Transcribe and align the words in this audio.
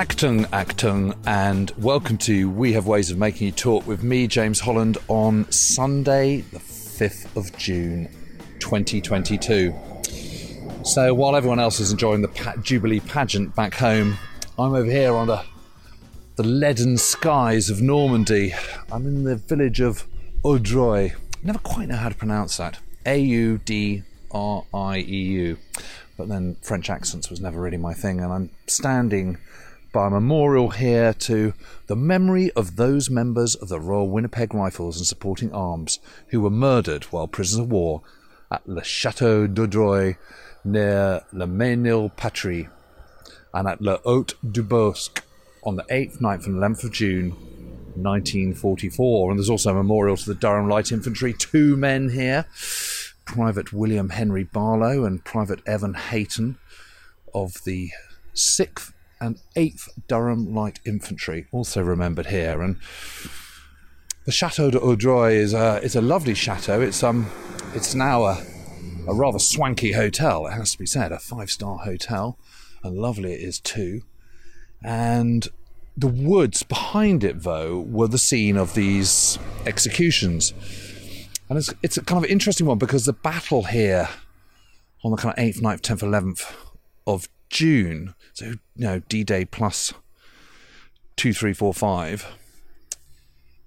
Actung, 0.00 0.46
Actung, 0.46 1.14
and 1.26 1.72
welcome 1.76 2.16
to 2.16 2.48
We 2.48 2.72
Have 2.72 2.86
Ways 2.86 3.10
of 3.10 3.18
Making 3.18 3.48
You 3.48 3.52
Talk 3.52 3.86
with 3.86 4.02
me, 4.02 4.26
James 4.26 4.58
Holland, 4.58 4.96
on 5.08 5.44
Sunday, 5.52 6.40
the 6.40 6.58
5th 6.58 7.36
of 7.36 7.54
June, 7.58 8.08
2022. 8.60 9.74
So 10.84 11.12
while 11.12 11.36
everyone 11.36 11.60
else 11.60 11.80
is 11.80 11.92
enjoying 11.92 12.22
the 12.22 12.28
pa- 12.28 12.56
Jubilee 12.62 13.00
pageant 13.00 13.54
back 13.54 13.74
home, 13.74 14.16
I'm 14.58 14.72
over 14.72 14.90
here 14.90 15.12
on 15.12 15.26
the, 15.26 15.44
the 16.36 16.44
leaden 16.44 16.96
skies 16.96 17.68
of 17.68 17.82
Normandy. 17.82 18.54
I'm 18.90 19.06
in 19.06 19.24
the 19.24 19.36
village 19.36 19.80
of 19.80 20.06
Audrieu. 20.42 21.14
Never 21.42 21.58
quite 21.58 21.88
know 21.88 21.96
how 21.96 22.08
to 22.08 22.14
pronounce 22.14 22.56
that. 22.56 22.78
A 23.04 23.18
U 23.18 23.58
D 23.58 24.04
R 24.30 24.64
I 24.72 25.00
E 25.00 25.02
U. 25.02 25.58
But 26.16 26.30
then 26.30 26.56
French 26.62 26.88
accents 26.88 27.28
was 27.28 27.42
never 27.42 27.60
really 27.60 27.76
my 27.76 27.92
thing, 27.92 28.20
and 28.20 28.32
I'm 28.32 28.50
standing 28.66 29.36
by 29.92 30.06
a 30.06 30.10
memorial 30.10 30.70
here 30.70 31.12
to 31.12 31.52
the 31.86 31.96
memory 31.96 32.50
of 32.52 32.76
those 32.76 33.10
members 33.10 33.54
of 33.54 33.68
the 33.68 33.80
Royal 33.80 34.08
Winnipeg 34.08 34.54
Rifles 34.54 34.98
and 34.98 35.06
Supporting 35.06 35.52
Arms 35.52 35.98
who 36.28 36.40
were 36.40 36.50
murdered 36.50 37.04
while 37.04 37.26
prisoners 37.26 37.64
of 37.64 37.72
war 37.72 38.02
at 38.50 38.68
Le 38.68 38.84
Chateau 38.84 39.46
d'Audrieu 39.46 40.16
near 40.64 41.22
Le 41.32 41.46
Mesnil-Patry 41.46 42.68
and 43.52 43.68
at 43.68 43.80
Le 43.80 44.00
Haut 44.04 44.34
du 44.48 44.62
Bosc 44.62 45.22
on 45.62 45.76
the 45.76 45.84
8th, 45.84 46.20
9th, 46.20 46.46
and 46.46 46.56
11th 46.56 46.84
of 46.84 46.92
June 46.92 47.30
1944. 47.94 49.30
And 49.30 49.38
there's 49.38 49.50
also 49.50 49.70
a 49.70 49.74
memorial 49.74 50.16
to 50.16 50.26
the 50.26 50.34
Durham 50.34 50.68
Light 50.68 50.92
Infantry, 50.92 51.32
two 51.32 51.76
men 51.76 52.10
here 52.10 52.46
Private 53.24 53.72
William 53.72 54.10
Henry 54.10 54.44
Barlow 54.44 55.04
and 55.04 55.24
Private 55.24 55.60
Evan 55.66 55.94
Hayton 55.94 56.58
of 57.34 57.62
the 57.64 57.90
6th 58.34 58.92
and 59.20 59.38
8th 59.56 59.88
Durham 60.08 60.54
Light 60.54 60.80
Infantry, 60.84 61.46
also 61.52 61.82
remembered 61.82 62.26
here. 62.26 62.62
And 62.62 62.76
the 64.24 64.32
Chateau 64.32 64.70
d'Audrieu 64.70 65.30
is 65.32 65.52
a, 65.52 65.80
is 65.82 65.96
a 65.96 66.00
lovely 66.00 66.34
chateau. 66.34 66.80
It's, 66.80 67.02
um, 67.02 67.30
it's 67.74 67.94
now 67.94 68.24
a, 68.24 68.42
a 69.06 69.14
rather 69.14 69.38
swanky 69.38 69.92
hotel, 69.92 70.46
it 70.46 70.52
has 70.52 70.72
to 70.72 70.78
be 70.78 70.86
said, 70.86 71.12
a 71.12 71.18
five 71.18 71.50
star 71.50 71.78
hotel, 71.78 72.38
and 72.82 72.96
lovely 72.96 73.32
it 73.32 73.40
is 73.40 73.60
too. 73.60 74.02
And 74.82 75.48
the 75.96 76.06
woods 76.06 76.62
behind 76.62 77.24
it, 77.24 77.42
though, 77.42 77.80
were 77.80 78.08
the 78.08 78.18
scene 78.18 78.56
of 78.56 78.74
these 78.74 79.38
executions. 79.66 80.54
And 81.48 81.58
it's, 81.58 81.74
it's 81.82 81.96
a 81.96 82.02
kind 82.02 82.24
of 82.24 82.30
interesting 82.30 82.66
one 82.66 82.78
because 82.78 83.04
the 83.04 83.12
battle 83.12 83.64
here 83.64 84.08
on 85.04 85.10
the 85.10 85.16
kind 85.16 85.36
of 85.36 85.44
8th, 85.44 85.60
9th, 85.60 85.80
10th, 85.80 86.02
11th 86.02 86.54
of 87.06 87.28
June, 87.50 88.14
so 88.32 88.46
you 88.46 88.58
know 88.76 89.00
D 89.08 89.24
Day 89.24 89.44
plus 89.44 89.92
two, 91.16 91.34
three, 91.34 91.52
four, 91.52 91.74
five. 91.74 92.26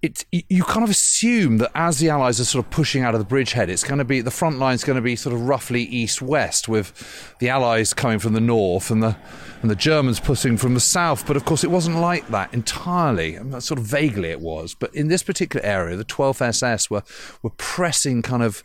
It's 0.02 0.26
you 0.32 0.64
kind 0.64 0.84
of 0.84 0.90
assume 0.90 1.60
that 1.60 1.72
as 1.76 2.00
the 2.00 2.10
Allies 2.10 2.40
are 2.40 2.46
sort 2.46 2.66
of 2.66 2.72
pushing 2.72 3.04
out 3.04 3.14
of 3.14 3.20
the 3.20 3.26
bridgehead, 3.26 3.70
it's 3.70 3.86
going 3.86 4.00
to 4.00 4.04
be 4.04 4.20
the 4.20 4.32
front 4.32 4.60
line 4.60 4.76
is 4.76 4.84
going 4.84 4.98
to 4.98 5.02
be 5.02 5.16
sort 5.16 5.34
of 5.34 5.48
roughly 5.48 5.84
east-west, 5.84 6.68
with 6.68 7.36
the 7.40 7.48
Allies 7.48 7.94
coming 7.94 8.20
from 8.20 8.34
the 8.34 8.42
north 8.42 8.90
and 8.90 9.04
the 9.04 9.16
and 9.62 9.72
the 9.72 9.76
Germans 9.76 10.20
pushing 10.20 10.58
from 10.58 10.74
the 10.74 10.82
south. 10.82 11.26
But 11.26 11.38
of 11.38 11.46
course, 11.46 11.64
it 11.64 11.72
wasn't 11.72 11.98
like 11.98 12.28
that 12.30 12.54
entirely. 12.54 13.38
Sort 13.62 13.80
of 13.80 13.86
vaguely, 13.86 14.30
it 14.30 14.42
was. 14.42 14.74
But 14.74 14.94
in 14.94 15.08
this 15.08 15.24
particular 15.24 15.66
area, 15.66 15.96
the 15.96 16.04
12th 16.04 16.42
SS 16.42 16.90
were 16.90 17.04
were 17.42 17.52
pressing 17.52 18.22
kind 18.22 18.44
of 18.44 18.64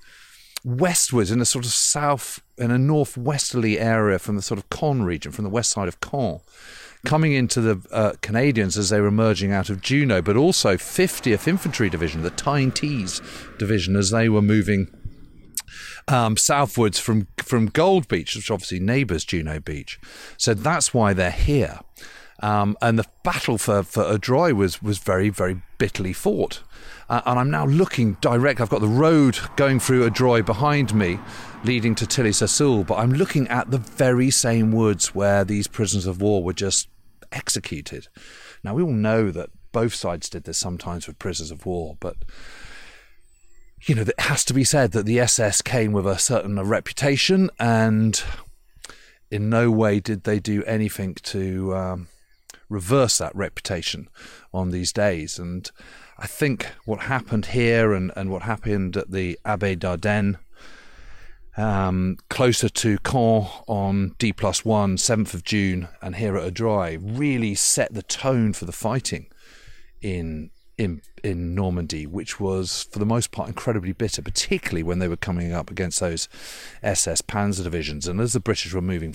westwards 0.64 1.30
in 1.30 1.40
a 1.40 1.44
sort 1.44 1.64
of 1.64 1.72
south 1.72 2.42
in 2.58 2.70
a 2.70 2.78
northwesterly 2.78 3.78
area 3.78 4.18
from 4.18 4.36
the 4.36 4.42
sort 4.42 4.58
of 4.58 4.68
Caen 4.70 5.02
region, 5.02 5.32
from 5.32 5.44
the 5.44 5.50
west 5.50 5.70
side 5.70 5.88
of 5.88 6.00
Caen, 6.00 6.40
coming 7.04 7.32
into 7.32 7.60
the 7.60 7.80
uh, 7.92 8.12
Canadians 8.20 8.76
as 8.76 8.90
they 8.90 9.00
were 9.00 9.06
emerging 9.06 9.52
out 9.52 9.70
of 9.70 9.80
Juno, 9.80 10.20
but 10.20 10.36
also 10.36 10.76
50th 10.76 11.46
Infantry 11.46 11.88
Division, 11.88 12.22
the 12.22 12.30
Tyne 12.30 12.70
Tees 12.70 13.22
Division, 13.58 13.96
as 13.96 14.10
they 14.10 14.28
were 14.28 14.42
moving 14.42 14.88
um, 16.08 16.36
southwards 16.36 16.98
from 16.98 17.28
from 17.36 17.66
Gold 17.66 18.08
Beach, 18.08 18.34
which 18.34 18.50
obviously 18.50 18.80
neighbours 18.80 19.24
Juno 19.24 19.60
Beach. 19.60 20.00
So 20.36 20.54
that's 20.54 20.92
why 20.92 21.12
they're 21.12 21.30
here. 21.30 21.80
Um, 22.40 22.76
and 22.80 22.98
the 22.98 23.06
battle 23.22 23.58
for 23.58 23.82
for 23.82 24.04
Audrieu 24.04 24.54
was 24.54 24.82
was 24.82 24.98
very 24.98 25.28
very 25.28 25.60
bitterly 25.78 26.12
fought. 26.12 26.62
Uh, 27.08 27.22
and 27.24 27.38
I'm 27.38 27.50
now 27.50 27.64
looking 27.66 28.14
direct. 28.20 28.60
I've 28.60 28.68
got 28.68 28.80
the 28.80 28.88
road 28.88 29.38
going 29.56 29.80
through 29.80 30.08
Audrieu 30.08 30.44
behind 30.44 30.94
me, 30.94 31.18
leading 31.64 31.94
to 31.94 32.06
Tilly-sur-Seulles, 32.06 32.84
but 32.84 32.98
I'm 32.98 33.12
looking 33.12 33.48
at 33.48 33.70
the 33.70 33.78
very 33.78 34.30
same 34.30 34.72
woods 34.72 35.14
where 35.14 35.42
these 35.42 35.66
prisoners 35.66 36.04
of 36.04 36.20
war 36.20 36.44
were 36.44 36.52
just 36.52 36.88
executed. 37.32 38.08
Now 38.62 38.74
we 38.74 38.82
all 38.82 38.92
know 38.92 39.30
that 39.30 39.48
both 39.72 39.94
sides 39.94 40.28
did 40.28 40.44
this 40.44 40.58
sometimes 40.58 41.06
with 41.06 41.18
prisoners 41.18 41.50
of 41.50 41.64
war, 41.64 41.96
but 41.98 42.16
you 43.82 43.94
know, 43.94 44.02
it 44.02 44.20
has 44.20 44.44
to 44.46 44.54
be 44.54 44.64
said 44.64 44.92
that 44.92 45.06
the 45.06 45.20
SS 45.20 45.62
came 45.62 45.92
with 45.92 46.06
a 46.06 46.18
certain 46.18 46.60
reputation, 46.60 47.48
and 47.58 48.22
in 49.30 49.48
no 49.48 49.70
way 49.70 50.00
did 50.00 50.24
they 50.24 50.40
do 50.40 50.64
anything 50.64 51.14
to 51.14 51.74
um, 51.74 52.08
reverse 52.68 53.18
that 53.18 53.34
reputation 53.34 54.08
on 54.52 54.70
these 54.70 54.92
days. 54.92 55.38
And 55.38 55.70
I 56.18 56.26
think 56.26 56.66
what 56.84 57.00
happened 57.00 57.46
here 57.46 57.92
and, 57.92 58.12
and 58.16 58.30
what 58.30 58.42
happened 58.42 58.96
at 58.96 59.10
the 59.10 59.38
Abbaye 59.44 59.78
d'Ardenne, 59.78 60.38
um, 61.56 62.18
closer 62.30 62.68
to 62.68 62.98
Caen 62.98 63.48
on 63.66 64.14
D 64.18 64.32
plus 64.32 64.64
one, 64.64 64.96
7th 64.96 65.34
of 65.34 65.44
June, 65.44 65.88
and 66.00 66.16
here 66.16 66.36
at 66.36 66.44
Audreuil, 66.44 66.98
really 67.02 67.54
set 67.54 67.92
the 67.92 68.02
tone 68.02 68.52
for 68.52 68.64
the 68.64 68.72
fighting 68.72 69.26
in 70.00 70.50
in 70.76 71.02
in 71.24 71.56
Normandy, 71.56 72.06
which 72.06 72.38
was 72.38 72.84
for 72.92 73.00
the 73.00 73.06
most 73.06 73.32
part 73.32 73.48
incredibly 73.48 73.92
bitter, 73.92 74.22
particularly 74.22 74.84
when 74.84 75.00
they 75.00 75.08
were 75.08 75.16
coming 75.16 75.52
up 75.52 75.70
against 75.70 75.98
those 75.98 76.28
SS 76.82 77.22
Panzer 77.22 77.64
divisions. 77.64 78.06
And 78.06 78.20
as 78.20 78.32
the 78.32 78.40
British 78.40 78.72
were 78.72 78.80
moving 78.80 79.12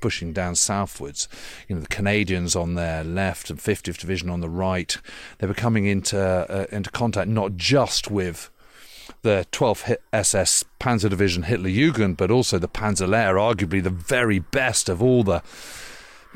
pushing 0.00 0.32
down 0.32 0.54
southwards. 0.54 1.28
You 1.68 1.76
know, 1.76 1.82
the 1.82 1.88
Canadians 1.88 2.56
on 2.56 2.74
their 2.74 3.04
left 3.04 3.50
and 3.50 3.58
50th 3.58 3.98
Division 3.98 4.30
on 4.30 4.40
the 4.40 4.48
right, 4.48 4.96
they 5.38 5.46
were 5.46 5.54
coming 5.54 5.86
into 5.86 6.18
uh, 6.18 6.66
into 6.70 6.90
contact 6.90 7.28
not 7.28 7.56
just 7.56 8.10
with 8.10 8.50
the 9.22 9.46
12th 9.52 9.96
SS 10.12 10.64
Panzer 10.80 11.10
Division 11.10 11.44
Hitlerjugend, 11.44 12.16
but 12.16 12.30
also 12.30 12.58
the 12.58 12.68
Panzerlehr, 12.68 13.34
arguably 13.34 13.82
the 13.82 13.90
very 13.90 14.38
best 14.38 14.88
of 14.88 15.02
all 15.02 15.22
the 15.22 15.42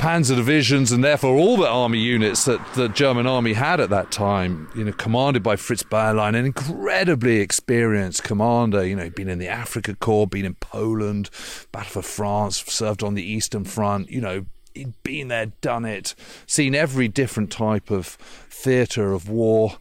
panzer 0.00 0.34
divisions 0.34 0.93
and 0.93 1.05
therefore 1.05 1.37
all 1.37 1.59
the 1.59 1.69
army 1.69 1.99
units 1.99 2.47
that 2.47 2.59
the 2.72 2.88
German 2.88 3.27
army 3.27 3.53
had 3.53 3.81
at 3.81 3.91
that 3.91 4.11
time, 4.11 4.66
you 4.75 4.83
know, 4.83 4.93
commanded 4.93 5.43
by 5.43 5.56
Fritz 5.56 5.83
Bayerlein, 5.83 6.34
an 6.34 6.47
incredibly 6.47 7.41
experienced 7.41 8.22
commander, 8.22 8.83
you 8.83 8.97
know, 8.97 9.05
he'd 9.05 9.15
been 9.15 9.28
in 9.28 9.38
the 9.38 9.49
Africa 9.49 9.94
Corps, 9.94 10.27
been 10.27 10.47
in 10.47 10.55
Poland, 10.55 11.28
Battle 11.71 11.91
for 11.91 12.03
France, 12.03 12.65
served 12.65 13.02
on 13.02 13.12
the 13.12 13.23
Eastern 13.23 13.64
Front, 13.64 14.11
you 14.11 14.23
know, 14.23 14.47
he'd 14.73 14.94
been 15.02 15.29
there, 15.29 15.52
done 15.61 15.85
it, 15.85 16.14
seen 16.46 16.75
every 16.75 17.06
different 17.06 17.53
type 17.53 17.91
of 17.91 18.06
theatre 18.49 19.12
of 19.12 19.29
war, 19.29 19.76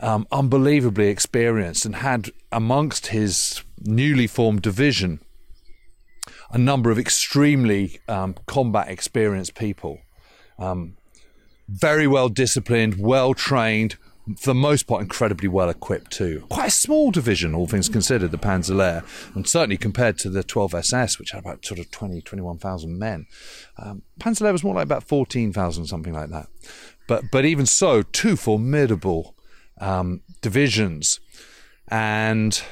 um, 0.00 0.26
unbelievably 0.32 1.08
experienced, 1.08 1.84
and 1.84 1.96
had 1.96 2.30
amongst 2.50 3.08
his 3.08 3.62
newly 3.84 4.26
formed 4.26 4.62
division 4.62 5.20
a 6.52 6.58
number 6.58 6.90
of 6.90 6.98
extremely 6.98 7.98
um, 8.08 8.34
combat 8.46 8.88
experienced 8.88 9.54
people. 9.54 9.98
Um, 10.58 10.96
very 11.68 12.06
well 12.06 12.28
disciplined, 12.28 12.96
well 12.98 13.34
trained, 13.34 13.96
for 14.36 14.50
the 14.50 14.54
most 14.54 14.86
part, 14.86 15.02
incredibly 15.02 15.48
well 15.48 15.68
equipped 15.68 16.12
too. 16.12 16.46
Quite 16.48 16.68
a 16.68 16.70
small 16.70 17.10
division, 17.10 17.54
all 17.54 17.66
things 17.66 17.88
considered, 17.88 18.30
the 18.30 18.38
Panzerlehr, 18.38 19.04
and 19.34 19.48
certainly 19.48 19.76
compared 19.76 20.16
to 20.18 20.30
the 20.30 20.44
12 20.44 20.74
SS, 20.74 21.18
which 21.18 21.32
had 21.32 21.40
about 21.40 21.64
sort 21.64 21.80
of 21.80 21.90
20, 21.90 22.20
21,000 22.20 22.98
men. 22.98 23.26
Um, 23.78 24.02
Panzerlehr 24.20 24.52
was 24.52 24.62
more 24.62 24.74
like 24.74 24.84
about 24.84 25.02
14,000, 25.02 25.86
something 25.86 26.12
like 26.12 26.30
that. 26.30 26.46
But, 27.08 27.24
but 27.32 27.44
even 27.44 27.66
so, 27.66 28.02
two 28.02 28.36
formidable 28.36 29.34
um, 29.80 30.20
divisions. 30.40 31.18
And 31.88 32.62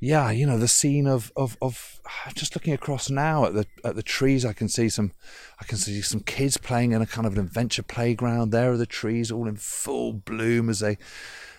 yeah, 0.00 0.30
you 0.30 0.46
know, 0.46 0.58
the 0.58 0.68
scene 0.68 1.08
of, 1.08 1.32
of, 1.36 1.56
of 1.60 2.00
just 2.34 2.54
looking 2.54 2.72
across 2.72 3.10
now 3.10 3.44
at 3.46 3.54
the 3.54 3.66
at 3.82 3.96
the 3.96 4.02
trees, 4.02 4.44
I 4.44 4.52
can 4.52 4.68
see 4.68 4.88
some 4.88 5.12
I 5.60 5.64
can 5.64 5.76
see 5.76 6.00
some 6.02 6.20
kids 6.20 6.56
playing 6.56 6.92
in 6.92 7.02
a 7.02 7.06
kind 7.06 7.26
of 7.26 7.32
an 7.32 7.40
adventure 7.40 7.82
playground. 7.82 8.50
There 8.50 8.72
are 8.72 8.76
the 8.76 8.86
trees 8.86 9.32
all 9.32 9.48
in 9.48 9.56
full 9.56 10.12
bloom 10.12 10.68
as 10.68 10.80
they 10.80 10.98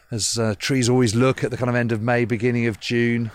as 0.09 0.39
uh, 0.39 0.55
trees 0.57 0.87
always 0.87 1.15
look 1.15 1.43
at 1.43 1.51
the 1.51 1.57
kind 1.57 1.69
of 1.69 1.75
end 1.75 1.91
of 1.91 2.01
May, 2.01 2.23
beginning 2.25 2.65
of 2.67 2.79
June. 2.79 3.31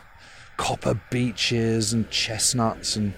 Copper 0.57 1.01
beeches 1.11 1.93
and 1.93 2.09
chestnuts 2.11 2.97
and 2.97 3.13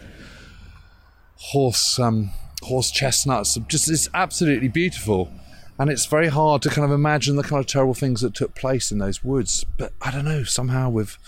horse 1.37 1.99
um, 2.01 2.31
horse 2.63 2.91
chestnuts. 2.91 3.57
Just 3.69 3.89
it's 3.89 4.09
absolutely 4.13 4.69
beautiful 4.69 5.31
and 5.79 5.91
it's 5.91 6.07
very 6.07 6.29
hard 6.29 6.63
to 6.63 6.71
kind 6.71 6.85
of 6.85 6.91
imagine 6.91 7.37
the 7.37 7.43
kind 7.43 7.61
of 7.61 7.67
terrible 7.67 7.95
things 7.95 8.21
that 8.23 8.35
took 8.35 8.55
place 8.55 8.91
in 8.91 8.99
those 8.99 9.23
woods. 9.23 9.65
But 9.77 9.93
I 10.01 10.11
don't 10.11 10.25
know, 10.25 10.43
somehow 10.45 10.89
with 10.89 11.19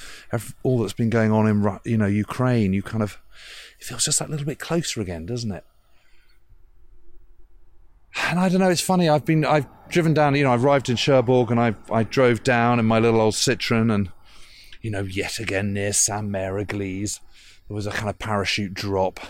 all 0.62 0.80
that's 0.80 0.94
been 0.94 1.10
going 1.10 1.32
on 1.32 1.46
in 1.46 1.78
you 1.84 1.98
know 1.98 2.06
Ukraine, 2.06 2.72
you 2.72 2.82
kind 2.82 3.02
of 3.02 3.18
it 3.78 3.84
feels 3.84 4.04
just 4.04 4.18
that 4.18 4.30
little 4.30 4.46
bit 4.46 4.58
closer 4.58 5.00
again, 5.00 5.26
doesn't 5.26 5.52
it? 5.52 5.64
And 8.24 8.38
I 8.38 8.48
don't 8.48 8.60
know, 8.60 8.70
it's 8.70 8.80
funny. 8.80 9.08
I've 9.08 9.24
been 9.24 9.44
I've 9.44 9.66
driven 9.88 10.14
down, 10.14 10.34
you 10.34 10.44
know, 10.44 10.52
I 10.52 10.56
arrived 10.56 10.88
in 10.88 10.96
Cherbourg 10.96 11.50
and 11.50 11.60
I 11.60 11.74
I 11.90 12.02
drove 12.04 12.42
down 12.42 12.78
in 12.78 12.86
my 12.86 12.98
little 12.98 13.20
old 13.20 13.34
Citroen 13.34 13.92
and 13.92 14.10
you 14.80 14.90
know, 14.90 15.02
yet 15.02 15.38
again 15.38 15.72
near 15.72 15.92
Saint 15.92 16.30
Mère 16.30 16.64
Église, 16.64 17.20
there 17.68 17.74
was 17.74 17.86
a 17.86 17.90
kind 17.90 18.08
of 18.08 18.18
parachute 18.18 18.72
drop 18.72 19.20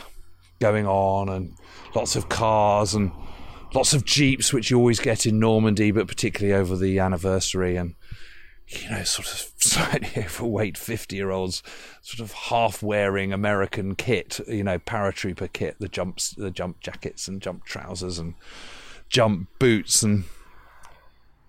going 0.61 0.87
on 0.87 1.29
and 1.29 1.55
lots 1.95 2.17
of 2.17 2.29
cars 2.29 2.95
and 2.95 3.11
lots 3.75 3.93
of 3.93 4.05
jeeps, 4.05 4.53
which 4.53 4.71
you 4.71 4.79
always 4.79 5.01
get 5.01 5.27
in 5.27 5.39
Normandy, 5.39 5.91
but 5.91 6.09
particularly 6.09 6.59
over 6.59 6.77
the 6.77 6.99
anniversary, 6.99 7.77
and 7.77 7.95
you 8.67 8.91
know, 8.91 9.03
sort 9.03 9.29
of 9.29 9.53
slightly 9.59 10.25
overweight 10.25 10.77
fifty-year-olds, 10.77 11.63
sort 12.03 12.21
of 12.21 12.33
half-wearing 12.33 13.33
American 13.33 13.95
kit, 13.95 14.41
you 14.47 14.65
know, 14.65 14.79
paratrooper 14.79 15.53
kit, 15.53 15.77
the 15.79 15.89
jumps, 15.89 16.31
the 16.31 16.51
jump 16.51 16.81
jackets 16.81 17.29
and 17.29 17.41
jump 17.41 17.65
trousers 17.65 18.19
and 18.19 18.35
jump 19.09 19.49
boots, 19.59 20.03
and 20.03 20.25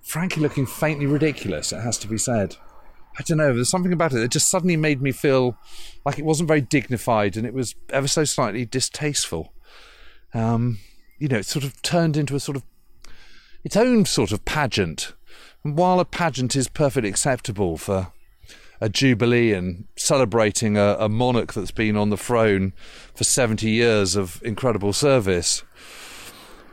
frankly, 0.01 0.42
looking 0.42 0.66
faintly 0.66 1.06
ridiculous. 1.06 1.71
It 1.71 1.81
has 1.81 1.98
to 2.00 2.07
be 2.07 2.18
said. 2.18 2.56
I 3.18 3.21
don't 3.24 3.38
know. 3.38 3.54
There's 3.54 3.69
something 3.69 3.92
about 3.92 4.13
it 4.13 4.19
that 4.19 4.31
just 4.31 4.50
suddenly 4.50 4.77
made 4.77 5.01
me 5.01 5.12
feel 5.12 5.57
like 6.06 6.18
it 6.19 6.25
wasn't 6.25 6.48
very 6.48 6.62
dignified, 6.62 7.36
and 7.36 7.45
it 7.45 7.54
was 7.54 7.75
ever 7.89 8.07
so 8.07 8.24
slightly 8.24 8.66
distasteful. 8.66 9.51
Um, 10.33 10.80
you 11.19 11.27
know, 11.27 11.38
it 11.38 11.45
sort 11.45 11.66
of 11.66 11.80
turned 11.81 12.18
into 12.18 12.36
a 12.36 12.39
sort 12.39 12.56
of 12.57 12.63
its 13.63 13.75
own 13.75 14.06
sort 14.06 14.31
of 14.31 14.45
pageant. 14.45 15.13
And 15.63 15.77
while 15.77 16.00
a 16.00 16.06
pageant 16.06 16.56
is 16.56 16.68
perfectly 16.68 17.10
acceptable 17.10 17.77
for 17.77 18.12
a 18.81 18.88
jubilee 18.88 19.51
and 19.51 19.86
celebrating 19.98 20.77
a, 20.77 20.95
a, 21.00 21.10
monarch 21.10 21.54
that's 21.54 21.71
been 21.71 21.98
on 21.98 22.10
the 22.10 22.18
throne 22.18 22.71
for 23.13 23.25
70 23.25 23.69
years 23.69 24.16
of 24.16 24.42
incredible 24.45 24.94
service, 24.94 25.63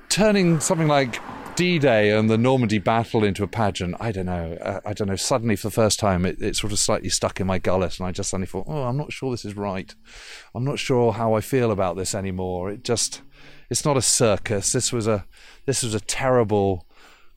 turning 0.09 0.61
something 0.61 0.87
like 0.87 1.21
D 1.57 1.81
Day 1.81 2.17
and 2.17 2.31
the 2.31 2.39
Normandy 2.39 2.79
battle 2.79 3.25
into 3.25 3.43
a 3.43 3.49
pageant, 3.49 3.97
I 3.99 4.13
don't 4.13 4.27
know. 4.27 4.57
I, 4.61 4.65
uh, 4.65 4.81
I 4.87 4.93
don't 4.93 5.09
know. 5.09 5.17
Suddenly, 5.17 5.57
for 5.57 5.69
the 5.69 5.73
first 5.73 5.99
time, 5.99 6.25
it, 6.25 6.41
it, 6.41 6.55
sort 6.55 6.73
of 6.73 6.79
slightly 6.79 7.09
stuck 7.09 7.41
in 7.41 7.47
my 7.47 7.59
gullet, 7.59 7.99
and 7.99 8.07
I 8.07 8.13
just 8.13 8.31
suddenly 8.31 8.47
thought, 8.47 8.67
oh, 8.69 8.85
I'm 8.85 8.97
not 8.97 9.13
sure 9.13 9.31
this 9.31 9.45
is 9.45 9.57
right. 9.57 9.93
I'm 10.55 10.65
not 10.65 10.79
sure 10.79 11.15
how 11.15 11.35
I 11.35 11.41
feel 11.41 11.71
about 11.71 11.97
this 11.97 12.15
anymore. 12.15 12.71
It 12.71 12.85
just 12.85 13.23
it's 13.71 13.85
not 13.85 13.97
a 13.97 14.03
circus. 14.03 14.73
This 14.73 14.93
was 14.93 15.07
a 15.07 15.25
this 15.65 15.83
was 15.83 15.95
a 15.95 16.01
terrible, 16.01 16.87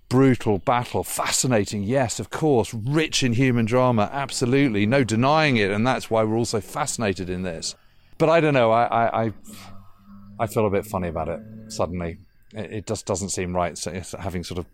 brutal 0.09 0.59
battle. 0.59 1.03
Fascinating, 1.03 1.83
yes, 1.83 2.19
of 2.19 2.29
course. 2.29 2.73
Rich 2.73 3.23
in 3.23 3.33
human 3.33 3.65
drama, 3.65 4.09
absolutely, 4.11 4.85
no 4.85 5.03
denying 5.03 5.57
it, 5.57 5.71
and 5.71 5.85
that's 5.85 6.09
why 6.09 6.23
we're 6.23 6.37
all 6.37 6.45
so 6.45 6.61
fascinated 6.61 7.29
in 7.29 7.43
this. 7.43 7.75
But 8.17 8.29
I 8.29 8.39
don't 8.39 8.53
know. 8.53 8.71
I 8.71 8.85
I 8.85 9.23
I, 9.25 9.33
I 10.39 10.47
feel 10.47 10.65
a 10.65 10.71
bit 10.71 10.85
funny 10.85 11.07
about 11.07 11.29
it. 11.29 11.39
Suddenly, 11.69 12.19
it, 12.53 12.71
it 12.71 12.87
just 12.87 13.05
doesn't 13.05 13.29
seem 13.29 13.55
right. 13.55 13.77
So 13.77 14.01
having 14.19 14.43
sort 14.43 14.59
of 14.59 14.65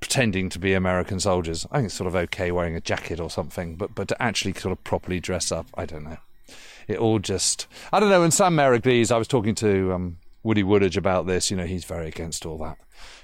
pretending 0.00 0.48
to 0.50 0.58
be 0.58 0.72
American 0.72 1.18
soldiers. 1.18 1.66
I 1.70 1.76
think 1.76 1.86
it's 1.86 1.94
sort 1.94 2.06
of 2.06 2.14
okay 2.14 2.52
wearing 2.52 2.76
a 2.76 2.80
jacket 2.80 3.20
or 3.20 3.30
something, 3.30 3.76
but 3.76 3.94
but 3.94 4.08
to 4.08 4.22
actually 4.22 4.54
sort 4.54 4.72
of 4.72 4.82
properly 4.84 5.20
dress 5.20 5.52
up, 5.52 5.66
I 5.74 5.84
don't 5.84 6.04
know 6.04 6.18
it 6.86 6.98
all 6.98 7.18
just 7.18 7.66
I 7.92 8.00
don't 8.00 8.10
know. 8.10 8.22
And 8.22 8.32
Saint 8.32 8.54
Mère 8.54 9.12
I 9.12 9.18
was 9.18 9.28
talking 9.28 9.54
to 9.56 9.92
um, 9.92 10.18
Woody 10.42 10.62
Woodadge 10.62 10.96
about 10.96 11.26
this. 11.26 11.50
You 11.50 11.56
know, 11.56 11.66
he's 11.66 11.84
very 11.84 12.08
against 12.08 12.46
all 12.46 12.58
that. 12.58 12.78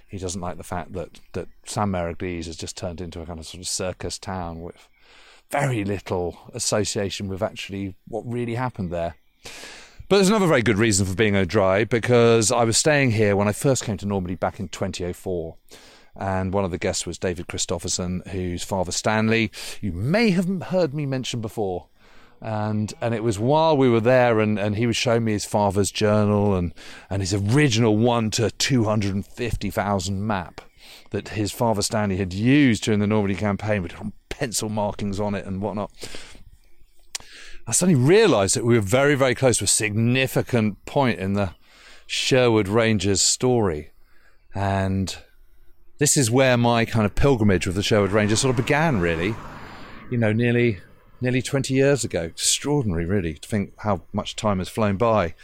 He 0.06 0.18
doesn't 0.18 0.40
like 0.40 0.58
the 0.58 0.64
fact 0.64 0.92
that 0.92 1.20
that 1.32 1.48
Saint 1.64 1.90
Mère 1.90 2.44
has 2.44 2.56
just 2.56 2.76
turned 2.76 3.00
into 3.00 3.20
a 3.20 3.26
kind 3.26 3.38
of 3.38 3.46
sort 3.46 3.60
of 3.60 3.68
circus 3.68 4.18
town 4.18 4.62
with 4.62 4.88
very 5.50 5.84
little 5.84 6.38
association 6.54 7.28
with 7.28 7.42
actually 7.42 7.94
what 8.08 8.24
really 8.26 8.54
happened 8.54 8.90
there. 8.90 9.16
But 10.08 10.16
there's 10.16 10.28
another 10.28 10.46
very 10.46 10.62
good 10.62 10.78
reason 10.78 11.06
for 11.06 11.14
being 11.14 11.42
dry 11.46 11.84
because 11.84 12.52
I 12.52 12.64
was 12.64 12.76
staying 12.76 13.12
here 13.12 13.34
when 13.36 13.48
I 13.48 13.52
first 13.52 13.84
came 13.84 13.96
to 13.98 14.06
Normandy 14.06 14.34
back 14.34 14.60
in 14.60 14.68
2004 14.68 15.56
and 16.16 16.52
one 16.52 16.64
of 16.64 16.70
the 16.70 16.78
guests 16.78 17.06
was 17.06 17.18
David 17.18 17.48
Christopherson, 17.48 18.22
whose 18.30 18.62
father 18.62 18.92
Stanley, 18.92 19.50
you 19.80 19.92
may 19.92 20.30
have 20.30 20.64
heard 20.64 20.92
me 20.92 21.06
mention 21.06 21.40
before 21.40 21.88
and 22.42 22.92
and 23.00 23.14
it 23.14 23.22
was 23.22 23.38
while 23.38 23.76
we 23.76 23.88
were 23.88 24.00
there 24.00 24.40
and, 24.40 24.58
and 24.58 24.76
he 24.76 24.86
was 24.86 24.96
showing 24.96 25.24
me 25.24 25.32
his 25.32 25.44
father's 25.44 25.92
journal 25.92 26.56
and, 26.56 26.74
and 27.08 27.22
his 27.22 27.32
original 27.32 27.96
one 27.96 28.30
to 28.32 28.50
250,000 28.50 30.26
map 30.26 30.60
that 31.10 31.30
his 31.30 31.52
father 31.52 31.82
Stanley 31.82 32.16
had 32.16 32.34
used 32.34 32.82
during 32.82 32.98
the 32.98 33.06
Normandy 33.06 33.36
campaign 33.36 33.82
with 33.82 33.94
pencil 34.28 34.68
markings 34.68 35.20
on 35.20 35.34
it 35.34 35.46
and 35.46 35.62
whatnot. 35.62 35.92
I 37.64 37.70
suddenly 37.72 38.00
realised 38.00 38.56
that 38.56 38.64
we 38.64 38.74
were 38.74 38.80
very, 38.80 39.14
very 39.14 39.36
close 39.36 39.58
to 39.58 39.64
a 39.64 39.68
significant 39.68 40.84
point 40.84 41.20
in 41.20 41.34
the 41.34 41.54
Sherwood 42.08 42.66
Rangers 42.66 43.22
story. 43.22 43.90
And 44.52 45.16
this 45.98 46.16
is 46.16 46.28
where 46.28 46.56
my 46.56 46.84
kind 46.84 47.06
of 47.06 47.14
pilgrimage 47.14 47.66
with 47.66 47.76
the 47.76 47.82
Sherwood 47.84 48.10
Rangers 48.10 48.40
sort 48.40 48.50
of 48.50 48.56
began, 48.56 48.98
really. 48.98 49.36
You 50.10 50.18
know, 50.18 50.32
nearly 50.32 50.80
nearly 51.22 51.42
20 51.42 51.72
years 51.72 52.04
ago. 52.04 52.22
Extraordinary, 52.22 53.04
really, 53.04 53.34
to 53.34 53.48
think 53.48 53.72
how 53.78 54.02
much 54.12 54.36
time 54.36 54.58
has 54.58 54.68
flown 54.68 54.96
by. 54.96 55.34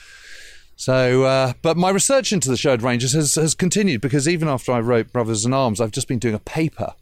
So, 0.77 1.25
uh, 1.25 1.55
but 1.63 1.77
my 1.77 1.91
research 1.91 2.33
into 2.33 2.49
the 2.49 2.57
Sherwood 2.57 2.83
Rangers 2.83 3.13
has, 3.13 3.35
has 3.35 3.55
continued 3.55 4.01
because 4.01 4.29
even 4.29 4.49
after 4.49 4.71
I 4.71 4.81
wrote 4.81 5.13
Brothers 5.13 5.45
in 5.45 5.53
Arms, 5.53 5.81
I've 5.81 5.91
just 5.91 6.07
been 6.07 6.21
doing 6.21 6.35
a 6.35 6.41
paper 6.41 6.95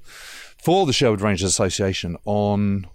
for 0.63 0.87
the 0.87 0.93
Sherwood 0.93 1.21
Rangers 1.21 1.51
Association 1.51 2.17
on 2.25 2.87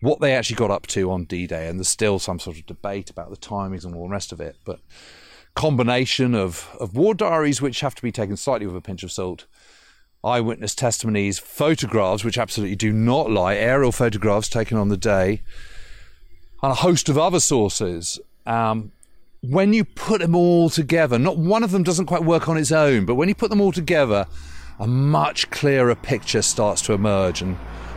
what 0.00 0.20
they 0.20 0.34
actually 0.34 0.56
got 0.56 0.70
up 0.70 0.86
to 0.88 1.10
on 1.10 1.24
D 1.24 1.46
Day. 1.46 1.68
And 1.68 1.78
there's 1.78 1.88
still 1.88 2.18
some 2.18 2.38
sort 2.38 2.58
of 2.58 2.66
debate 2.66 3.10
about 3.10 3.30
the 3.30 3.36
timings 3.36 3.84
and 3.84 3.94
all 3.94 4.04
the 4.04 4.12
rest 4.12 4.30
of 4.30 4.40
it. 4.40 4.56
But 4.64 4.78
combination 5.56 6.34
of, 6.34 6.68
of 6.78 6.94
war 6.94 7.14
diaries, 7.14 7.60
which 7.60 7.80
have 7.80 7.94
to 7.96 8.02
be 8.02 8.12
taken 8.12 8.36
slightly 8.36 8.66
with 8.66 8.76
a 8.76 8.80
pinch 8.80 9.02
of 9.02 9.10
salt, 9.10 9.46
eyewitness 10.26 10.74
testimonies, 10.74 11.38
photographs, 11.38 12.24
which 12.24 12.38
absolutely 12.38 12.76
do 12.76 12.92
not 12.92 13.30
lie, 13.30 13.54
aerial 13.54 13.92
photographs 13.92 14.48
taken 14.48 14.76
on 14.76 14.88
the 14.88 14.96
day, 14.96 15.42
and 16.62 16.72
a 16.72 16.76
host 16.76 17.08
of 17.08 17.16
other 17.16 17.40
sources. 17.40 18.18
Um, 18.44 18.92
when 19.42 19.72
you 19.72 19.84
put 19.84 20.20
them 20.20 20.34
all 20.34 20.68
together, 20.68 21.18
not 21.18 21.38
one 21.38 21.62
of 21.62 21.70
them 21.70 21.82
doesn't 21.82 22.06
quite 22.06 22.24
work 22.24 22.48
on 22.48 22.56
its 22.56 22.72
own, 22.72 23.06
but 23.06 23.14
when 23.14 23.28
you 23.28 23.34
put 23.34 23.50
them 23.50 23.60
all 23.60 23.72
together, 23.72 24.26
a 24.78 24.86
much 24.86 25.50
clearer 25.50 25.94
picture 25.94 26.42
starts 26.42 26.82
to 26.82 26.92
emerge, 26.92 27.40
and 27.40 27.56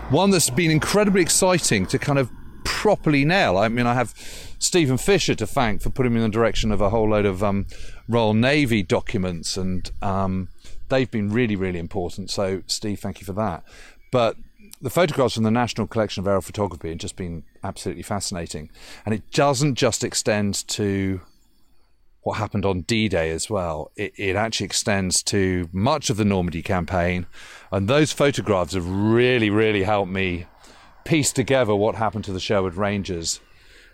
one 0.09 0.29
that's 0.29 0.49
been 0.49 0.71
incredibly 0.71 1.21
exciting 1.21 1.85
to 1.87 1.99
kind 1.99 2.19
of 2.19 2.29
properly 2.63 3.25
nail. 3.25 3.57
I 3.57 3.67
mean, 3.67 3.85
I 3.85 3.93
have 3.93 4.13
Stephen 4.59 4.97
Fisher 4.97 5.35
to 5.35 5.47
thank 5.47 5.81
for 5.81 5.89
putting 5.89 6.13
me 6.13 6.19
in 6.19 6.23
the 6.23 6.29
direction 6.29 6.71
of 6.71 6.81
a 6.81 6.89
whole 6.89 7.09
load 7.09 7.25
of 7.25 7.43
um, 7.43 7.65
Royal 8.09 8.33
Navy 8.33 8.81
documents 8.81 9.55
and 9.55 9.89
um, 10.01 10.49
they've 10.89 11.09
been 11.09 11.29
really, 11.29 11.55
really 11.55 11.79
important. 11.79 12.31
So, 12.31 12.63
Steve, 12.65 12.99
thank 12.99 13.21
you 13.21 13.25
for 13.25 13.33
that. 13.33 13.63
But 14.11 14.35
the 14.81 14.89
photographs 14.89 15.35
from 15.35 15.43
the 15.43 15.51
National 15.51 15.85
Collection 15.87 16.21
of 16.21 16.27
Aerial 16.27 16.41
Photography 16.41 16.89
have 16.89 16.97
just 16.97 17.15
been 17.15 17.43
absolutely 17.63 18.03
fascinating. 18.03 18.71
And 19.05 19.13
it 19.13 19.31
doesn't 19.31 19.75
just 19.75 20.03
extend 20.03 20.67
to 20.69 21.21
what 22.21 22.37
happened 22.37 22.65
on 22.65 22.81
D 22.81 23.07
Day 23.07 23.29
as 23.29 23.49
well. 23.49 23.91
It, 23.95 24.13
it 24.17 24.35
actually 24.35 24.65
extends 24.65 25.21
to 25.23 25.69
much 25.71 26.09
of 26.09 26.17
the 26.17 26.25
Normandy 26.25 26.63
campaign. 26.63 27.27
And 27.71 27.87
those 27.87 28.11
photographs 28.11 28.73
have 28.73 28.89
really, 28.89 29.51
really 29.51 29.83
helped 29.83 30.11
me 30.11 30.47
piece 31.05 31.31
together 31.31 31.75
what 31.75 31.95
happened 31.95 32.25
to 32.25 32.33
the 32.33 32.39
Sherwood 32.39 32.75
Rangers 32.75 33.39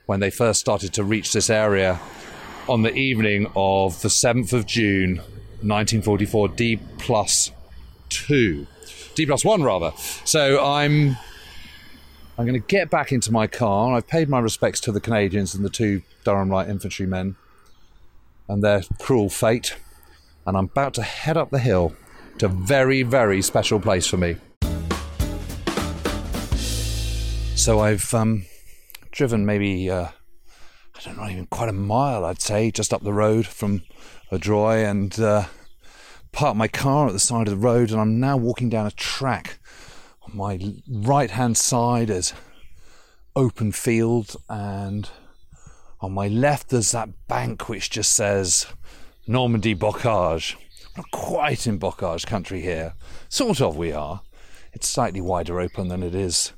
when 0.05 0.19
they 0.19 0.29
first 0.29 0.60
started 0.60 0.93
to 0.93 1.03
reach 1.03 1.34
this 1.34 1.50
area 1.50 2.00
on 2.67 2.81
the 2.81 2.93
evening 2.93 3.51
of 3.55 4.01
the 4.01 4.07
7th 4.07 4.53
of 4.53 4.65
June 4.65 5.17
1944 5.62 6.50
D 6.50 6.79
plus 6.98 7.51
two, 8.10 8.67
D 9.15 9.25
plus 9.25 9.45
one 9.45 9.63
rather. 9.63 9.91
So 10.25 10.63
I'm 10.63 11.17
I'm 12.38 12.45
going 12.45 12.60
to 12.60 12.67
get 12.67 12.89
back 12.89 13.12
into 13.12 13.31
my 13.31 13.48
car. 13.48 13.93
I've 13.93 14.07
paid 14.07 14.27
my 14.27 14.39
respects 14.39 14.79
to 14.81 14.91
the 14.91 15.00
Canadians 15.00 15.55
and 15.55 15.63
the 15.63 15.69
two 15.69 16.01
Durham 16.24 16.50
Light 16.50 16.67
infantrymen 16.67 17.36
and 18.48 18.63
their 18.63 18.84
cruel 19.00 19.29
fate, 19.29 19.75
and 20.45 20.57
I'm 20.57 20.65
about 20.65 20.93
to 20.95 21.01
head 21.01 21.38
up 21.38 21.50
the 21.50 21.60
hill 21.60 21.95
to 22.39 22.48
a 22.48 22.50
very 22.50 23.03
very 23.03 23.41
special 23.41 23.79
place 23.79 24.05
for 24.07 24.17
me. 24.17 24.38
So 27.55 27.79
I've 27.79 28.13
um, 28.13 28.45
driven 29.12 29.45
maybe, 29.45 29.89
uh, 29.89 30.10
don't 31.06 31.18
know, 31.18 31.30
even 31.30 31.46
quite 31.46 31.70
a 31.70 31.74
mile, 31.74 32.26
I'd 32.26 32.42
say, 32.42 32.72
just 32.72 32.94
up 32.94 33.04
the 33.04 33.14
road 33.14 33.46
from 33.46 33.84
Audrieu 34.32 34.90
and 34.90 35.18
uh, 35.20 35.46
parked 36.32 36.58
my 36.58 36.68
car 36.68 37.08
at 37.08 37.14
the 37.14 37.20
side 37.20 37.48
of 37.48 37.52
the 37.52 37.60
road. 37.68 37.92
And 37.92 38.02
I'm 38.02 38.20
now 38.20 38.38
walking 38.38 38.70
down 38.70 38.88
a 38.88 38.92
track. 38.92 39.60
On 40.24 40.36
my 40.36 40.60
right 40.90 41.30
hand 41.30 41.58
side 41.58 42.10
is 42.10 42.34
open 43.36 43.72
field, 43.72 44.36
and 44.50 45.10
on 46.02 46.12
my 46.12 46.28
left 46.28 46.70
there's 46.70 46.92
that 46.92 47.28
bank 47.28 47.70
which 47.70 47.92
just 47.92 48.14
says 48.14 48.66
Normandy 49.28 49.76
Bocage. 49.76 50.56
We're 50.96 51.02
not 51.02 51.12
quite 51.12 51.68
in 51.68 51.78
Bocage 51.78 52.26
country 52.26 52.62
here. 52.62 52.96
Sort 53.30 53.62
of, 53.62 53.78
we 53.78 53.92
are. 53.92 54.22
It's 54.74 54.88
slightly 54.88 55.22
wider 55.22 55.60
open 55.60 55.90
than 55.90 56.02
it 56.02 56.16
is 56.16 56.54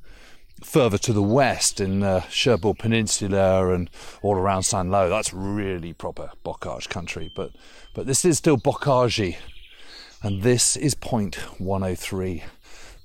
further 0.64 0.98
to 0.98 1.14
the 1.14 1.22
west 1.22 1.80
in 1.80 2.04
uh, 2.04 2.20
the 2.20 2.26
Cherbourg 2.30 2.80
Peninsula 2.80 3.74
and 3.74 3.90
all 4.22 4.36
around 4.36 4.64
Saint-Lô, 4.64 5.10
that's 5.10 5.34
really 5.34 5.94
proper 5.94 6.32
bocage 6.44 6.90
country. 6.90 7.32
But 7.36 7.52
but 7.94 8.06
this 8.06 8.26
is 8.26 8.38
still 8.38 8.58
bocage, 8.58 9.38
and 10.22 10.44
this 10.44 10.76
is 10.76 10.94
point 10.96 11.36
103, 11.60 12.44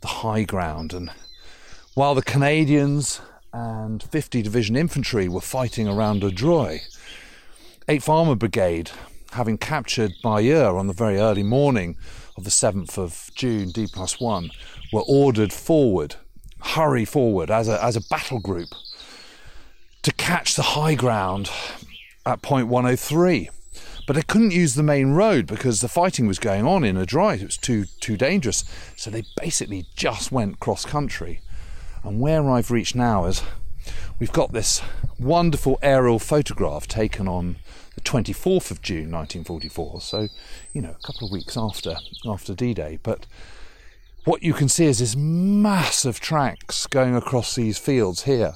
the 0.00 0.06
high 0.06 0.44
ground. 0.44 0.92
And 0.92 1.10
while 1.94 2.14
the 2.14 2.22
Canadians 2.22 3.20
and 3.52 4.02
50 4.02 4.42
Division 4.42 4.76
Infantry 4.76 5.28
were 5.28 5.40
fighting 5.40 5.88
around 5.88 6.22
Audrieu, 6.22 6.80
8th 7.88 8.08
Armour 8.08 8.34
Brigade, 8.34 8.90
having 9.32 9.58
captured 9.58 10.12
Bayeux 10.22 10.76
on 10.76 10.86
the 10.86 10.92
very 10.92 11.18
early 11.18 11.42
morning 11.42 11.96
of 12.36 12.44
the 12.44 12.50
7th 12.50 12.98
of 12.98 13.30
June, 13.34 13.70
D 13.70 13.86
plus 13.90 14.20
1, 14.20 14.50
were 14.92 15.04
ordered 15.06 15.52
forward 15.52 16.16
hurry 16.62 17.04
forward 17.04 17.50
as 17.50 17.68
a, 17.68 17.82
as 17.82 17.96
a 17.96 18.00
battle 18.08 18.38
group 18.38 18.68
to 20.02 20.12
catch 20.12 20.54
the 20.54 20.62
high 20.62 20.94
ground 20.94 21.50
at 22.26 22.42
point 22.42 22.68
103. 22.68 23.50
But 24.06 24.16
they 24.16 24.22
couldn't 24.22 24.50
use 24.50 24.74
the 24.74 24.82
main 24.82 25.12
road 25.12 25.46
because 25.46 25.80
the 25.80 25.88
fighting 25.88 26.26
was 26.26 26.38
going 26.38 26.66
on 26.66 26.82
in 26.82 26.96
a 26.96 27.06
drive. 27.06 27.40
It 27.40 27.46
was 27.46 27.56
too 27.56 27.84
too 28.00 28.16
dangerous. 28.16 28.64
So 28.96 29.10
they 29.10 29.22
basically 29.36 29.86
just 29.94 30.32
went 30.32 30.60
cross 30.60 30.84
country. 30.84 31.40
And 32.02 32.20
where 32.20 32.50
I've 32.50 32.72
reached 32.72 32.96
now 32.96 33.26
is 33.26 33.42
we've 34.18 34.32
got 34.32 34.52
this 34.52 34.82
wonderful 35.20 35.78
aerial 35.82 36.18
photograph 36.18 36.88
taken 36.88 37.28
on 37.28 37.56
the 37.94 38.00
24th 38.00 38.72
of 38.72 38.82
June 38.82 39.10
1944. 39.12 40.00
So, 40.00 40.28
you 40.72 40.82
know, 40.82 40.90
a 40.90 41.06
couple 41.06 41.28
of 41.28 41.32
weeks 41.32 41.56
after 41.56 41.96
after 42.26 42.54
D-Day. 42.54 42.98
But 43.02 43.26
what 44.24 44.42
you 44.42 44.52
can 44.52 44.68
see 44.68 44.84
is 44.84 44.98
this 45.00 45.16
massive 45.16 46.20
tracks 46.20 46.86
going 46.86 47.16
across 47.16 47.54
these 47.54 47.78
fields 47.78 48.22
here. 48.22 48.54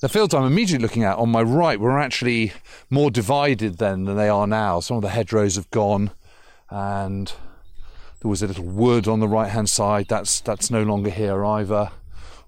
The 0.00 0.08
fields 0.08 0.34
I'm 0.34 0.44
immediately 0.44 0.82
looking 0.82 1.02
at 1.02 1.16
on 1.18 1.30
my 1.30 1.42
right 1.42 1.80
were 1.80 1.98
actually 1.98 2.52
more 2.90 3.10
divided 3.10 3.78
then 3.78 4.04
than 4.04 4.16
they 4.16 4.28
are 4.28 4.46
now. 4.46 4.80
Some 4.80 4.98
of 4.98 5.02
the 5.02 5.08
hedgerows 5.08 5.56
have 5.56 5.70
gone, 5.70 6.12
and 6.70 7.32
there 8.20 8.28
was 8.28 8.42
a 8.42 8.46
little 8.46 8.64
wood 8.64 9.08
on 9.08 9.20
the 9.20 9.26
right 9.26 9.50
hand 9.50 9.70
side. 9.70 10.06
That's 10.08 10.40
that's 10.40 10.70
no 10.70 10.82
longer 10.82 11.10
here 11.10 11.44
either. 11.44 11.90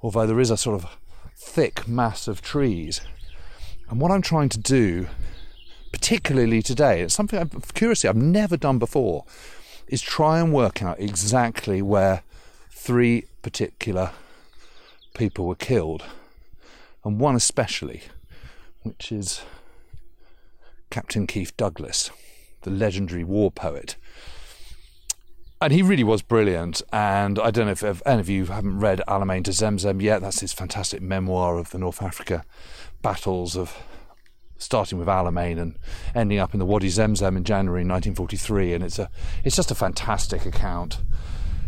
Although 0.03 0.27
there 0.27 0.41
is 0.41 0.51
a 0.51 0.57
sort 0.57 0.83
of 0.83 0.97
thick 1.35 1.89
mass 1.89 2.29
of 2.29 2.43
trees. 2.43 3.01
And 3.89 4.01
what 4.01 4.13
I'm 4.13 4.23
trying 4.23 4.51
to 4.51 4.59
do, 4.59 5.09
particularly 5.91 6.63
today, 6.63 7.01
it's 7.01 7.15
something 7.15 7.39
I've, 7.39 7.75
curiously 7.75 8.09
I've 8.09 8.17
never 8.17 8.57
done 8.57 8.79
before, 8.79 9.25
is 9.89 10.01
try 10.01 10.39
and 10.39 10.53
work 10.53 10.83
out 10.83 11.01
exactly 11.01 11.83
where 11.83 12.23
three 12.81 13.27
particular 13.43 14.11
people 15.13 15.47
were 15.47 15.55
killed, 15.55 16.03
and 17.05 17.21
one 17.21 17.37
especially, 17.37 18.05
which 18.85 19.13
is 19.13 19.43
Captain 20.89 21.27
Keith 21.27 21.55
Douglas, 21.59 22.11
the 22.63 22.71
legendary 22.71 23.23
war 23.23 23.51
poet. 23.51 23.97
And 25.61 25.75
he 25.75 25.83
really 25.83 26.05
was 26.05 26.23
brilliant. 26.23 26.81
And 26.91 27.39
I 27.39 27.51
don't 27.51 27.67
know 27.67 27.73
if, 27.73 27.83
if 27.83 28.01
any 28.07 28.21
of 28.21 28.31
you 28.31 28.47
haven't 28.47 28.81
read 28.81 29.03
Alamein 29.07 29.45
to 29.45 29.51
Zemzem 29.51 30.01
yet. 30.01 30.23
That's 30.23 30.41
his 30.41 30.55
fantastic 30.55 31.03
memoir 31.03 31.59
of 31.59 31.73
the 31.73 31.79
North 31.79 32.01
Africa 32.01 32.47
battles 33.03 33.59
of 33.59 33.77
starting 34.57 34.99
with 34.99 35.07
Alamein 35.07 35.61
and 35.61 35.79
ending 36.15 36.39
up 36.39 36.55
in 36.55 36.61
the 36.61 36.65
Wadi 36.65 36.89
Zemzem 36.89 37.37
in 37.37 37.45
January 37.45 37.83
1943. 37.83 38.73
And 38.73 38.85
it's 38.85 38.99
a 38.99 39.11
it's 39.45 39.57
just 39.57 39.71
a 39.71 39.75
fantastic 39.75 40.47
account 40.47 40.97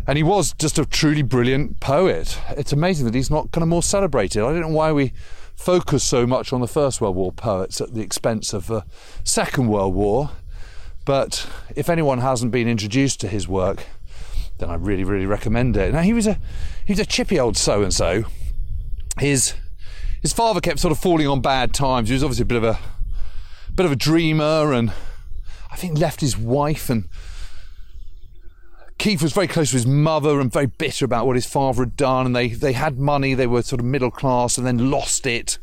and 0.07 0.17
he 0.17 0.23
was 0.23 0.53
just 0.55 0.79
a 0.79 0.85
truly 0.85 1.23
brilliant 1.23 1.81
poet. 1.81 2.39
It's 2.51 2.73
amazing 2.73 3.07
that 3.07 3.15
he's 3.15 3.31
not 3.31 3.53
kind 3.53 3.63
of 3.63 3.69
more 3.69 3.83
celebrated. 3.83 4.43
I 4.43 4.53
don't 4.53 4.61
know 4.63 4.69
why 4.69 4.93
we 4.93 5.13
focus 5.55 6.03
so 6.03 6.27
much 6.27 6.53
on 6.53 6.61
the 6.61 6.67
First 6.67 7.01
World 7.01 7.17
War 7.17 7.33
poets 7.33 7.81
at 7.81 7.95
the 7.95 8.01
expense 8.01 8.53
of 8.53 8.67
the 8.67 8.85
Second 9.23 9.69
World 9.69 9.95
War. 9.95 10.31
But 11.05 11.49
if 11.75 11.89
anyone 11.89 12.19
hasn't 12.19 12.53
been 12.53 12.69
introduced 12.69 13.21
to 13.21 13.29
his 13.29 13.47
work, 13.49 13.85
then 14.59 14.71
I 14.71 14.75
really, 14.75 15.05
really 15.05 15.27
recommend 15.27 15.77
it. 15.77 15.93
Now 15.93 16.03
he 16.03 16.13
was 16.13 16.27
a 16.27 16.39
he 16.85 16.93
was 16.93 17.01
a 17.01 17.07
chippy 17.07 17.39
old 17.39 17.57
so 17.57 17.83
and 17.83 17.93
so. 17.93 18.25
His 19.19 19.55
his 20.21 20.33
father 20.33 20.61
kept 20.61 20.79
sort 20.79 20.93
of 20.93 20.99
falling 20.99 21.27
on 21.27 21.41
bad 21.41 21.75
times. 21.75 22.09
He 22.09 22.15
was 22.15 22.23
obviously 22.23 22.45
a 22.45 22.47
bit 22.47 22.59
of 22.59 22.65
a 22.65 22.79
bit 23.75 23.87
of 23.87 23.93
a 23.93 23.97
dreamer, 23.97 24.73
and 24.73 24.93
I 25.71 25.77
think 25.77 25.99
left 25.99 26.21
his 26.21 26.37
wife 26.39 26.91
and 26.91 27.09
Keith 29.03 29.21
was 29.21 29.33
very 29.33 29.49
close 29.49 29.71
to 29.71 29.77
his 29.77 29.85
mother 29.85 30.39
and 30.39 30.53
very 30.53 30.67
bitter 30.67 31.05
about 31.05 31.27
what 31.27 31.35
his 31.35 31.45
father 31.45 31.83
had 31.83 31.97
done. 31.97 32.25
And 32.25 32.37
they, 32.37 32.47
they 32.51 32.73
had 32.73 33.01
money, 33.01 33.35
they 33.35 33.49
were 33.49 33.63
sort 33.63 33.81
of 33.81 33.85
middle 33.85 34.13
class 34.13 34.57
and 34.57 34.65
then 34.65 34.93
lost 34.93 35.27
it. 35.27 35.59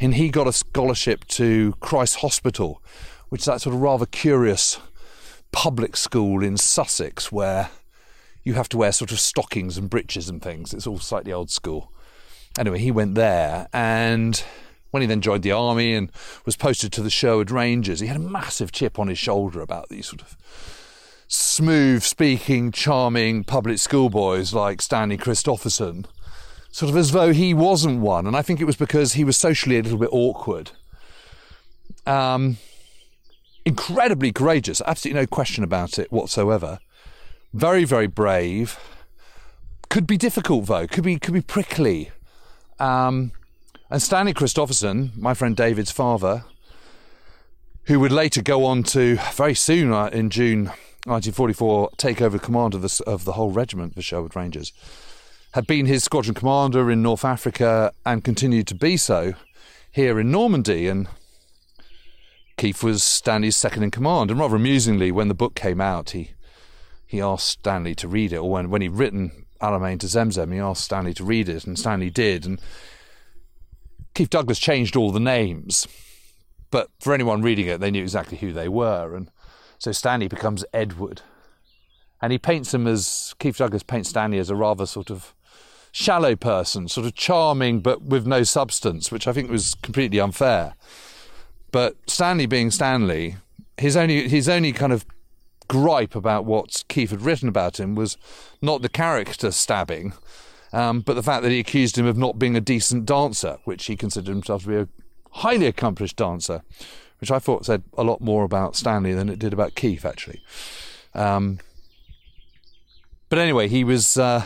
And 0.00 0.16
he 0.16 0.28
got 0.28 0.48
a 0.48 0.52
scholarship 0.52 1.24
to 1.28 1.76
Christ 1.78 2.16
Hospital, 2.16 2.82
which 3.28 3.42
is 3.42 3.44
that 3.44 3.60
sort 3.60 3.76
of 3.76 3.80
rather 3.80 4.06
curious 4.06 4.80
public 5.52 5.96
school 5.96 6.42
in 6.42 6.56
Sussex 6.56 7.30
where 7.30 7.70
you 8.42 8.54
have 8.54 8.68
to 8.70 8.78
wear 8.78 8.90
sort 8.90 9.12
of 9.12 9.20
stockings 9.20 9.78
and 9.78 9.88
breeches 9.88 10.28
and 10.28 10.42
things. 10.42 10.74
It's 10.74 10.88
all 10.88 10.98
slightly 10.98 11.32
old 11.32 11.52
school. 11.52 11.92
Anyway, 12.58 12.80
he 12.80 12.90
went 12.90 13.14
there 13.14 13.68
and 13.72 14.42
when 14.90 15.00
he 15.00 15.06
then 15.06 15.20
joined 15.20 15.44
the 15.44 15.52
army 15.52 15.94
and 15.94 16.10
was 16.44 16.56
posted 16.56 16.92
to 16.94 17.02
the 17.02 17.08
Sherwood 17.10 17.52
Rangers, 17.52 18.00
he 18.00 18.08
had 18.08 18.16
a 18.16 18.18
massive 18.18 18.72
chip 18.72 18.98
on 18.98 19.06
his 19.06 19.18
shoulder 19.18 19.60
about 19.60 19.90
these 19.90 20.08
sort 20.08 20.22
of 20.22 20.36
smooth 21.32 22.02
speaking, 22.02 22.72
charming 22.72 23.44
public 23.44 23.78
schoolboys 23.78 24.52
like 24.52 24.82
Stanley 24.82 25.16
Christopherson, 25.16 26.04
sort 26.72 26.90
of 26.90 26.96
as 26.96 27.12
though 27.12 27.32
he 27.32 27.54
wasn't 27.54 28.00
one. 28.00 28.26
And 28.26 28.36
I 28.36 28.42
think 28.42 28.60
it 28.60 28.64
was 28.64 28.74
because 28.74 29.12
he 29.12 29.22
was 29.22 29.36
socially 29.36 29.78
a 29.78 29.82
little 29.82 29.98
bit 29.98 30.10
awkward. 30.10 30.72
Um, 32.04 32.58
incredibly 33.64 34.32
courageous, 34.32 34.82
absolutely 34.84 35.20
no 35.20 35.26
question 35.28 35.62
about 35.62 36.00
it 36.00 36.10
whatsoever. 36.10 36.80
Very, 37.54 37.84
very 37.84 38.08
brave. 38.08 38.76
Could 39.88 40.08
be 40.08 40.16
difficult 40.16 40.66
though. 40.66 40.88
Could 40.88 41.04
be 41.04 41.18
could 41.18 41.34
be 41.34 41.42
prickly. 41.42 42.10
Um, 42.80 43.32
and 43.88 44.02
Stanley 44.02 44.34
Christopherson, 44.34 45.12
my 45.16 45.34
friend 45.34 45.56
David's 45.56 45.90
father, 45.92 46.44
who 47.84 48.00
would 48.00 48.12
later 48.12 48.42
go 48.42 48.64
on 48.64 48.82
to 48.84 49.16
very 49.32 49.54
soon 49.54 49.92
uh, 49.92 50.06
in 50.06 50.30
June 50.30 50.72
1944 51.06 51.90
take 51.96 52.20
over 52.20 52.38
command 52.38 52.74
of 52.74 52.82
the, 52.82 53.02
of 53.06 53.24
the 53.24 53.32
whole 53.32 53.50
regiment, 53.50 53.94
the 53.94 54.02
Sherwood 54.02 54.36
Rangers, 54.36 54.72
had 55.52 55.66
been 55.66 55.86
his 55.86 56.04
squadron 56.04 56.34
commander 56.34 56.90
in 56.90 57.02
North 57.02 57.24
Africa 57.24 57.92
and 58.04 58.22
continued 58.22 58.66
to 58.68 58.74
be 58.74 58.96
so 58.96 59.34
here 59.90 60.20
in 60.20 60.30
Normandy. 60.30 60.88
And 60.88 61.08
Keith 62.56 62.82
was 62.82 63.02
Stanley's 63.02 63.56
second 63.56 63.82
in 63.82 63.90
command. 63.90 64.30
And 64.30 64.38
rather 64.38 64.56
amusingly, 64.56 65.10
when 65.10 65.28
the 65.28 65.34
book 65.34 65.54
came 65.54 65.80
out, 65.80 66.10
he 66.10 66.32
he 67.10 67.20
asked 67.20 67.48
Stanley 67.48 67.96
to 67.96 68.06
read 68.06 68.32
it, 68.32 68.36
or 68.36 68.48
when, 68.48 68.70
when 68.70 68.82
he'd 68.82 68.92
written 68.92 69.46
Alamein 69.60 69.98
to 69.98 70.06
Zemzem, 70.06 70.52
he 70.52 70.60
asked 70.60 70.84
Stanley 70.84 71.12
to 71.14 71.24
read 71.24 71.48
it, 71.48 71.66
and 71.66 71.76
Stanley 71.76 72.08
did. 72.08 72.46
And 72.46 72.60
Keith 74.14 74.30
Douglas 74.30 74.60
changed 74.60 74.94
all 74.94 75.10
the 75.10 75.18
names, 75.18 75.88
but 76.70 76.88
for 77.00 77.12
anyone 77.12 77.42
reading 77.42 77.66
it, 77.66 77.80
they 77.80 77.90
knew 77.90 78.02
exactly 78.02 78.38
who 78.38 78.52
they 78.52 78.68
were. 78.68 79.16
And 79.16 79.28
so 79.80 79.92
Stanley 79.92 80.28
becomes 80.28 80.64
Edward. 80.72 81.22
And 82.22 82.32
he 82.32 82.38
paints 82.38 82.72
him 82.74 82.86
as 82.86 83.34
Keith 83.38 83.56
Douglas 83.56 83.82
paints 83.82 84.10
Stanley 84.10 84.38
as 84.38 84.50
a 84.50 84.54
rather 84.54 84.84
sort 84.84 85.10
of 85.10 85.34
shallow 85.90 86.36
person, 86.36 86.86
sort 86.86 87.06
of 87.06 87.14
charming 87.14 87.80
but 87.80 88.02
with 88.02 88.26
no 88.26 88.42
substance, 88.42 89.10
which 89.10 89.26
I 89.26 89.32
think 89.32 89.50
was 89.50 89.74
completely 89.82 90.20
unfair. 90.20 90.74
But 91.72 91.96
Stanley 92.06 92.44
being 92.44 92.70
Stanley, 92.70 93.36
his 93.78 93.96
only 93.96 94.28
his 94.28 94.50
only 94.50 94.72
kind 94.72 94.92
of 94.92 95.06
gripe 95.66 96.14
about 96.14 96.44
what 96.44 96.84
Keith 96.88 97.10
had 97.10 97.22
written 97.22 97.48
about 97.48 97.80
him 97.80 97.94
was 97.94 98.18
not 98.60 98.82
the 98.82 98.88
character 98.90 99.50
stabbing, 99.50 100.12
um, 100.74 101.00
but 101.00 101.14
the 101.14 101.22
fact 101.22 101.42
that 101.42 101.52
he 101.52 101.58
accused 101.58 101.96
him 101.96 102.06
of 102.06 102.18
not 102.18 102.38
being 102.38 102.54
a 102.54 102.60
decent 102.60 103.06
dancer, 103.06 103.56
which 103.64 103.86
he 103.86 103.96
considered 103.96 104.30
himself 104.30 104.64
to 104.64 104.68
be 104.68 104.76
a 104.76 104.88
highly 105.30 105.66
accomplished 105.66 106.16
dancer, 106.16 106.62
which 107.20 107.30
I 107.30 107.38
thought 107.38 107.66
said 107.66 107.82
a 107.96 108.04
lot 108.04 108.20
more 108.20 108.44
about 108.44 108.76
Stanley 108.76 109.12
than 109.12 109.28
it 109.28 109.38
did 109.38 109.52
about 109.52 109.74
Keith, 109.74 110.04
actually. 110.04 110.42
Um, 111.14 111.60
but 113.28 113.38
anyway, 113.38 113.68
he 113.68 113.84
was. 113.84 114.16
Uh, 114.16 114.44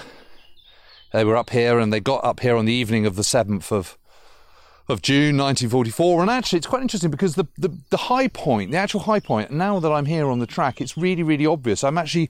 they 1.12 1.24
were 1.24 1.36
up 1.36 1.50
here, 1.50 1.78
and 1.78 1.92
they 1.92 2.00
got 2.00 2.24
up 2.24 2.40
here 2.40 2.56
on 2.56 2.64
the 2.64 2.72
evening 2.72 3.06
of 3.06 3.16
the 3.16 3.24
seventh 3.24 3.72
of 3.72 3.96
of 4.88 5.00
June 5.00 5.38
1944. 5.38 6.22
And 6.22 6.30
actually, 6.30 6.58
it's 6.58 6.66
quite 6.66 6.82
interesting 6.82 7.10
because 7.10 7.36
the, 7.36 7.46
the, 7.56 7.70
the 7.88 7.96
high 7.96 8.28
point, 8.28 8.70
the 8.70 8.76
actual 8.76 9.00
high 9.00 9.20
point, 9.20 9.50
now 9.50 9.80
that 9.80 9.90
I'm 9.90 10.04
here 10.04 10.28
on 10.28 10.40
the 10.40 10.46
track, 10.46 10.80
it's 10.80 10.94
really, 10.96 11.22
really 11.22 11.46
obvious. 11.46 11.82
I'm 11.82 11.96
actually 11.96 12.28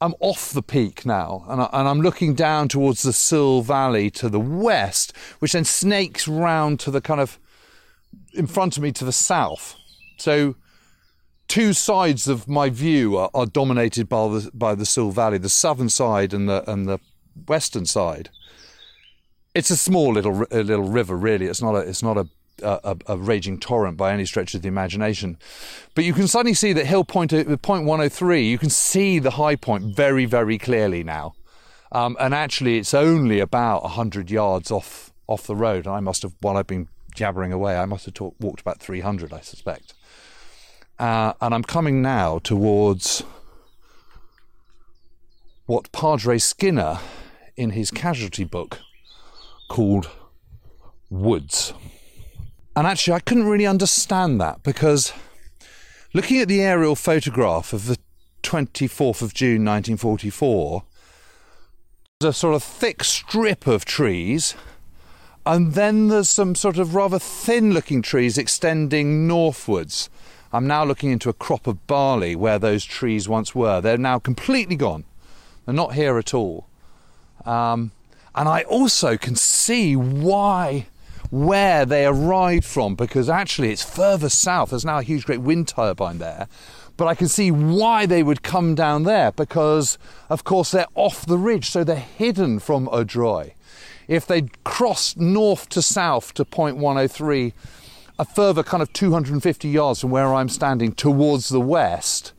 I'm 0.00 0.14
off 0.20 0.52
the 0.52 0.62
peak 0.62 1.06
now, 1.06 1.44
and, 1.48 1.62
I, 1.62 1.90
am 1.90 2.02
looking 2.02 2.34
down 2.34 2.68
towards 2.68 3.02
the 3.02 3.14
Seulles 3.14 3.66
Valley 3.66 4.10
to 4.10 4.28
the 4.28 4.40
west, 4.40 5.16
which 5.38 5.52
then 5.52 5.64
snakes 5.64 6.28
round 6.28 6.80
to 6.80 6.90
the 6.90 7.00
kind 7.00 7.20
of 7.20 7.38
in 8.36 8.46
front 8.46 8.76
of 8.76 8.82
me 8.82 8.92
to 8.92 9.04
the 9.04 9.12
south. 9.12 9.76
So, 10.18 10.56
two 11.48 11.72
sides 11.72 12.28
of 12.28 12.48
my 12.48 12.70
view 12.70 13.16
are, 13.16 13.30
are 13.34 13.46
dominated 13.46 14.08
by 14.08 14.28
the 14.28 14.50
by 14.52 14.74
the 14.74 14.86
Seulles 14.86 15.14
Valley, 15.14 15.38
the 15.38 15.48
southern 15.48 15.88
side 15.88 16.32
and 16.32 16.48
the 16.48 16.68
and 16.70 16.86
the 16.86 16.98
western 17.46 17.86
side. 17.86 18.30
It's 19.54 19.70
a 19.70 19.76
small 19.76 20.12
little 20.12 20.44
a 20.50 20.62
little 20.62 20.88
river, 20.88 21.16
really. 21.16 21.46
It's 21.46 21.62
not 21.62 21.74
a 21.74 21.78
it's 21.78 22.02
not 22.02 22.16
a 22.16 22.28
a, 22.62 22.96
a, 23.06 23.16
raging 23.16 23.58
torrent 23.58 23.96
by 23.96 24.12
any 24.12 24.24
stretch 24.24 24.54
of 24.54 24.62
the 24.62 24.68
imagination. 24.68 25.38
But 25.94 26.04
you 26.04 26.12
can 26.12 26.26
suddenly 26.26 26.54
see 26.54 26.72
that 26.72 26.86
hill 26.86 27.04
point, 27.04 27.32
uh, 27.32 27.56
point 27.58 27.84
103, 27.84 28.48
you 28.48 28.58
can 28.58 28.70
see 28.70 29.18
the 29.18 29.32
high 29.32 29.56
point 29.56 29.94
very, 29.94 30.24
very 30.24 30.58
clearly 30.58 31.04
now. 31.04 31.34
Um, 31.92 32.16
and 32.18 32.34
actually, 32.34 32.78
it's 32.78 32.94
only 32.94 33.40
about 33.40 33.82
100 33.82 34.30
yards 34.30 34.70
off, 34.70 35.12
off 35.26 35.46
the 35.46 35.56
road. 35.56 35.86
And 35.86 35.94
I 35.94 36.00
must 36.00 36.22
have, 36.22 36.32
while 36.40 36.56
I've 36.56 36.66
been 36.66 36.88
jabbering 37.16 37.52
away, 37.52 37.76
I 37.76 37.86
must 37.86 38.04
have 38.04 38.14
talk, 38.14 38.36
walked 38.38 38.60
about 38.60 38.78
300, 38.78 39.32
I 39.32 39.40
suspect. 39.40 39.94
Uh, 40.98 41.32
and 41.40 41.54
I'm 41.54 41.64
coming 41.64 42.00
now 42.00 42.38
towards 42.38 43.24
what 45.66 45.90
Padre 45.90 46.38
Skinner, 46.38 47.00
in 47.56 47.70
his 47.70 47.90
casualty 47.90 48.44
book, 48.44 48.78
called 49.68 50.08
woods. 51.10 51.72
And 52.76 52.86
actually, 52.86 53.14
I 53.14 53.20
couldn't 53.20 53.48
really 53.48 53.66
understand 53.66 54.40
that 54.40 54.62
because 54.62 55.12
looking 56.12 56.40
at 56.40 56.48
the 56.48 56.62
aerial 56.62 56.94
photograph 56.94 57.72
of 57.72 57.86
the 57.86 57.98
24th 58.42 59.22
of 59.22 59.34
June 59.34 59.64
1944, 59.64 60.84
there's 62.20 62.36
a 62.36 62.38
sort 62.38 62.54
of 62.54 62.62
thick 62.62 63.02
strip 63.02 63.66
of 63.66 63.84
trees, 63.84 64.54
and 65.46 65.74
then 65.74 66.08
there's 66.08 66.28
some 66.28 66.56
sort 66.56 66.76
of 66.76 66.94
rather 66.94 67.20
thin 67.20 67.72
looking 67.72 68.02
trees 68.02 68.36
extending 68.36 69.28
northwards. 69.28 70.10
I'm 70.52 70.66
now 70.66 70.84
looking 70.84 71.12
into 71.12 71.28
a 71.28 71.32
crop 71.32 71.68
of 71.68 71.86
barley 71.86 72.34
where 72.34 72.58
those 72.58 72.84
trees 72.84 73.28
once 73.28 73.54
were. 73.54 73.80
They're 73.80 73.96
now 73.96 74.18
completely 74.18 74.74
gone. 74.74 75.04
They're 75.64 75.74
not 75.74 75.94
here 75.94 76.18
at 76.18 76.34
all. 76.34 76.66
Um, 77.44 77.92
and 78.34 78.48
I 78.48 78.62
also 78.62 79.16
can 79.16 79.36
see 79.36 79.94
why 79.94 80.86
where 81.30 81.84
they 81.84 82.06
arrived 82.06 82.64
from 82.64 82.94
because 82.94 83.28
actually 83.28 83.70
it's 83.70 83.84
further 83.84 84.28
south. 84.28 84.70
There's 84.70 84.84
now 84.84 84.98
a 84.98 85.02
huge, 85.02 85.26
great 85.26 85.40
wind 85.40 85.68
turbine 85.68 86.18
there. 86.18 86.48
But 86.96 87.06
I 87.06 87.14
can 87.14 87.28
see 87.28 87.50
why 87.50 88.06
they 88.06 88.22
would 88.22 88.42
come 88.42 88.74
down 88.74 89.02
there 89.02 89.32
because, 89.32 89.98
of 90.30 90.44
course, 90.44 90.70
they're 90.70 90.86
off 90.94 91.26
the 91.26 91.36
ridge, 91.36 91.68
so 91.68 91.84
they're 91.84 91.96
hidden 91.96 92.58
from 92.58 92.88
Audrieu. 92.88 93.52
If 94.08 94.26
they'd 94.26 94.62
crossed 94.64 95.18
north 95.18 95.68
to 95.70 95.82
south 95.82 96.34
to 96.34 96.44
point 96.44 96.76
103, 96.76 97.52
a 98.18 98.24
further 98.24 98.62
kind 98.62 98.82
of 98.82 98.92
250 98.92 99.68
yards 99.68 100.00
from 100.00 100.10
where 100.10 100.32
I'm 100.34 100.48
standing 100.48 100.92
towards 100.92 101.48
the 101.48 101.60
west, 101.60 102.32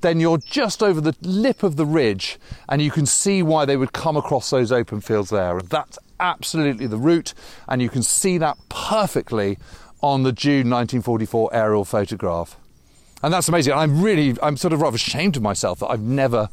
then 0.00 0.18
you're 0.18 0.38
just 0.38 0.82
over 0.82 1.00
the 1.00 1.16
lip 1.22 1.62
of 1.62 1.76
the 1.76 1.86
ridge 1.86 2.38
and 2.68 2.82
you 2.82 2.90
can 2.90 3.06
see 3.06 3.42
why 3.42 3.64
they 3.64 3.76
would 3.76 3.92
come 3.92 4.16
across 4.16 4.50
those 4.50 4.72
open 4.72 5.00
fields 5.00 5.30
there. 5.30 5.58
And 5.58 5.68
that's 5.68 5.98
absolutely 6.18 6.86
the 6.86 6.96
route, 6.96 7.34
and 7.68 7.82
you 7.82 7.88
can 7.88 8.02
see 8.02 8.38
that 8.38 8.56
perfectly 8.68 9.58
on 10.00 10.22
the 10.22 10.32
June 10.32 10.70
1944 10.70 11.50
aerial 11.52 11.84
photograph. 11.84 12.56
And 13.22 13.32
that's 13.32 13.48
amazing. 13.48 13.74
I'm 13.74 14.02
really, 14.02 14.36
I'm 14.42 14.56
sort 14.56 14.72
of 14.72 14.80
rather 14.80 14.96
ashamed 14.96 15.36
of 15.36 15.42
myself 15.42 15.78
that 15.80 15.88
I've 15.88 16.00
never 16.00 16.48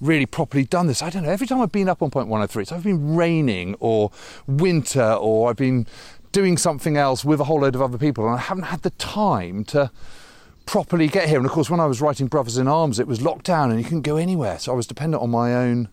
really 0.00 0.26
properly 0.26 0.64
done 0.64 0.86
this. 0.86 1.02
I 1.02 1.10
don't 1.10 1.24
know. 1.24 1.30
Every 1.30 1.46
time 1.46 1.60
I've 1.60 1.72
been 1.72 1.88
up 1.88 2.02
on 2.02 2.10
point 2.10 2.28
103, 2.28 2.62
it's 2.62 2.72
either 2.72 2.82
been 2.82 3.14
raining 3.14 3.76
or 3.80 4.10
winter 4.46 5.12
or 5.12 5.50
I've 5.50 5.56
been 5.56 5.86
doing 6.32 6.56
something 6.56 6.96
else 6.96 7.24
with 7.24 7.40
a 7.40 7.44
whole 7.44 7.60
load 7.60 7.74
of 7.74 7.82
other 7.82 7.98
people, 7.98 8.26
and 8.26 8.34
I 8.34 8.38
haven't 8.38 8.64
had 8.64 8.82
the 8.82 8.90
time 8.90 9.64
to 9.64 9.90
properly 10.66 11.08
get 11.08 11.28
here. 11.28 11.38
And 11.38 11.46
of 11.46 11.52
course, 11.52 11.68
when 11.68 11.80
I 11.80 11.86
was 11.86 12.00
writing 12.00 12.28
Brothers 12.28 12.56
in 12.56 12.68
Arms, 12.68 12.98
it 13.00 13.06
was 13.06 13.20
locked 13.20 13.44
down 13.44 13.70
and 13.70 13.80
you 13.80 13.84
couldn't 13.84 14.02
go 14.02 14.16
anywhere. 14.16 14.58
So 14.58 14.72
I 14.72 14.76
was 14.76 14.86
dependent 14.86 15.22
on 15.22 15.30
my 15.30 15.54
own 15.54 15.88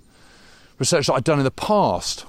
research 0.78 1.08
that 1.08 1.14
I'd 1.14 1.24
done 1.24 1.40
in 1.40 1.46
the 1.46 1.52
past. 1.52 2.26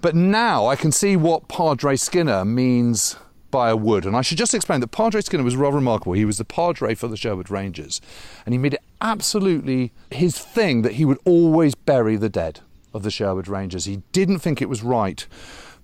But 0.00 0.14
now 0.14 0.66
I 0.66 0.76
can 0.76 0.92
see 0.92 1.16
what 1.16 1.48
Padre 1.48 1.96
Skinner 1.96 2.44
means 2.44 3.16
by 3.50 3.70
a 3.70 3.76
wood. 3.76 4.04
And 4.04 4.16
I 4.16 4.22
should 4.22 4.38
just 4.38 4.54
explain 4.54 4.80
that 4.80 4.88
Padre 4.88 5.20
Skinner 5.20 5.42
was 5.42 5.56
rather 5.56 5.76
remarkable. 5.76 6.12
He 6.12 6.24
was 6.24 6.38
the 6.38 6.44
Padre 6.44 6.94
for 6.94 7.08
the 7.08 7.16
Sherwood 7.16 7.50
Rangers. 7.50 8.00
And 8.44 8.52
he 8.52 8.58
made 8.58 8.74
it 8.74 8.82
absolutely 9.00 9.92
his 10.10 10.38
thing 10.38 10.82
that 10.82 10.92
he 10.92 11.04
would 11.04 11.18
always 11.24 11.74
bury 11.74 12.16
the 12.16 12.28
dead 12.28 12.60
of 12.92 13.02
the 13.02 13.10
Sherwood 13.10 13.48
Rangers. 13.48 13.84
He 13.84 14.02
didn't 14.12 14.38
think 14.38 14.60
it 14.60 14.68
was 14.68 14.82
right 14.82 15.26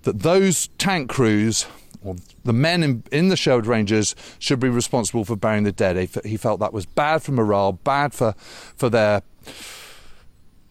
that 0.03 0.19
those 0.19 0.67
tank 0.77 1.09
crews 1.09 1.65
or 2.03 2.15
the 2.43 2.53
men 2.53 2.83
in, 2.83 3.03
in, 3.11 3.29
the 3.29 3.37
Sherwood 3.37 3.65
Rangers 3.65 4.13
should 4.37 4.59
be 4.59 4.67
responsible 4.67 5.23
for 5.23 5.35
burying 5.37 5.63
the 5.63 5.71
dead. 5.71 5.95
He, 5.95 6.29
he 6.29 6.37
felt 6.37 6.59
that 6.59 6.73
was 6.73 6.85
bad 6.85 7.23
for 7.23 7.31
morale, 7.31 7.71
bad 7.71 8.13
for, 8.13 8.33
for 8.75 8.89
their 8.89 9.21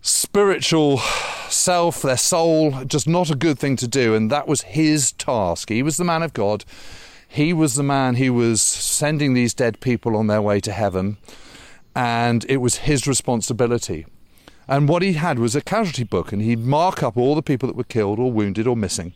spiritual 0.03 0.99
self, 1.49 2.03
their 2.03 2.17
soul, 2.17 2.85
just 2.85 3.09
not 3.09 3.31
a 3.31 3.37
good 3.37 3.59
thing 3.59 3.77
to 3.77 3.89
do. 3.89 4.15
And 4.15 4.31
that 4.31 4.49
was 4.49 4.63
his 4.63 5.13
task. 5.13 5.69
He 5.69 5.83
was 5.83 5.97
the 5.97 6.05
man 6.05 6.23
of 6.23 6.33
God. 6.35 6.65
He 7.27 7.53
was 7.53 7.77
the 7.77 7.83
man 7.83 8.17
who 8.17 8.35
was 8.35 8.61
sending 8.61 9.33
these 9.33 9.55
dead 9.55 9.81
people 9.81 10.17
on 10.17 10.27
their 10.27 10.43
way 10.43 10.61
to 10.61 10.73
heaven. 10.73 11.17
And 11.95 12.45
it 12.49 12.59
was 12.59 12.79
his 12.79 13.07
responsibility. 13.07 14.05
And 14.69 14.89
what 14.89 15.03
he 15.03 15.15
had 15.15 15.39
was 15.39 15.57
a 15.57 15.61
casualty 15.61 16.05
book, 16.05 16.33
and 16.33 16.43
he'd 16.43 16.61
mark 16.61 17.03
up 17.03 17.17
all 17.17 17.35
the 17.35 17.43
people 17.43 17.67
that 17.67 17.77
were 17.77 17.85
killed 17.85 18.19
or 18.19 18.31
wounded 18.31 18.67
or 18.67 18.77
missing. 18.77 19.13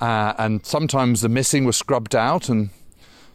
Uh, 0.00 0.34
and 0.38 0.64
sometimes 0.64 1.20
the 1.20 1.28
missing 1.28 1.64
were 1.64 1.72
scrubbed 1.72 2.14
out 2.14 2.48
and 2.48 2.70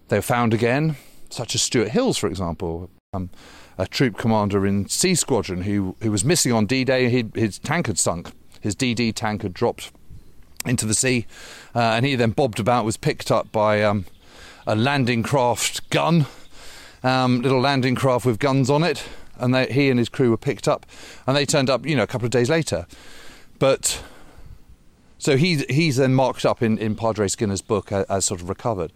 they 0.09 0.17
were 0.17 0.21
found 0.21 0.53
again, 0.53 0.95
such 1.29 1.55
as 1.55 1.61
Stuart 1.61 1.89
Hills, 1.89 2.17
for 2.17 2.27
example. 2.27 2.89
Um, 3.13 3.29
a 3.77 3.87
troop 3.87 4.17
commander 4.17 4.65
in 4.65 4.87
C 4.87 5.15
Squadron 5.15 5.63
who, 5.63 5.95
who 6.01 6.11
was 6.11 6.23
missing 6.23 6.51
on 6.51 6.65
D 6.65 6.83
Day. 6.83 7.09
His 7.33 7.59
tank 7.59 7.87
had 7.87 7.97
sunk. 7.97 8.31
His 8.61 8.75
DD 8.75 9.13
tank 9.13 9.41
had 9.41 9.53
dropped 9.53 9.91
into 10.65 10.85
the 10.85 10.93
sea, 10.93 11.25
uh, 11.73 11.79
and 11.79 12.05
he 12.05 12.15
then 12.15 12.31
bobbed 12.31 12.59
about, 12.59 12.85
was 12.85 12.95
picked 12.95 13.31
up 13.31 13.51
by 13.51 13.81
um, 13.81 14.05
a 14.67 14.75
landing 14.75 15.23
craft 15.23 15.89
gun, 15.89 16.27
um, 17.03 17.41
little 17.41 17.59
landing 17.59 17.95
craft 17.95 18.27
with 18.27 18.37
guns 18.37 18.69
on 18.69 18.83
it, 18.83 19.03
and 19.37 19.55
they, 19.55 19.65
he 19.71 19.89
and 19.89 19.97
his 19.97 20.09
crew 20.09 20.29
were 20.29 20.37
picked 20.37 20.67
up, 20.67 20.85
and 21.25 21.35
they 21.35 21.45
turned 21.45 21.69
up, 21.69 21.85
you 21.85 21.95
know, 21.95 22.03
a 22.03 22.07
couple 22.07 22.25
of 22.25 22.31
days 22.31 22.49
later. 22.49 22.85
But 23.57 24.03
so 25.17 25.37
he, 25.37 25.65
he's 25.69 25.97
then 25.97 26.13
marked 26.13 26.45
up 26.45 26.63
in, 26.63 26.77
in 26.77 26.95
Padre 26.95 27.27
Skinner's 27.27 27.61
book 27.61 27.91
as, 27.91 28.05
as 28.05 28.25
sort 28.25 28.41
of 28.41 28.49
recovered. 28.49 28.91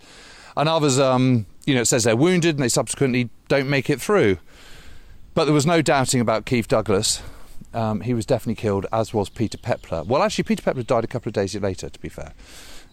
And 0.58 0.68
others, 0.68 1.00
um, 1.00 1.46
you 1.66 1.76
know, 1.76 1.82
it 1.82 1.86
says 1.86 2.04
they're 2.04 2.16
wounded 2.16 2.56
and 2.56 2.64
they 2.64 2.70
subsequently 2.70 3.30
don't 3.48 3.70
make 3.70 3.90
it 3.90 4.02
through. 4.02 4.38
But 5.36 5.46
there 5.46 5.54
was 5.54 5.66
no 5.66 5.82
doubting 5.82 6.22
about 6.22 6.46
Keith 6.46 6.68
Douglas. 6.70 7.22
Um, 7.74 8.02
he 8.02 8.14
was 8.14 8.26
definitely 8.26 8.56
killed, 8.56 8.86
as 8.94 9.14
was 9.14 9.28
Peter 9.28 9.58
Pepler. 9.58 10.06
Well, 10.06 10.24
actually, 10.24 10.46
Peter 10.46 10.64
Pepler 10.64 10.88
died 10.88 11.04
a 11.04 11.08
couple 11.08 11.30
of 11.30 11.34
days 11.34 11.54
later, 11.56 11.90
to 11.90 12.00
be 12.00 12.08
fair. 12.08 12.32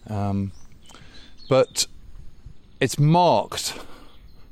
Um, 0.09 0.51
but 1.47 1.87
it's 2.81 2.99
marked. 2.99 3.79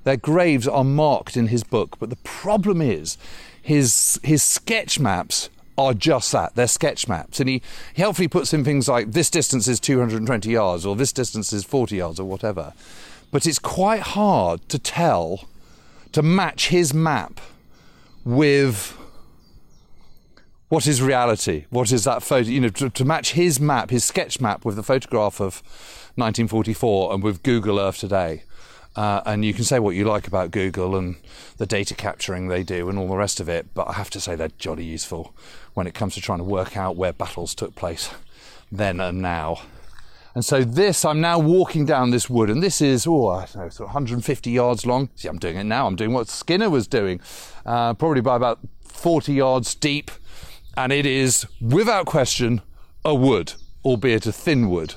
Their 0.05 0.15
graves 0.15 0.69
are 0.69 0.85
marked 0.85 1.35
in 1.35 1.47
his 1.47 1.65
book. 1.65 1.99
But 1.99 2.09
the 2.09 2.15
problem 2.17 2.81
is, 2.81 3.17
his 3.61 4.19
his 4.23 4.41
sketch 4.41 4.97
maps 4.97 5.49
are 5.77 5.93
just 5.93 6.31
that. 6.31 6.55
They're 6.55 6.67
sketch 6.67 7.09
maps. 7.09 7.41
And 7.41 7.49
he, 7.49 7.61
he 7.93 8.01
helpfully 8.01 8.29
puts 8.29 8.53
in 8.53 8.63
things 8.63 8.87
like 8.87 9.11
this 9.11 9.29
distance 9.29 9.67
is 9.67 9.81
220 9.81 10.49
yards 10.49 10.85
or 10.85 10.95
this 10.95 11.11
distance 11.11 11.51
is 11.51 11.65
40 11.65 11.97
yards 11.97 12.19
or 12.19 12.25
whatever. 12.25 12.73
But 13.31 13.45
it's 13.45 13.59
quite 13.59 14.01
hard 14.01 14.67
to 14.69 14.79
tell, 14.79 15.47
to 16.13 16.21
match 16.21 16.69
his 16.69 16.93
map 16.93 17.41
with 18.23 18.97
what 20.69 20.87
is 20.87 21.01
reality? 21.01 21.65
What 21.69 21.91
is 21.91 22.05
that 22.05 22.23
photo? 22.23 22.49
You 22.49 22.61
know, 22.61 22.69
to, 22.69 22.89
to, 22.89 23.05
match 23.05 23.33
his 23.33 23.59
map, 23.59 23.89
his 23.89 24.05
sketch 24.05 24.39
map, 24.39 24.63
with 24.63 24.77
the 24.77 24.83
photograph 24.83 25.41
of 25.41 25.61
1944 26.15 27.13
and 27.13 27.21
with 27.23 27.43
Google 27.43 27.79
Earth 27.79 27.97
today. 27.97 28.43
Uh, 28.95 29.21
and 29.25 29.43
you 29.45 29.53
can 29.53 29.63
say 29.63 29.79
what 29.79 29.95
you 29.95 30.05
like 30.05 30.27
about 30.27 30.51
Google 30.51 30.95
and 30.95 31.15
the 31.57 31.65
data 31.65 31.95
capturing 31.95 32.47
they 32.47 32.63
do 32.63 32.89
and 32.89 32.97
all 32.97 33.07
the 33.07 33.15
rest 33.15 33.39
of 33.39 33.47
it, 33.47 33.67
but 33.73 33.87
I 33.87 33.93
have 33.93 34.09
to 34.11 34.19
say 34.19 34.35
they're 34.35 34.49
jolly 34.57 34.83
useful 34.83 35.33
when 35.73 35.87
it 35.87 35.93
comes 35.93 36.15
to 36.15 36.21
trying 36.21 36.39
to 36.39 36.43
work 36.43 36.75
out 36.75 36.97
where 36.97 37.13
battles 37.13 37.55
took 37.55 37.75
place 37.75 38.09
then 38.71 38.99
and 38.99 39.21
now. 39.21 39.61
And 40.33 40.45
so 40.45 40.63
this, 40.63 41.03
I'm 41.03 41.19
now 41.19 41.39
walking 41.39 41.85
down 41.85 42.11
this 42.11 42.29
wood, 42.29 42.49
and 42.49 42.63
this 42.63 42.81
is, 42.81 43.05
oh, 43.05 43.29
I 43.29 43.45
don't 43.45 43.55
know, 43.55 43.69
sort 43.69 43.89
of 43.89 43.93
150 43.95 44.49
yards 44.49 44.85
long. 44.85 45.09
See, 45.15 45.27
I'm 45.27 45.37
doing 45.37 45.57
it 45.57 45.65
now. 45.65 45.87
I'm 45.87 45.95
doing 45.95 46.13
what 46.13 46.29
Skinner 46.29 46.69
was 46.69 46.87
doing, 46.87 47.19
uh, 47.65 47.93
probably 47.95 48.21
by 48.21 48.37
about 48.37 48.59
40 48.83 49.33
yards 49.33 49.75
deep. 49.75 50.09
And 50.77 50.93
it 50.93 51.05
is, 51.05 51.45
without 51.59 52.05
question, 52.05 52.61
a 53.03 53.13
wood, 53.13 53.53
albeit 53.83 54.25
a 54.25 54.31
thin 54.31 54.69
wood. 54.69 54.95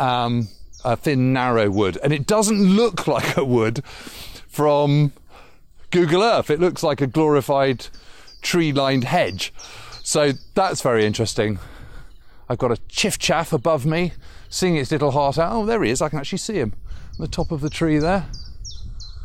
Um, 0.00 0.48
a 0.84 0.96
thin, 0.96 1.32
narrow 1.32 1.70
wood, 1.70 1.98
and 2.02 2.12
it 2.12 2.26
doesn't 2.26 2.62
look 2.62 3.06
like 3.06 3.36
a 3.36 3.44
wood 3.44 3.84
from 4.48 5.12
Google 5.90 6.22
Earth. 6.22 6.50
It 6.50 6.60
looks 6.60 6.82
like 6.82 7.00
a 7.00 7.06
glorified 7.06 7.86
tree-lined 8.42 9.04
hedge. 9.04 9.52
So 10.02 10.32
that's 10.54 10.82
very 10.82 11.04
interesting. 11.04 11.58
I've 12.48 12.58
got 12.58 12.72
a 12.72 12.78
chiff 12.88 13.18
chaff 13.18 13.52
above 13.52 13.84
me, 13.84 14.12
singing 14.48 14.80
its 14.80 14.90
little 14.90 15.10
heart 15.10 15.38
out. 15.38 15.52
Oh, 15.52 15.66
there 15.66 15.82
he 15.82 15.90
is. 15.90 16.02
I 16.02 16.08
can 16.08 16.18
actually 16.18 16.38
see 16.38 16.54
him 16.54 16.74
on 17.18 17.24
the 17.24 17.28
top 17.28 17.50
of 17.50 17.60
the 17.60 17.70
tree 17.70 17.98
there, 17.98 18.26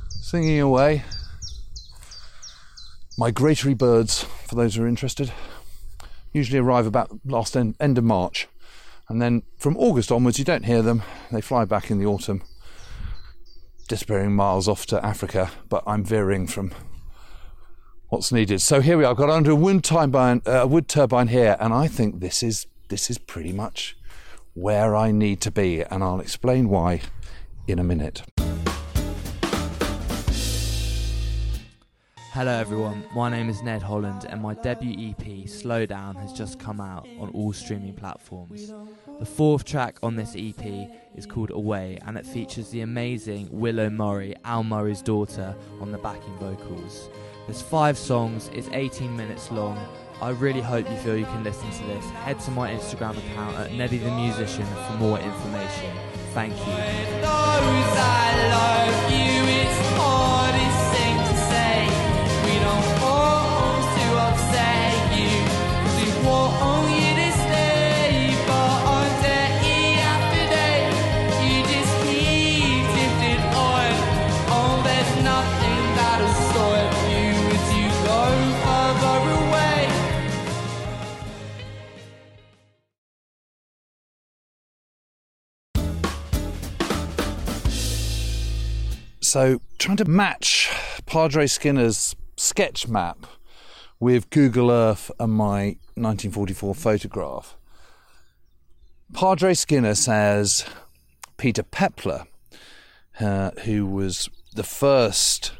singing 0.09 0.59
away. 0.59 1.03
Migratory 3.17 3.75
birds, 3.75 4.23
for 4.23 4.55
those 4.55 4.75
who 4.75 4.83
are 4.83 4.87
interested, 4.87 5.31
usually 6.31 6.59
arrive 6.59 6.87
about 6.87 7.11
last 7.25 7.55
end, 7.55 7.75
end 7.79 7.97
of 7.97 8.03
March. 8.03 8.47
And 9.07 9.21
then 9.21 9.43
from 9.57 9.77
August 9.77 10.11
onwards, 10.11 10.39
you 10.39 10.45
don't 10.45 10.65
hear 10.65 10.81
them. 10.81 11.03
They 11.31 11.41
fly 11.41 11.65
back 11.65 11.91
in 11.91 11.99
the 11.99 12.05
autumn, 12.05 12.41
disappearing 13.87 14.33
miles 14.33 14.67
off 14.67 14.85
to 14.87 15.05
Africa. 15.05 15.51
But 15.69 15.83
I'm 15.85 16.03
veering 16.03 16.47
from 16.47 16.71
what's 18.09 18.31
needed. 18.31 18.61
So 18.61 18.81
here 18.81 18.97
we 18.97 19.03
are. 19.03 19.11
I've 19.11 19.17
got 19.17 19.29
under 19.29 19.51
a 19.51 19.55
wind 19.55 19.83
turbine, 19.83 20.41
uh, 20.45 20.65
wood 20.67 20.87
turbine 20.87 21.27
here, 21.27 21.57
and 21.59 21.73
I 21.73 21.87
think 21.87 22.19
this 22.19 22.41
is 22.41 22.65
this 22.89 23.09
is 23.09 23.17
pretty 23.17 23.51
much 23.51 23.97
where 24.53 24.95
I 24.95 25.11
need 25.11 25.41
to 25.41 25.51
be, 25.51 25.81
and 25.81 26.03
I'll 26.03 26.19
explain 26.19 26.69
why 26.69 27.01
in 27.67 27.79
a 27.79 27.83
minute. 27.83 28.23
Hello 32.33 32.51
everyone, 32.51 33.05
my 33.15 33.29
name 33.29 33.47
is 33.47 33.61
Ned 33.61 33.83
Holland 33.83 34.25
and 34.27 34.41
my 34.41 34.55
debut 34.55 35.11
EP, 35.11 35.23
Slowdown, 35.45 36.15
has 36.15 36.33
just 36.33 36.59
come 36.59 36.81
out 36.81 37.07
on 37.19 37.29
all 37.29 37.53
streaming 37.53 37.93
platforms. 37.93 38.73
The 39.19 39.25
fourth 39.25 39.65
track 39.65 39.99
on 40.01 40.15
this 40.15 40.35
EP 40.35 40.89
is 41.15 41.27
called 41.27 41.51
Away 41.51 41.99
and 42.07 42.17
it 42.17 42.25
features 42.25 42.71
the 42.71 42.81
amazing 42.81 43.49
Willow 43.51 43.87
Murray, 43.91 44.33
Al 44.45 44.63
Murray's 44.63 45.03
daughter, 45.03 45.55
on 45.79 45.91
the 45.91 45.99
backing 45.99 46.35
vocals. 46.37 47.07
There's 47.45 47.61
five 47.61 47.99
songs, 47.99 48.49
it's 48.51 48.69
18 48.71 49.15
minutes 49.15 49.51
long. 49.51 49.77
I 50.23 50.29
really 50.29 50.61
hope 50.61 50.89
you 50.89 50.95
feel 50.95 51.17
you 51.17 51.25
can 51.25 51.43
listen 51.43 51.69
to 51.69 51.83
this. 51.83 52.09
Head 52.11 52.39
to 52.39 52.51
my 52.51 52.71
Instagram 52.71 53.17
account 53.17 53.57
at 53.57 53.73
Neddy 53.73 53.97
the 53.97 54.09
Musician 54.09 54.65
for 54.87 54.93
more 54.93 55.19
information. 55.19 55.91
Thank 56.33 56.57
you. 56.59 56.73
So, 89.33 89.61
trying 89.79 89.97
to 89.97 90.05
match 90.05 90.69
Padre 91.07 91.47
Skinner's 91.47 92.15
sketch 92.37 92.87
map 92.87 93.25
with 93.99 94.29
Google 94.29 94.69
Earth 94.69 95.09
and 95.19 95.33
my 95.33 95.77
1944 95.95 96.75
photograph. 96.75 97.57
Padre 99.11 99.55
Skinner 99.55 99.95
says 99.95 100.65
Peter 101.37 101.63
Pepler, 101.63 102.27
uh, 103.19 103.49
who 103.63 103.87
was 103.87 104.29
the 104.53 104.61
first 104.61 105.53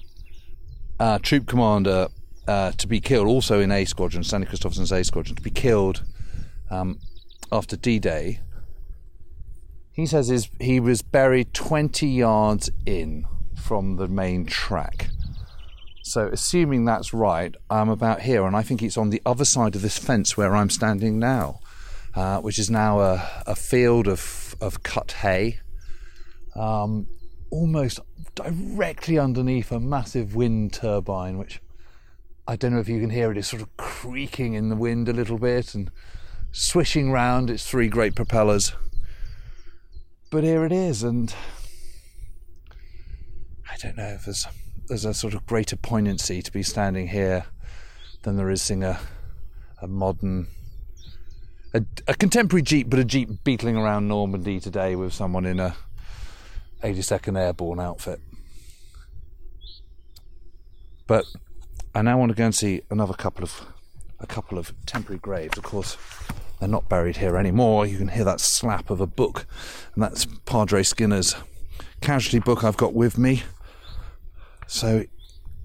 uh, 0.99 1.17
troop 1.17 1.47
commander 1.47 2.09
uh, 2.47 2.73
to 2.73 2.87
be 2.87 3.01
killed, 3.01 3.25
also 3.25 3.59
in 3.59 3.71
A 3.71 3.85
Squadron, 3.85 4.23
Stanley 4.23 4.45
Christopherson's 4.45 4.91
A 4.91 5.03
Squadron, 5.03 5.35
to 5.35 5.41
be 5.41 5.49
killed 5.49 6.03
um, 6.69 6.99
after 7.51 7.75
D 7.75 7.97
Day. 7.97 8.39
He 9.91 10.05
says 10.05 10.27
his, 10.27 10.47
he 10.59 10.79
was 10.79 11.01
buried 11.01 11.55
20 11.55 12.07
yards 12.07 12.69
in 12.85 13.25
from 13.55 13.97
the 13.97 14.07
main 14.07 14.45
track. 14.45 15.09
So, 16.01 16.27
assuming 16.27 16.83
that's 16.83 17.13
right, 17.13 17.55
I'm 17.69 17.89
about 17.89 18.21
here, 18.21 18.45
and 18.45 18.55
I 18.55 18.61
think 18.61 18.83
it's 18.83 18.97
on 18.97 19.09
the 19.09 19.21
other 19.25 19.45
side 19.45 19.75
of 19.75 19.81
this 19.81 19.97
fence 19.97 20.35
where 20.35 20.53
I'm 20.53 20.69
standing 20.69 21.17
now, 21.17 21.59
uh, 22.13 22.39
which 22.39 22.59
is 22.59 22.69
now 22.69 22.99
a, 22.99 23.43
a, 23.47 23.55
field 23.55 24.07
of, 24.07 24.55
of 24.59 24.83
cut 24.83 25.13
hay, 25.13 25.59
um, 26.55 27.07
almost 27.49 28.01
directly 28.35 29.17
underneath 29.17 29.71
a 29.71 29.79
massive 29.79 30.35
wind 30.35 30.73
turbine, 30.73 31.37
which 31.37 31.61
I 32.45 32.57
don't 32.57 32.73
know 32.73 32.79
if 32.79 32.89
you 32.89 32.99
can 32.99 33.09
hear 33.09 33.31
it, 33.31 33.37
it's 33.37 33.47
sort 33.47 33.61
of 33.61 33.75
creaking 33.77 34.55
in 34.55 34.67
the 34.67 34.75
wind 34.75 35.07
a 35.07 35.13
little 35.13 35.37
bit 35.37 35.73
and 35.73 35.89
swishing 36.51 37.11
round 37.11 37.49
its 37.49 37.65
three 37.65 37.87
great 37.87 38.13
propellers. 38.13 38.73
But 40.29 40.43
here 40.43 40.65
it 40.65 40.73
is, 40.73 41.03
and 41.03 41.33
I 43.73 43.77
don't 43.77 43.97
know 43.97 44.07
if 44.09 44.25
there's 44.25 44.45
there's 44.87 45.05
a 45.05 45.13
sort 45.13 45.33
of 45.33 45.45
greater 45.47 45.75
poignancy 45.75 46.41
to 46.43 46.51
be 46.51 46.61
standing 46.61 47.07
here 47.07 47.45
than 48.21 48.37
there 48.37 48.51
is 48.51 48.61
seeing 48.61 48.83
a 48.83 48.99
a 49.81 49.87
modern 49.87 50.47
a, 51.73 51.83
a 52.07 52.13
contemporary 52.13 52.61
jeep, 52.61 52.87
but 52.87 52.99
a 52.99 53.03
jeep 53.03 53.43
beetling 53.43 53.75
around 53.75 54.07
Normandy 54.07 54.59
today 54.59 54.95
with 54.95 55.11
someone 55.11 55.45
in 55.45 55.59
a 55.59 55.75
82nd 56.83 57.35
Airborne 57.35 57.79
outfit. 57.79 58.19
But 61.07 61.25
I 61.95 62.03
now 62.03 62.19
want 62.19 62.29
to 62.29 62.35
go 62.35 62.45
and 62.45 62.53
see 62.53 62.83
another 62.91 63.13
couple 63.13 63.43
of 63.43 63.65
a 64.19 64.27
couple 64.27 64.59
of 64.59 64.71
temporary 64.85 65.19
graves. 65.19 65.57
Of 65.57 65.63
course, 65.63 65.97
they're 66.59 66.69
not 66.69 66.87
buried 66.87 67.17
here 67.17 67.37
anymore. 67.37 67.87
You 67.87 67.97
can 67.97 68.09
hear 68.09 68.23
that 68.23 68.39
slap 68.39 68.91
of 68.91 69.01
a 69.01 69.07
book, 69.07 69.47
and 69.95 70.03
that's 70.03 70.25
Padre 70.45 70.83
Skinner's 70.83 71.35
casualty 72.01 72.39
book 72.39 72.63
I've 72.63 72.77
got 72.77 72.93
with 72.93 73.17
me. 73.17 73.43
So, 74.67 75.05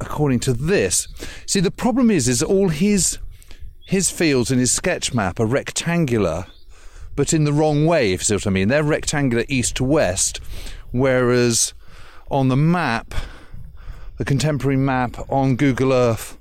according 0.00 0.40
to 0.40 0.52
this, 0.52 1.08
see 1.46 1.60
the 1.60 1.70
problem 1.70 2.10
is, 2.10 2.28
is 2.28 2.42
all 2.42 2.68
his 2.68 3.18
his 3.86 4.10
fields 4.10 4.50
in 4.50 4.58
his 4.58 4.70
sketch 4.70 5.14
map 5.14 5.40
are 5.40 5.46
rectangular, 5.46 6.44
but 7.16 7.32
in 7.32 7.44
the 7.44 7.52
wrong 7.54 7.86
way. 7.86 8.12
If 8.12 8.20
you 8.20 8.24
see 8.24 8.34
what 8.34 8.46
I 8.46 8.50
mean, 8.50 8.68
they're 8.68 8.82
rectangular 8.82 9.46
east 9.48 9.76
to 9.76 9.84
west, 9.84 10.42
whereas 10.90 11.72
on 12.30 12.48
the 12.48 12.56
map, 12.56 13.14
the 14.18 14.26
contemporary 14.26 14.76
map 14.76 15.16
on 15.30 15.56
Google 15.56 15.94
Earth, 15.94 16.36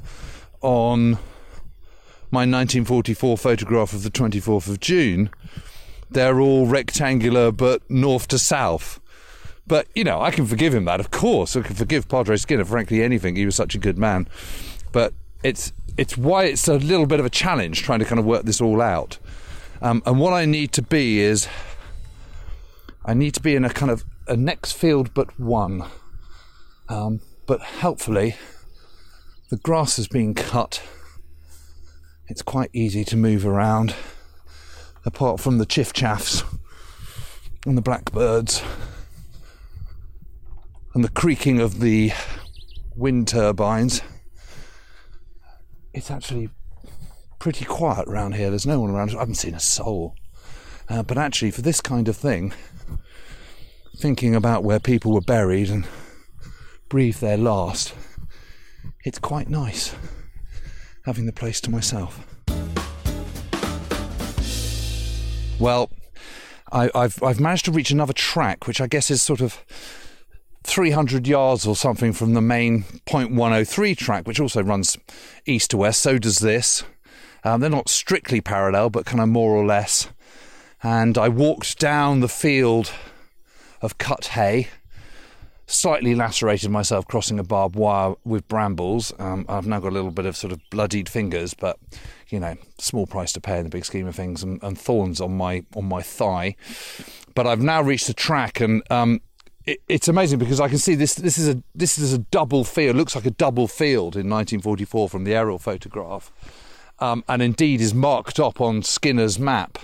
on 0.61 1.11
my 2.29 2.41
1944 2.41 3.37
photograph 3.37 3.93
of 3.93 4.03
the 4.03 4.11
24th 4.11 4.67
of 4.67 4.81
June, 4.81 5.29
they're 6.09 6.41
all 6.41 6.67
rectangular 6.67 7.51
but 7.53 7.89
north 7.89 8.27
to 8.27 8.37
south. 8.37 8.99
But, 9.67 9.87
you 9.93 10.03
know, 10.03 10.21
I 10.21 10.31
can 10.31 10.45
forgive 10.45 10.73
him 10.73 10.85
that, 10.85 10.99
of 10.99 11.11
course. 11.11 11.55
I 11.55 11.61
can 11.61 11.75
forgive 11.75 12.07
Padre 12.07 12.37
Skinner, 12.37 12.63
frankly, 12.63 13.03
anything. 13.03 13.35
He 13.35 13.45
was 13.45 13.55
such 13.55 13.75
a 13.75 13.77
good 13.77 13.97
man. 13.97 14.27
But 14.91 15.13
it's 15.43 15.73
it's 15.97 16.17
why 16.17 16.45
it's 16.45 16.67
a 16.67 16.75
little 16.75 17.05
bit 17.07 17.19
of 17.19 17.25
a 17.25 17.29
challenge 17.29 17.81
trying 17.81 17.99
to 17.99 18.05
kind 18.05 18.19
of 18.19 18.25
work 18.25 18.43
this 18.43 18.61
all 18.61 18.81
out. 18.81 19.17
Um, 19.81 20.01
and 20.05 20.19
what 20.19 20.33
I 20.33 20.45
need 20.45 20.71
to 20.73 20.81
be 20.81 21.19
is 21.19 21.47
I 23.03 23.13
need 23.13 23.33
to 23.33 23.41
be 23.41 23.55
in 23.55 23.65
a 23.65 23.69
kind 23.69 23.91
of 23.91 24.05
a 24.27 24.37
next 24.37 24.73
field 24.73 25.13
but 25.13 25.39
one. 25.39 25.85
Um, 26.87 27.21
but 27.45 27.61
helpfully, 27.61 28.35
the 29.49 29.57
grass 29.57 29.97
has 29.97 30.07
been 30.07 30.33
cut. 30.33 30.81
It's 32.27 32.41
quite 32.41 32.69
easy 32.73 33.03
to 33.05 33.17
move 33.17 33.45
around, 33.45 33.95
apart 35.05 35.39
from 35.39 35.57
the 35.57 35.65
chiff 35.65 35.93
chaffs 35.93 36.43
and 37.65 37.77
the 37.77 37.81
blackbirds 37.81 38.61
and 40.97 41.03
the 41.03 41.09
creaking 41.09 41.59
of 41.59 41.79
the 41.79 42.11
wind 42.95 43.27
turbines, 43.27 44.01
it's 45.93 46.09
actually 46.09 46.49
pretty 47.37 47.65
quiet 47.65 48.07
around 48.07 48.33
here. 48.33 48.49
There's 48.49 48.65
no 48.65 48.79
one 48.79 48.89
around. 48.89 49.11
I 49.11 49.19
haven't 49.19 49.35
seen 49.35 49.53
a 49.53 49.59
soul. 49.59 50.15
Uh, 50.89 51.03
but 51.03 51.15
actually, 51.15 51.51
for 51.51 51.61
this 51.61 51.81
kind 51.81 52.07
of 52.07 52.17
thing, 52.17 52.51
thinking 53.95 54.33
about 54.33 54.63
where 54.63 54.79
people 54.79 55.13
were 55.13 55.21
buried 55.21 55.69
and 55.69 55.85
breathed 56.89 57.21
their 57.21 57.37
last, 57.37 57.93
it's 59.05 59.19
quite 59.19 59.51
nice 59.51 59.93
having 61.05 61.27
the 61.27 61.31
place 61.31 61.61
to 61.61 61.69
myself. 61.69 62.25
Well, 65.59 65.91
I, 66.71 66.89
have 66.95 67.21
I've 67.21 67.39
managed 67.39 67.65
to 67.65 67.71
reach 67.71 67.91
another 67.91 68.13
track, 68.13 68.65
which 68.65 68.81
I 68.81 68.87
guess 68.87 69.11
is 69.11 69.21
sort 69.21 69.41
of 69.41 69.63
300 70.67 71.27
yards 71.27 71.65
or 71.65 71.75
something 71.75 72.11
from 72.11 72.33
the 72.33 72.41
main 72.41 72.83
point 73.05 73.31
103 73.31 73.95
track, 73.95 74.27
which 74.27 74.39
also 74.39 74.61
runs 74.61 74.97
east 75.45 75.71
to 75.71 75.77
west. 75.77 76.01
So 76.01 76.17
does 76.17 76.39
this. 76.39 76.83
Um, 77.43 77.61
they're 77.61 77.69
not 77.69 77.87
strictly 77.89 78.41
parallel, 78.41 78.89
but 78.89 79.05
kind 79.05 79.21
of 79.21 79.29
more 79.29 79.55
or 79.55 79.65
less. 79.65 80.09
And 80.83 81.17
I 81.17 81.29
walked 81.29 81.79
down 81.79 82.19
the 82.19 82.27
field 82.27 82.91
of 83.81 83.97
cut 83.97 84.25
hay. 84.27 84.67
Slightly 85.67 86.15
lacerated 86.15 86.69
myself 86.69 87.07
crossing 87.07 87.39
a 87.39 87.43
barbed 87.43 87.75
wire 87.75 88.15
with 88.23 88.47
brambles. 88.47 89.13
Um, 89.19 89.45
I've 89.49 89.67
now 89.67 89.79
got 89.79 89.89
a 89.89 89.95
little 89.95 90.11
bit 90.11 90.25
of 90.25 90.37
sort 90.37 90.53
of 90.53 90.61
bloodied 90.69 91.09
fingers, 91.09 91.53
but 91.53 91.77
you 92.29 92.39
know, 92.39 92.55
small 92.77 93.05
price 93.05 93.31
to 93.33 93.41
pay 93.41 93.57
in 93.57 93.63
the 93.63 93.69
big 93.69 93.85
scheme 93.85 94.07
of 94.07 94.15
things, 94.15 94.43
and, 94.43 94.61
and 94.63 94.79
thorns 94.79 95.19
on 95.19 95.35
my 95.35 95.65
on 95.75 95.85
my 95.85 96.01
thigh. 96.01 96.55
But 97.35 97.47
I've 97.47 97.61
now 97.61 97.81
reached 97.81 98.07
the 98.07 98.13
track, 98.13 98.61
and 98.61 98.81
um, 98.89 99.19
it, 99.67 99.81
it's 99.87 100.07
amazing 100.07 100.39
because 100.39 100.59
I 100.59 100.69
can 100.69 100.79
see 100.79 100.95
this. 100.95 101.13
This 101.15 101.37
is 101.37 101.49
a 101.49 101.61
this 101.75 101.99
is 101.99 102.13
a 102.13 102.17
double 102.17 102.63
field. 102.63 102.95
Looks 102.95 103.15
like 103.15 103.25
a 103.25 103.31
double 103.31 103.67
field 103.67 104.15
in 104.15 104.29
1944 104.29 105.09
from 105.09 105.25
the 105.25 105.35
aerial 105.35 105.59
photograph, 105.59 106.31
um, 106.99 107.23
and 107.27 107.41
indeed 107.41 107.81
is 107.81 107.93
marked 107.93 108.39
up 108.39 108.59
on 108.59 108.81
Skinner's 108.81 109.37
map 109.37 109.77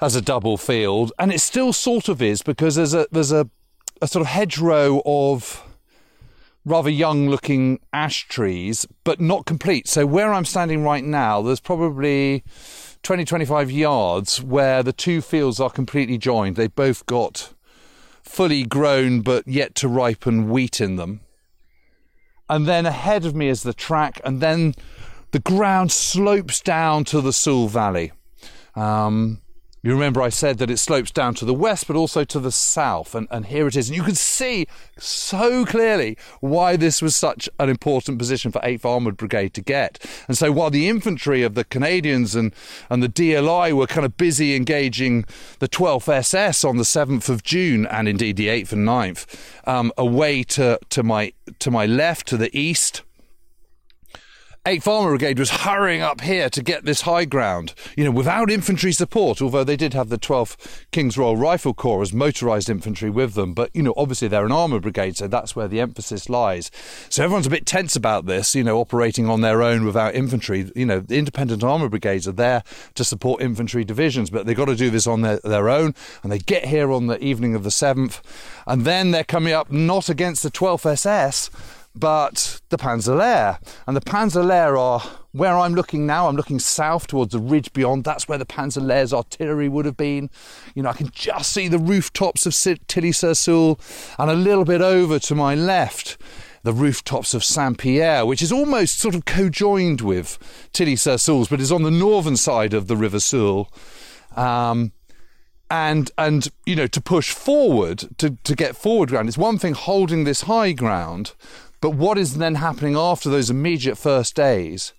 as 0.00 0.14
a 0.14 0.20
double 0.20 0.58
field, 0.58 1.12
and 1.18 1.32
it 1.32 1.40
still 1.40 1.72
sort 1.72 2.08
of 2.08 2.20
is 2.20 2.42
because 2.42 2.74
there's 2.74 2.92
a 2.92 3.06
there's 3.12 3.32
a, 3.32 3.48
a 4.02 4.08
sort 4.08 4.22
of 4.22 4.26
hedgerow 4.26 5.00
of 5.06 5.62
rather 6.64 6.90
young 6.90 7.28
looking 7.30 7.78
ash 7.92 8.26
trees, 8.26 8.84
but 9.04 9.20
not 9.20 9.46
complete. 9.46 9.86
So 9.86 10.04
where 10.04 10.32
I'm 10.32 10.44
standing 10.44 10.82
right 10.82 11.04
now, 11.04 11.40
there's 11.40 11.60
probably 11.60 12.42
20 13.04 13.24
25 13.24 13.70
yards 13.70 14.42
where 14.42 14.82
the 14.82 14.92
two 14.92 15.20
fields 15.20 15.60
are 15.60 15.70
completely 15.70 16.18
joined. 16.18 16.56
They've 16.56 16.74
both 16.74 17.06
got 17.06 17.52
fully 18.26 18.64
grown 18.64 19.22
but 19.22 19.46
yet 19.46 19.74
to 19.76 19.88
ripen 19.88 20.50
wheat 20.50 20.80
in 20.80 20.96
them. 20.96 21.20
And 22.48 22.66
then 22.66 22.86
ahead 22.86 23.24
of 23.24 23.34
me 23.34 23.48
is 23.48 23.62
the 23.62 23.74
track, 23.74 24.20
and 24.24 24.40
then 24.40 24.74
the 25.32 25.40
ground 25.40 25.90
slopes 25.90 26.60
down 26.60 27.04
to 27.04 27.20
the 27.20 27.32
Seulles 27.32 27.72
Valley. 27.72 28.12
Um, 28.74 29.40
you 29.86 29.92
remember 29.92 30.20
I 30.20 30.30
said 30.30 30.58
that 30.58 30.68
it 30.68 30.78
slopes 30.78 31.12
down 31.12 31.34
to 31.34 31.44
the 31.44 31.54
west, 31.54 31.86
but 31.86 31.94
also 31.94 32.24
to 32.24 32.40
the 32.40 32.50
south, 32.50 33.14
and, 33.14 33.28
and 33.30 33.46
here 33.46 33.68
it 33.68 33.76
is. 33.76 33.88
And 33.88 33.96
you 33.96 34.02
can 34.02 34.16
see 34.16 34.66
so 34.98 35.64
clearly 35.64 36.18
why 36.40 36.74
this 36.74 37.00
was 37.00 37.14
such 37.14 37.48
an 37.60 37.70
important 37.70 38.18
position 38.18 38.50
for 38.50 38.60
8th 38.62 38.84
Armoured 38.84 39.16
Brigade 39.16 39.54
to 39.54 39.60
get. 39.60 40.04
And 40.26 40.36
so 40.36 40.50
while 40.50 40.70
the 40.70 40.88
infantry 40.88 41.44
of 41.44 41.54
the 41.54 41.62
Canadians 41.62 42.34
and, 42.34 42.52
and 42.90 43.00
the 43.00 43.08
DLI 43.08 43.74
were 43.74 43.86
kind 43.86 44.04
of 44.04 44.16
busy 44.16 44.56
engaging 44.56 45.24
the 45.60 45.68
12th 45.68 46.08
SS 46.08 46.64
on 46.64 46.78
the 46.78 46.82
7th 46.82 47.28
of 47.28 47.44
June, 47.44 47.86
and 47.86 48.08
indeed 48.08 48.36
the 48.36 48.48
8th 48.48 48.72
and 48.72 48.88
9th, 48.88 49.68
um, 49.68 49.92
away 49.96 50.42
to, 50.42 50.80
to, 50.90 51.04
my, 51.04 51.32
to 51.60 51.70
my 51.70 51.86
left, 51.86 52.26
to 52.26 52.36
the 52.36 52.50
east, 52.58 53.02
8th 54.66 54.88
Armour 54.88 55.10
Brigade 55.10 55.38
was 55.38 55.50
hurrying 55.50 56.02
up 56.02 56.22
here 56.22 56.50
to 56.50 56.60
get 56.60 56.84
this 56.84 57.02
high 57.02 57.24
ground, 57.24 57.72
you 57.96 58.02
know, 58.02 58.10
without 58.10 58.50
infantry 58.50 58.90
support, 58.90 59.40
although 59.40 59.62
they 59.62 59.76
did 59.76 59.94
have 59.94 60.08
the 60.08 60.18
12th 60.18 60.82
King's 60.90 61.16
Royal 61.16 61.36
Rifle 61.36 61.72
Corps 61.72 62.02
as 62.02 62.10
motorised 62.10 62.68
infantry 62.68 63.08
with 63.08 63.34
them. 63.34 63.54
But, 63.54 63.70
you 63.76 63.84
know, 63.84 63.94
obviously 63.96 64.26
they're 64.26 64.44
an 64.44 64.50
armour 64.50 64.80
brigade, 64.80 65.16
so 65.16 65.28
that's 65.28 65.54
where 65.54 65.68
the 65.68 65.78
emphasis 65.78 66.28
lies. 66.28 66.72
So 67.08 67.22
everyone's 67.22 67.46
a 67.46 67.50
bit 67.50 67.64
tense 67.64 67.94
about 67.94 68.26
this, 68.26 68.56
you 68.56 68.64
know, 68.64 68.80
operating 68.80 69.28
on 69.28 69.40
their 69.40 69.62
own 69.62 69.84
without 69.84 70.16
infantry. 70.16 70.68
You 70.74 70.86
know, 70.86 70.98
the 70.98 71.16
independent 71.16 71.62
armour 71.62 71.88
brigades 71.88 72.26
are 72.26 72.32
there 72.32 72.64
to 72.96 73.04
support 73.04 73.42
infantry 73.42 73.84
divisions, 73.84 74.30
but 74.30 74.46
they've 74.46 74.56
got 74.56 74.64
to 74.64 74.74
do 74.74 74.90
this 74.90 75.06
on 75.06 75.20
their, 75.20 75.38
their 75.44 75.68
own. 75.68 75.94
And 76.24 76.32
they 76.32 76.40
get 76.40 76.64
here 76.64 76.90
on 76.90 77.06
the 77.06 77.22
evening 77.22 77.54
of 77.54 77.62
the 77.62 77.70
7th, 77.70 78.20
and 78.66 78.84
then 78.84 79.12
they're 79.12 79.22
coming 79.22 79.52
up 79.52 79.70
not 79.70 80.08
against 80.08 80.42
the 80.42 80.50
12th 80.50 80.90
SS 80.90 81.50
but 81.96 82.60
the 82.68 82.76
Panzer 82.76 83.58
And 83.86 83.96
the 83.96 84.00
Panzer 84.00 84.78
are 84.78 85.00
where 85.32 85.56
I'm 85.56 85.74
looking 85.74 86.06
now. 86.06 86.28
I'm 86.28 86.36
looking 86.36 86.58
south 86.58 87.06
towards 87.06 87.32
the 87.32 87.38
ridge 87.38 87.72
beyond. 87.72 88.04
That's 88.04 88.28
where 88.28 88.38
the 88.38 88.46
Panzer 88.46 89.12
artillery 89.12 89.68
would 89.68 89.84
have 89.84 89.96
been. 89.96 90.30
You 90.74 90.82
know, 90.82 90.90
I 90.90 90.94
can 90.94 91.10
just 91.12 91.52
see 91.52 91.68
the 91.68 91.78
rooftops 91.78 92.46
of 92.46 92.54
Tilly-sur-Seulles 92.88 94.14
and 94.18 94.30
a 94.30 94.34
little 94.34 94.64
bit 94.64 94.80
over 94.80 95.18
to 95.18 95.34
my 95.34 95.54
left 95.54 96.18
the 96.62 96.72
rooftops 96.72 97.32
of 97.32 97.44
Saint 97.44 97.78
Pierre, 97.78 98.26
which 98.26 98.42
is 98.42 98.50
almost 98.50 98.98
sort 98.98 99.14
of 99.14 99.24
co-joined 99.24 100.00
with 100.00 100.36
Tilly-sur-Seulles, 100.72 101.48
but 101.48 101.60
is 101.60 101.70
on 101.70 101.84
the 101.84 101.92
northern 101.92 102.36
side 102.36 102.74
of 102.74 102.88
the 102.88 102.96
River 102.96 103.20
Seulles. 103.20 103.68
Um, 104.34 104.90
and 105.70 106.10
and 106.16 106.48
you 106.64 106.76
know 106.76 106.86
to 106.86 107.00
push 107.00 107.32
forward 107.32 108.04
to 108.18 108.36
to 108.44 108.54
get 108.54 108.76
forward 108.76 109.08
ground 109.08 109.28
it's 109.28 109.36
one 109.36 109.58
thing 109.58 109.74
holding 109.74 110.22
this 110.22 110.42
high 110.42 110.70
ground 110.70 111.32
but 111.80 111.90
what 111.90 112.18
is 112.18 112.38
then 112.38 112.56
happening 112.56 112.96
after 112.96 113.28
those 113.28 113.50
immediate 113.50 113.96
first 113.96 114.34
days 114.34 114.92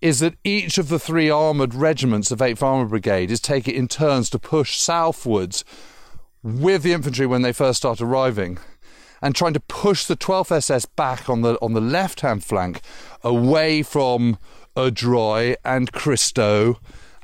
is 0.00 0.20
that 0.20 0.34
each 0.44 0.76
of 0.76 0.88
the 0.88 0.98
three 0.98 1.30
armoured 1.30 1.74
regiments 1.74 2.30
of 2.30 2.40
8th 2.40 2.62
Armoured 2.62 2.90
Brigade 2.90 3.30
is 3.30 3.40
taking 3.40 3.74
in 3.74 3.88
turns 3.88 4.28
to 4.30 4.38
push 4.38 4.76
southwards 4.76 5.64
with 6.42 6.82
the 6.82 6.92
infantry 6.92 7.26
when 7.26 7.42
they 7.42 7.52
first 7.52 7.78
start 7.78 8.00
arriving 8.00 8.58
and 9.22 9.34
trying 9.34 9.54
to 9.54 9.60
push 9.60 10.04
the 10.04 10.16
12th 10.16 10.52
SS 10.52 10.84
back 10.84 11.30
on 11.30 11.40
the 11.40 11.58
on 11.62 11.72
the 11.72 11.80
left 11.80 12.20
hand 12.20 12.44
flank 12.44 12.82
away 13.22 13.82
from 13.82 14.36
Audrieu 14.76 15.56
and 15.64 15.90
Cristot 15.92 16.76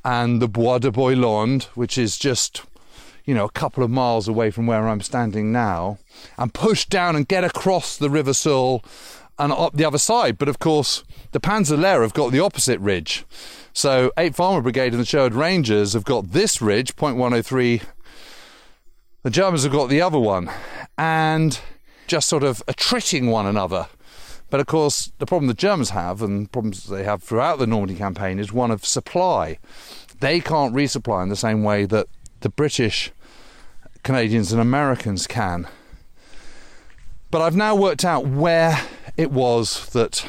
and 0.03 0.41
the 0.41 0.49
Bois 0.49 0.79
de 0.79 0.91
Boislonde, 0.91 1.65
which 1.75 1.99
is 1.99 2.17
just 2.17 2.63
you 3.25 3.35
know, 3.35 3.45
a 3.45 3.51
couple 3.51 3.85
of 3.85 3.91
miles 3.91 4.29
away 4.29 4.51
from 4.51 4.67
where 4.67 4.89
I'm 4.89 5.01
standing 5.01 5.53
now, 5.53 5.99
and 6.39 6.53
push 6.53 6.87
down 6.87 7.17
and 7.17 7.29
get 7.29 7.45
across 7.45 7.97
the 7.97 8.11
River 8.11 8.33
Seulles 8.33 8.83
and 9.39 9.53
up 9.53 9.75
the 9.75 9.85
other 9.85 9.99
side. 9.99 10.39
But 10.39 10.49
of 10.49 10.59
course, 10.59 11.03
the 11.33 11.41
Panzer 11.41 11.81
have 12.03 12.15
got 12.15 12.33
the 12.33 12.41
opposite 12.41 12.79
ridge. 12.81 13.25
So 13.73 14.13
8th 14.17 14.39
Armour 14.41 14.63
Brigade 14.63 14.93
and 14.93 15.01
the 15.01 15.07
Sherwood 15.07 15.35
Rangers 15.35 15.95
have 15.95 16.05
got 16.05 16.33
this 16.33 16.61
ridge, 16.61 16.97
point 16.97 17.17
103. 17.17 17.83
The 19.23 19.31
Germans 19.31 19.63
have 19.63 19.73
got 19.73 19.89
the 19.89 20.03
other 20.03 20.19
one. 20.19 20.51
And 20.99 21.59
just 22.07 22.29
sort 22.29 22.43
of 22.43 22.63
attriting 22.67 23.29
one 23.29 23.47
another. 23.47 23.87
But 24.51 24.61
of 24.61 24.67
course, 24.67 25.13
the 25.19 25.27
problem 25.27 25.47
the 25.47 25.55
Germans 25.55 25.91
have, 25.91 26.23
and 26.23 26.51
problems 26.51 26.85
they 26.85 27.05
have 27.05 27.23
throughout 27.23 27.61
the 27.61 27.69
Normandy 27.69 27.95
campaign, 27.95 28.41
is 28.41 28.53
one 28.53 28.73
of 28.73 28.85
supply. 28.85 29.59
They 30.19 30.41
can't 30.41 30.75
resupply 30.75 31.23
in 31.23 31.29
the 31.29 31.37
same 31.37 31.63
way 31.63 31.87
that 31.87 32.09
the 32.41 32.49
British, 32.49 33.13
Canadians, 34.03 34.53
and 34.53 34.61
Americans 34.61 35.27
can. 35.27 35.69
But 37.31 37.43
I've 37.43 37.57
now 37.57 37.75
worked 37.75 38.05
out 38.05 38.27
where 38.27 38.81
it 39.17 39.31
was 39.31 39.89
that 39.91 40.29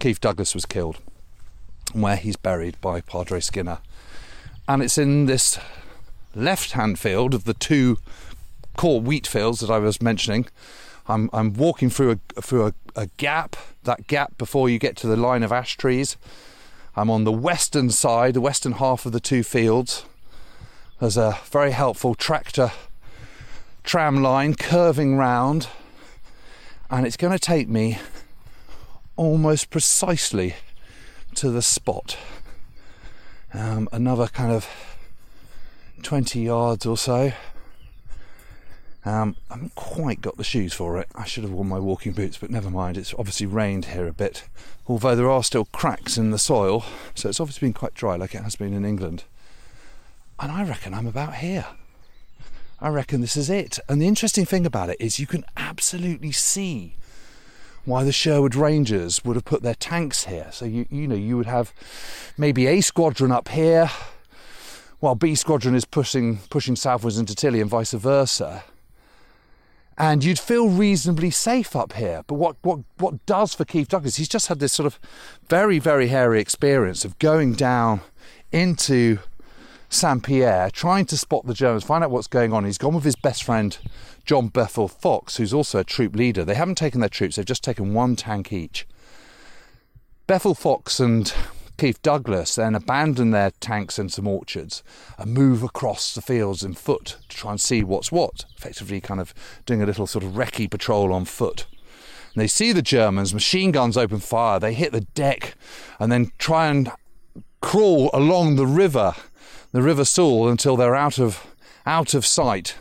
Keith 0.00 0.20
Douglas 0.20 0.54
was 0.54 0.66
killed, 0.66 0.98
where 1.92 2.16
he's 2.16 2.36
buried 2.36 2.80
by 2.80 3.00
Padre 3.00 3.40
Skinner. 3.40 3.78
And 4.66 4.82
it's 4.82 4.98
in 4.98 5.26
this 5.26 5.58
left 6.34 6.72
hand 6.72 6.98
field 6.98 7.34
of 7.34 7.44
the 7.44 7.54
two 7.54 7.98
core 8.76 9.00
wheat 9.00 9.26
fields 9.26 9.60
that 9.60 9.70
I 9.70 9.78
was 9.78 10.00
mentioning. 10.00 10.46
I'm, 11.06 11.28
I'm 11.32 11.52
walking 11.52 11.90
through 11.90 12.12
a 12.12 12.40
through 12.40 12.66
a, 12.66 12.74
a 12.96 13.06
gap, 13.16 13.56
that 13.84 14.06
gap 14.06 14.38
before 14.38 14.68
you 14.68 14.78
get 14.78 14.96
to 14.98 15.06
the 15.06 15.16
line 15.16 15.42
of 15.42 15.52
ash 15.52 15.76
trees. 15.76 16.16
I'm 16.96 17.10
on 17.10 17.24
the 17.24 17.32
western 17.32 17.90
side, 17.90 18.34
the 18.34 18.40
western 18.40 18.72
half 18.72 19.06
of 19.06 19.12
the 19.12 19.20
two 19.20 19.42
fields. 19.42 20.04
There's 21.02 21.16
a 21.16 21.36
very 21.50 21.72
helpful 21.72 22.14
tractor 22.14 22.70
tram 23.82 24.22
line 24.22 24.54
curving 24.54 25.16
round, 25.16 25.66
and 26.90 27.04
it's 27.04 27.16
going 27.16 27.32
to 27.32 27.40
take 27.40 27.68
me 27.68 27.98
almost 29.16 29.68
precisely 29.68 30.54
to 31.34 31.50
the 31.50 31.60
spot. 31.60 32.16
Um, 33.52 33.88
another 33.90 34.28
kind 34.28 34.52
of 34.52 34.68
20 36.04 36.38
yards 36.38 36.86
or 36.86 36.96
so. 36.96 37.32
Um, 39.04 39.34
I 39.50 39.54
haven't 39.54 39.74
quite 39.74 40.20
got 40.20 40.36
the 40.36 40.44
shoes 40.44 40.72
for 40.72 41.00
it. 41.00 41.08
I 41.16 41.24
should 41.24 41.42
have 41.42 41.52
worn 41.52 41.66
my 41.66 41.80
walking 41.80 42.12
boots, 42.12 42.38
but 42.38 42.48
never 42.48 42.70
mind. 42.70 42.96
It's 42.96 43.12
obviously 43.18 43.46
rained 43.46 43.86
here 43.86 44.06
a 44.06 44.12
bit, 44.12 44.44
although 44.86 45.16
there 45.16 45.28
are 45.28 45.42
still 45.42 45.64
cracks 45.64 46.16
in 46.16 46.30
the 46.30 46.38
soil, 46.38 46.84
so 47.16 47.28
it's 47.28 47.40
obviously 47.40 47.66
been 47.66 47.74
quite 47.74 47.94
dry 47.94 48.14
like 48.14 48.36
it 48.36 48.44
has 48.44 48.54
been 48.54 48.72
in 48.72 48.84
England. 48.84 49.24
And 50.42 50.50
I 50.50 50.64
reckon 50.64 50.92
I'm 50.92 51.06
about 51.06 51.36
here. 51.36 51.66
I 52.80 52.88
reckon 52.88 53.20
this 53.20 53.36
is 53.36 53.48
it. 53.48 53.78
And 53.88 54.02
the 54.02 54.08
interesting 54.08 54.44
thing 54.44 54.66
about 54.66 54.90
it 54.90 54.96
is 54.98 55.20
you 55.20 55.26
can 55.26 55.44
absolutely 55.56 56.32
see 56.32 56.96
why 57.84 58.02
the 58.02 58.10
Sherwood 58.10 58.56
Rangers 58.56 59.24
would 59.24 59.36
have 59.36 59.44
put 59.44 59.62
their 59.62 59.76
tanks 59.76 60.24
here. 60.24 60.48
So 60.50 60.64
you 60.64 60.86
you 60.90 61.06
know 61.06 61.14
you 61.14 61.36
would 61.36 61.46
have 61.46 61.72
maybe 62.36 62.66
A 62.66 62.80
squadron 62.80 63.30
up 63.30 63.48
here, 63.48 63.88
while 64.98 65.14
B 65.14 65.36
squadron 65.36 65.76
is 65.76 65.84
pushing 65.84 66.38
pushing 66.50 66.74
southwards 66.74 67.18
into 67.18 67.36
Tilly 67.36 67.60
and 67.60 67.70
vice 67.70 67.92
versa. 67.92 68.64
And 69.96 70.24
you'd 70.24 70.40
feel 70.40 70.68
reasonably 70.68 71.30
safe 71.30 71.76
up 71.76 71.92
here. 71.92 72.24
But 72.26 72.34
what, 72.34 72.56
what, 72.62 72.80
what 72.96 73.24
does 73.26 73.54
for 73.54 73.64
Keith 73.64 73.88
Douglas? 73.88 74.16
He's 74.16 74.26
just 74.26 74.46
had 74.46 74.58
this 74.58 74.72
sort 74.72 74.86
of 74.86 74.98
very, 75.48 75.78
very 75.78 76.08
hairy 76.08 76.40
experience 76.40 77.04
of 77.04 77.18
going 77.18 77.52
down 77.52 78.00
into 78.50 79.18
Saint 79.92 80.22
Pierre, 80.22 80.70
trying 80.70 81.04
to 81.04 81.18
spot 81.18 81.46
the 81.46 81.52
Germans, 81.52 81.84
find 81.84 82.02
out 82.02 82.10
what's 82.10 82.26
going 82.26 82.52
on. 82.52 82.64
He's 82.64 82.78
gone 82.78 82.94
with 82.94 83.04
his 83.04 83.14
best 83.14 83.44
friend, 83.44 83.76
John 84.24 84.48
Bethell-Fox, 84.48 85.36
who's 85.36 85.52
also 85.52 85.80
a 85.80 85.84
troop 85.84 86.16
leader. 86.16 86.44
They 86.44 86.54
haven't 86.54 86.76
taken 86.76 87.00
their 87.00 87.10
troops, 87.10 87.36
they've 87.36 87.44
just 87.44 87.62
taken 87.62 87.92
one 87.92 88.16
tank 88.16 88.54
each. 88.54 88.86
Bethell-Fox 90.26 90.98
and 90.98 91.32
Keith 91.76 92.00
Douglas 92.00 92.54
then 92.54 92.74
abandon 92.74 93.32
their 93.32 93.50
tanks 93.60 93.98
and 93.98 94.10
some 94.10 94.26
orchards 94.26 94.82
and 95.18 95.34
move 95.34 95.62
across 95.62 96.14
the 96.14 96.22
fields 96.22 96.62
in 96.62 96.72
foot 96.72 97.18
to 97.28 97.36
try 97.36 97.50
and 97.50 97.60
see 97.60 97.84
what's 97.84 98.10
what, 98.10 98.46
effectively 98.56 99.00
kind 99.00 99.20
of 99.20 99.34
doing 99.66 99.82
a 99.82 99.86
little 99.86 100.06
sort 100.06 100.24
of 100.24 100.32
recce 100.32 100.70
patrol 100.70 101.12
on 101.12 101.26
foot. 101.26 101.66
And 102.34 102.40
they 102.40 102.46
see 102.46 102.72
the 102.72 102.80
Germans, 102.80 103.34
machine 103.34 103.72
guns 103.72 103.98
open 103.98 104.20
fire, 104.20 104.58
they 104.58 104.72
hit 104.72 104.92
the 104.92 105.02
deck 105.02 105.54
and 106.00 106.10
then 106.10 106.32
try 106.38 106.68
and 106.68 106.90
crawl 107.60 108.10
along 108.14 108.56
the 108.56 108.66
river, 108.66 109.14
the 109.72 109.82
River 109.82 110.04
Seulles, 110.04 110.50
until 110.50 110.76
they're 110.76 110.94
out 110.94 111.18
of 111.18 111.46
out 111.84 112.14
of 112.14 112.24
sight. 112.24 112.76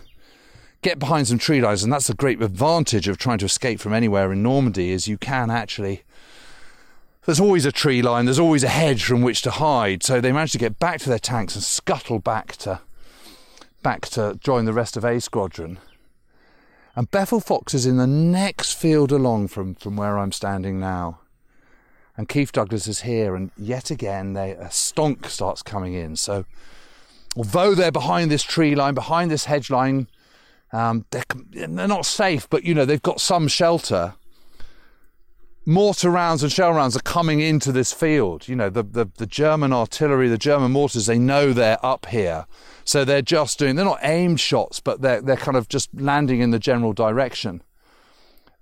Get 0.82 1.00
behind 1.00 1.28
some 1.28 1.38
tree 1.38 1.62
lines, 1.62 1.84
and 1.84 1.92
that's 1.92 2.08
the 2.08 2.14
great 2.14 2.42
advantage 2.42 3.08
of 3.08 3.18
trying 3.18 3.38
to 3.40 3.46
escape 3.46 3.80
from 3.80 3.94
anywhere 3.94 4.32
in 4.32 4.44
Normandy 4.44 4.92
is 4.92 5.08
you 5.08 5.18
can 5.18 5.50
actually 5.52 6.04
there's 7.26 7.40
always 7.40 7.66
a 7.66 7.72
tree 7.72 8.02
line, 8.02 8.26
there's 8.26 8.40
always 8.40 8.64
a 8.64 8.70
hedge 8.70 9.04
from 9.04 9.22
which 9.22 9.42
to 9.44 9.52
hide. 9.52 10.04
So 10.04 10.20
they 10.20 10.32
managed 10.32 10.54
to 10.54 10.58
get 10.58 10.80
back 10.80 11.00
to 11.02 11.10
their 11.10 11.20
tanks 11.20 11.56
and 11.56 11.64
scuttle 11.64 12.20
back 12.20 12.56
to 12.58 12.82
back 13.84 14.08
to 14.10 14.38
join 14.42 14.66
the 14.66 14.74
rest 14.74 14.98
of 14.98 15.06
A 15.06 15.20
Squadron. 15.20 15.80
And 16.96 17.10
Bethell-Fox 17.10 17.74
is 17.74 17.86
in 17.86 17.98
the 17.98 18.08
next 18.08 18.74
field 18.74 19.12
along 19.12 19.48
from, 19.48 19.76
from 19.76 19.96
where 19.96 20.20
I'm 20.20 20.32
standing 20.32 20.80
now. 20.80 21.20
And 22.18 22.28
Keith 22.28 22.52
Douglas 22.52 22.88
is 22.88 23.02
here, 23.02 23.34
and 23.36 23.52
yet 23.58 23.90
again 23.90 24.34
they, 24.34 24.52
a 24.52 24.66
stonk 24.66 25.28
starts 25.28 25.64
coming 25.64 25.94
in. 25.94 26.16
So 26.16 26.46
although 27.36 27.76
they're 27.76 27.92
behind 27.92 28.32
this 28.32 28.44
tree 28.44 28.76
line, 28.76 28.94
behind 28.94 29.32
this 29.32 29.46
hedge 29.46 29.70
line, 29.70 30.08
um, 30.74 31.06
they're, 31.12 31.24
they're 31.52 31.88
not 31.88 32.06
safe, 32.06 32.50
but 32.50 32.64
you 32.64 32.74
know 32.74 32.86
they've 32.86 33.02
got 33.02 33.20
some 33.20 33.48
shelter 33.48 34.16
mortar 35.66 36.10
rounds 36.10 36.42
and 36.44 36.52
shell 36.52 36.74
rounds 36.74 36.96
are 36.96 37.02
coming 37.02 37.40
into 37.40 37.72
this 37.72 37.94
field. 37.94 38.48
You 38.48 38.56
know, 38.56 38.70
the, 38.70 38.84
the, 38.84 39.06
the, 39.18 39.26
German 39.26 39.74
artillery, 39.74 40.28
the 40.28 40.38
German 40.38 40.72
mortars, 40.72 41.06
they 41.06 41.20
know 41.20 41.54
they're 41.54 41.84
up 41.86 42.08
here. 42.08 42.46
So 42.84 43.06
they're 43.06 43.22
just 43.22 43.60
doing, 43.60 43.76
they're 43.76 43.86
not 43.86 44.00
aimed 44.02 44.40
shots, 44.40 44.80
but 44.80 45.02
they're, 45.02 45.22
they're 45.22 45.38
kind 45.38 45.58
of 45.58 45.70
just 45.70 45.90
landing 45.94 46.42
in 46.42 46.52
the 46.52 46.60
general 46.60 46.94
direction. 46.94 47.62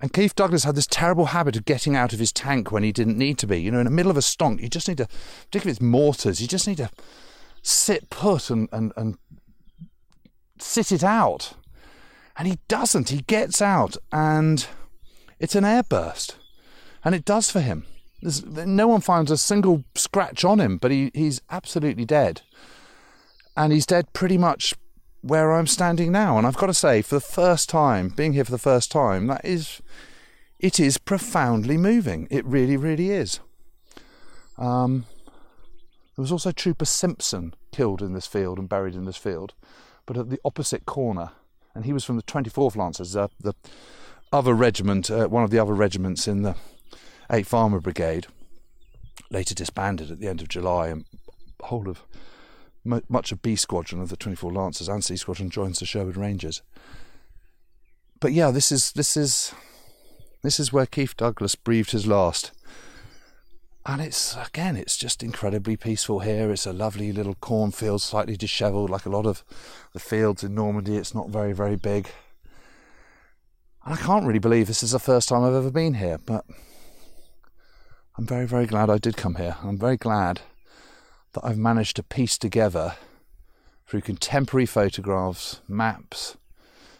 And 0.01 0.13
Keith 0.13 0.35
Douglas 0.35 0.63
had 0.63 0.75
this 0.75 0.87
terrible 0.87 1.27
habit 1.27 1.57
of 1.57 1.65
getting 1.65 1.95
out 1.95 2.13
of 2.13 2.19
his 2.19 2.31
tank 2.31 2.71
when 2.71 2.83
he 2.83 2.91
didn't 2.91 3.17
need 3.17 3.37
to 3.39 3.47
be. 3.47 3.61
You 3.61 3.71
know, 3.71 3.79
in 3.79 3.85
the 3.85 3.91
middle 3.91 4.11
of 4.11 4.17
a 4.17 4.21
stonk, 4.21 4.61
you 4.61 4.69
just 4.69 4.87
need 4.87 4.97
to, 4.97 5.07
particularly 5.07 5.71
if 5.71 5.77
it's 5.77 5.81
mortars, 5.81 6.41
you 6.41 6.47
just 6.47 6.67
need 6.67 6.77
to 6.77 6.89
sit 7.69 8.09
put 8.09 8.49
and, 8.49 8.67
and, 8.71 8.91
and 8.97 9.17
sit 10.59 10.91
it 10.91 11.03
out. 11.03 11.53
And 12.37 12.47
he 12.47 12.59
doesn't. 12.67 13.09
He 13.09 13.21
gets 13.21 13.61
out 13.61 13.97
and 14.11 14.65
it's 15.39 15.55
an 15.55 15.63
airburst 15.63 16.35
and 17.03 17.13
it 17.13 17.25
does 17.25 17.51
for 17.51 17.59
him. 17.59 17.85
There's, 18.21 18.45
no 18.45 18.87
one 18.87 19.01
finds 19.01 19.31
a 19.31 19.37
single 19.37 19.83
scratch 19.95 20.43
on 20.43 20.59
him, 20.59 20.77
but 20.77 20.91
he, 20.91 21.11
he's 21.13 21.41
absolutely 21.49 22.05
dead. 22.05 22.41
And 23.55 23.71
he's 23.71 23.85
dead 23.85 24.11
pretty 24.13 24.37
much 24.37 24.73
where 25.21 25.51
I'm 25.53 25.67
standing 25.67 26.11
now. 26.11 26.37
And 26.37 26.47
I've 26.47 26.57
got 26.57 26.67
to 26.67 26.73
say, 26.73 27.01
for 27.01 27.15
the 27.15 27.21
first 27.21 27.69
time, 27.69 28.09
being 28.09 28.33
here 28.33 28.45
for 28.45 28.51
the 28.51 28.57
first 28.57 28.91
time, 28.91 29.27
that 29.27 29.43
is, 29.43 29.81
it 30.59 30.79
is 30.79 30.97
profoundly 30.97 31.77
moving. 31.77 32.27
It 32.31 32.45
really, 32.45 32.77
really 32.77 33.11
is. 33.11 33.39
Um, 34.57 35.05
there 36.15 36.23
was 36.23 36.31
also 36.31 36.51
Trooper 36.51 36.85
Simpson 36.85 37.53
killed 37.71 38.01
in 38.01 38.13
this 38.13 38.27
field 38.27 38.57
and 38.59 38.69
buried 38.69 38.95
in 38.95 39.05
this 39.05 39.17
field, 39.17 39.53
but 40.05 40.17
at 40.17 40.29
the 40.29 40.39
opposite 40.43 40.85
corner. 40.85 41.31
And 41.75 41.85
he 41.85 41.93
was 41.93 42.03
from 42.03 42.17
the 42.17 42.23
24th 42.23 42.75
Lancers, 42.75 43.15
uh, 43.15 43.27
the 43.39 43.53
other 44.31 44.53
regiment, 44.53 45.09
uh, 45.09 45.27
one 45.27 45.43
of 45.43 45.51
the 45.51 45.59
other 45.59 45.73
regiments 45.73 46.27
in 46.27 46.41
the 46.41 46.55
8th 47.29 47.53
Armoured 47.53 47.83
Brigade, 47.83 48.27
later 49.29 49.53
disbanded 49.53 50.11
at 50.11 50.19
the 50.19 50.27
end 50.27 50.41
of 50.41 50.47
July, 50.47 50.87
and 50.87 51.05
whole 51.61 51.89
of 51.89 52.03
much 52.83 53.31
of 53.31 53.41
B 53.41 53.55
Squadron 53.55 54.01
of 54.01 54.09
the 54.09 54.17
24 54.17 54.51
Lancers 54.51 54.87
and 54.87 55.03
C 55.03 55.15
Squadron 55.15 55.49
joins 55.49 55.79
the 55.79 55.85
Sherwood 55.85 56.17
Rangers. 56.17 56.61
But 58.19 58.33
yeah, 58.33 58.51
this 58.51 58.71
is 58.71 58.91
this 58.93 59.15
is 59.15 59.53
this 60.41 60.59
is 60.59 60.73
where 60.73 60.85
Keith 60.85 61.15
Douglas 61.15 61.55
breathed 61.55 61.91
his 61.91 62.07
last. 62.07 62.51
And 63.85 64.01
it's 64.01 64.35
again, 64.35 64.75
it's 64.75 64.97
just 64.97 65.23
incredibly 65.23 65.77
peaceful 65.77 66.19
here. 66.19 66.51
It's 66.51 66.65
a 66.65 66.73
lovely 66.73 67.11
little 67.11 67.35
cornfield, 67.35 68.01
slightly 68.01 68.35
dishevelled, 68.35 68.89
like 68.89 69.05
a 69.05 69.09
lot 69.09 69.25
of 69.25 69.43
the 69.93 69.99
fields 69.99 70.43
in 70.43 70.53
Normandy. 70.53 70.95
It's 70.97 71.15
not 71.15 71.29
very, 71.29 71.53
very 71.53 71.75
big. 71.75 72.09
And 73.85 73.93
I 73.93 73.97
can't 73.97 74.25
really 74.25 74.39
believe 74.39 74.67
this 74.67 74.83
is 74.83 74.91
the 74.91 74.99
first 74.99 75.29
time 75.29 75.43
I've 75.43 75.53
ever 75.53 75.71
been 75.71 75.95
here, 75.95 76.19
but 76.23 76.45
I'm 78.17 78.25
very, 78.25 78.45
very 78.45 78.65
glad 78.65 78.89
I 78.89 78.97
did 78.97 79.15
come 79.15 79.35
here. 79.35 79.55
I'm 79.63 79.77
very 79.77 79.97
glad 79.97 80.41
that 81.33 81.45
I've 81.45 81.57
managed 81.57 81.95
to 81.95 82.03
piece 82.03 82.37
together 82.37 82.95
through 83.87 84.01
contemporary 84.01 84.65
photographs, 84.65 85.61
maps, 85.67 86.37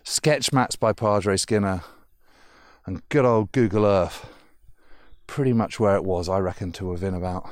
sketch 0.04 0.54
maps 0.54 0.76
by 0.76 0.94
Padre 0.94 1.36
Skinner, 1.36 1.84
and 2.86 3.08
good 3.10 3.26
old 3.26 3.52
Google 3.52 3.86
Earth, 3.86 4.26
pretty 5.30 5.54
much 5.54 5.80
where 5.80 5.96
it 5.96 6.04
was, 6.04 6.28
I 6.28 6.40
reckon, 6.40 6.72
to 6.74 6.88
within 6.88 7.14
about 7.14 7.48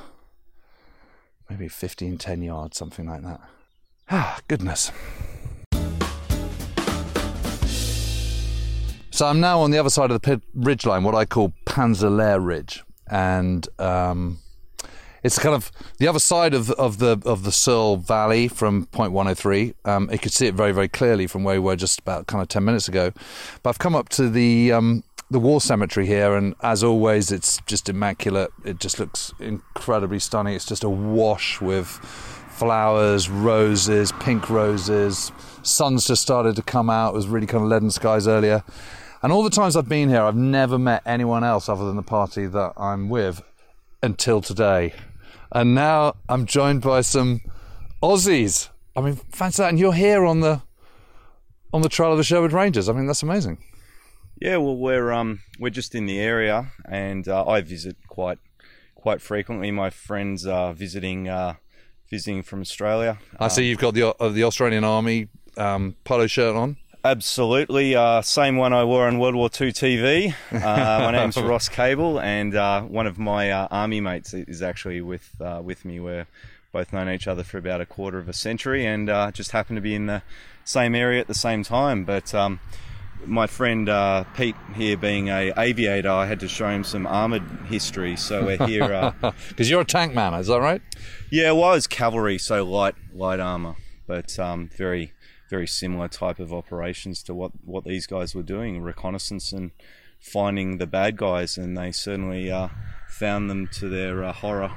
maybe 1.48 1.68
15, 1.68 2.18
10 2.18 2.42
yards, 2.42 2.76
something 2.76 3.06
like 3.06 3.22
that. 3.22 3.40
Ah, 4.10 4.40
goodness. 4.48 4.90
So 9.10 9.26
I'm 9.26 9.38
now 9.38 9.60
on 9.60 9.70
the 9.70 9.78
other 9.78 9.90
side 9.90 10.10
of 10.10 10.20
the 10.20 10.42
ridge 10.54 10.84
line, 10.86 11.04
what 11.04 11.14
I 11.14 11.24
call 11.24 11.52
Panzerlehr 11.66 12.44
Ridge 12.44 12.82
and 13.10 13.66
um, 13.78 14.38
it's 15.22 15.38
kind 15.38 15.54
of 15.54 15.72
the 15.98 16.06
other 16.08 16.18
side 16.18 16.54
of 16.54 16.70
of 16.72 16.98
the 16.98 17.20
of 17.24 17.44
the 17.44 17.52
Seulles 17.52 18.04
Valley 18.04 18.48
from 18.48 18.86
point 18.86 19.12
103. 19.12 19.74
Um, 19.84 20.08
you 20.10 20.18
could 20.18 20.32
see 20.32 20.46
it 20.46 20.54
very 20.54 20.72
very 20.72 20.88
clearly 20.88 21.26
from 21.26 21.44
where 21.44 21.54
we 21.54 21.60
were 21.60 21.76
just 21.76 22.00
about 22.00 22.26
kind 22.26 22.42
of 22.42 22.48
ten 22.48 22.64
minutes 22.64 22.88
ago. 22.88 23.12
But 23.62 23.70
I've 23.70 23.78
come 23.78 23.94
up 23.94 24.08
to 24.10 24.28
the 24.28 24.72
um, 24.72 25.04
the 25.30 25.38
war 25.38 25.60
cemetery 25.60 26.06
here, 26.06 26.34
and 26.34 26.54
as 26.62 26.82
always, 26.82 27.30
it's 27.30 27.58
just 27.66 27.88
immaculate. 27.88 28.50
It 28.64 28.80
just 28.80 28.98
looks 28.98 29.32
incredibly 29.38 30.18
stunning. 30.18 30.54
It's 30.54 30.66
just 30.66 30.84
a 30.84 30.88
wash 30.88 31.60
with 31.60 31.86
flowers, 31.88 33.28
roses, 33.28 34.12
pink 34.20 34.48
roses. 34.48 35.30
Sun's 35.62 36.06
just 36.06 36.22
started 36.22 36.56
to 36.56 36.62
come 36.62 36.88
out. 36.88 37.10
It 37.10 37.16
was 37.16 37.28
really 37.28 37.46
kind 37.46 37.62
of 37.62 37.70
leaden 37.70 37.90
skies 37.90 38.26
earlier. 38.26 38.64
And 39.22 39.32
all 39.32 39.42
the 39.42 39.50
times 39.50 39.76
I've 39.76 39.88
been 39.88 40.08
here, 40.08 40.22
I've 40.22 40.36
never 40.36 40.78
met 40.78 41.02
anyone 41.04 41.44
else 41.44 41.68
other 41.68 41.84
than 41.84 41.96
the 41.96 42.02
party 42.02 42.46
that 42.46 42.72
I'm 42.76 43.08
with 43.08 43.42
until 44.02 44.40
today. 44.40 44.94
And 45.52 45.74
now 45.74 46.14
I'm 46.28 46.46
joined 46.46 46.82
by 46.82 47.00
some 47.00 47.40
Aussies. 48.02 48.68
I 48.96 49.00
mean, 49.00 49.16
fancy 49.16 49.62
that. 49.62 49.70
And 49.70 49.78
you're 49.78 49.92
here 49.92 50.24
on 50.24 50.40
the 50.40 50.62
on 51.72 51.82
the 51.82 51.88
trail 51.88 52.12
of 52.12 52.18
the 52.18 52.24
Sherwood 52.24 52.52
Rangers. 52.52 52.88
I 52.88 52.92
mean, 52.92 53.06
that's 53.06 53.22
amazing. 53.22 53.58
Yeah, 54.40 54.58
well, 54.58 54.76
we're 54.76 55.10
um 55.10 55.40
we're 55.58 55.70
just 55.70 55.94
in 55.94 56.06
the 56.06 56.20
area, 56.20 56.72
and 56.84 57.26
uh, 57.26 57.44
I 57.46 57.60
visit 57.60 57.96
quite 58.06 58.38
quite 58.94 59.20
frequently. 59.20 59.70
My 59.70 59.90
friends 59.90 60.46
are 60.46 60.72
visiting 60.72 61.28
uh, 61.28 61.54
visiting 62.08 62.42
from 62.42 62.60
Australia. 62.60 63.18
I 63.40 63.48
see 63.48 63.66
you've 63.66 63.78
got 63.78 63.94
the 63.94 64.14
uh, 64.14 64.28
the 64.28 64.44
Australian 64.44 64.84
Army 64.84 65.28
um, 65.56 65.96
polo 66.04 66.26
shirt 66.26 66.54
on. 66.54 66.76
Absolutely. 67.04 67.94
Uh, 67.94 68.22
same 68.22 68.56
one 68.56 68.72
I 68.72 68.84
wore 68.84 69.06
on 69.06 69.18
World 69.18 69.34
War 69.34 69.48
II 69.48 69.72
TV. 69.72 70.34
Uh, 70.52 71.00
my 71.00 71.10
name's 71.12 71.36
Ross 71.36 71.68
Cable, 71.68 72.20
and 72.20 72.54
uh, 72.54 72.82
one 72.82 73.06
of 73.06 73.18
my 73.18 73.50
uh, 73.50 73.68
army 73.70 74.00
mates 74.00 74.34
is 74.34 74.62
actually 74.62 75.00
with 75.00 75.34
uh, 75.40 75.60
with 75.64 75.84
me. 75.84 76.00
We're 76.00 76.26
both 76.72 76.92
known 76.92 77.08
each 77.08 77.26
other 77.26 77.42
for 77.42 77.58
about 77.58 77.80
a 77.80 77.86
quarter 77.86 78.18
of 78.18 78.28
a 78.28 78.32
century, 78.32 78.84
and 78.86 79.08
uh, 79.08 79.30
just 79.32 79.52
happened 79.52 79.78
to 79.78 79.80
be 79.80 79.94
in 79.94 80.06
the 80.06 80.22
same 80.64 80.94
area 80.94 81.20
at 81.20 81.26
the 81.26 81.34
same 81.34 81.64
time. 81.64 82.04
But 82.04 82.34
um, 82.34 82.60
my 83.26 83.46
friend 83.46 83.88
Pete 84.34 84.56
here, 84.74 84.96
being 84.96 85.28
a 85.28 85.52
aviator, 85.56 86.10
I 86.10 86.26
had 86.26 86.40
to 86.40 86.48
show 86.48 86.68
him 86.68 86.84
some 86.84 87.06
armored 87.06 87.42
history. 87.66 88.16
So 88.16 88.44
we're 88.44 88.66
here 88.66 89.14
because 89.48 89.68
you're 89.68 89.82
a 89.82 89.84
tank 89.84 90.14
man, 90.14 90.34
is 90.34 90.46
that 90.48 90.60
right? 90.60 90.82
Yeah, 91.30 91.52
well, 91.52 91.64
I 91.64 91.74
was 91.74 91.86
cavalry, 91.86 92.38
so 92.38 92.64
light 92.64 92.94
light 93.12 93.40
armor, 93.40 93.76
but 94.06 94.38
um, 94.38 94.70
very 94.76 95.12
very 95.48 95.66
similar 95.66 96.08
type 96.08 96.38
of 96.38 96.52
operations 96.52 97.22
to 97.24 97.34
what, 97.34 97.52
what 97.64 97.84
these 97.84 98.06
guys 98.06 98.34
were 98.34 98.42
doing 98.42 98.82
reconnaissance 98.82 99.52
and 99.52 99.70
finding 100.20 100.78
the 100.78 100.86
bad 100.86 101.16
guys, 101.16 101.56
and 101.56 101.76
they 101.76 101.92
certainly 101.92 102.50
uh, 102.50 102.68
found 103.08 103.50
them 103.50 103.68
to 103.68 103.88
their 103.88 104.22
uh, 104.24 104.32
horror 104.32 104.70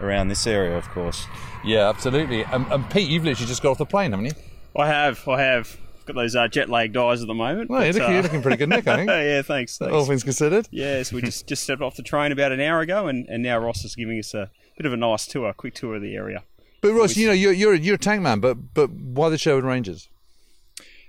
around 0.00 0.28
this 0.28 0.46
area, 0.46 0.76
of 0.76 0.88
course. 0.88 1.26
Yeah, 1.64 1.88
absolutely. 1.88 2.44
And, 2.44 2.66
and, 2.70 2.88
Pete, 2.90 3.08
you've 3.08 3.24
literally 3.24 3.48
just 3.48 3.62
got 3.62 3.72
off 3.72 3.78
the 3.78 3.86
plane, 3.86 4.12
haven't 4.12 4.26
you? 4.26 4.32
I 4.74 4.86
have, 4.86 5.26
I 5.28 5.42
have. 5.42 5.78
Got 6.06 6.14
those 6.14 6.36
uh, 6.36 6.48
jet 6.48 6.70
lagged 6.70 6.96
eyes 6.96 7.20
at 7.20 7.28
the 7.28 7.34
moment. 7.34 7.68
Well, 7.68 7.80
but, 7.80 7.84
you're, 7.84 7.94
looking, 7.94 8.14
you're, 8.14 8.22
looking, 8.22 8.42
pretty 8.42 8.56
good, 8.56 8.68
Nick. 8.68 8.86
I 8.86 8.96
think. 8.96 9.08
yeah, 9.10 9.42
thanks, 9.42 9.76
thanks. 9.76 9.92
All 9.92 10.04
things 10.04 10.22
considered. 10.22 10.68
Yeah, 10.70 11.02
so 11.02 11.16
we 11.16 11.22
just 11.22 11.46
just 11.46 11.62
stepped 11.62 11.82
off 11.82 11.96
the 11.96 12.02
train 12.02 12.32
about 12.32 12.52
an 12.52 12.60
hour 12.60 12.80
ago, 12.80 13.08
and, 13.08 13.28
and 13.28 13.42
now 13.42 13.58
Ross 13.58 13.84
is 13.84 13.94
giving 13.94 14.18
us 14.18 14.32
a 14.32 14.50
bit 14.76 14.86
of 14.86 14.92
a 14.92 14.96
nice 14.96 15.26
tour, 15.26 15.48
a 15.48 15.54
quick 15.54 15.74
tour 15.74 15.96
of 15.96 16.02
the 16.02 16.14
area. 16.14 16.44
But 16.80 16.92
Ross, 16.92 17.16
you 17.16 17.26
know, 17.26 17.32
you're 17.32 17.52
you're 17.52 17.74
you're 17.74 17.96
a 17.96 17.98
tank 17.98 18.22
man, 18.22 18.40
but 18.40 18.74
but 18.74 18.90
why 18.90 19.28
the 19.28 19.38
Sherwood 19.38 19.64
Rangers? 19.64 20.08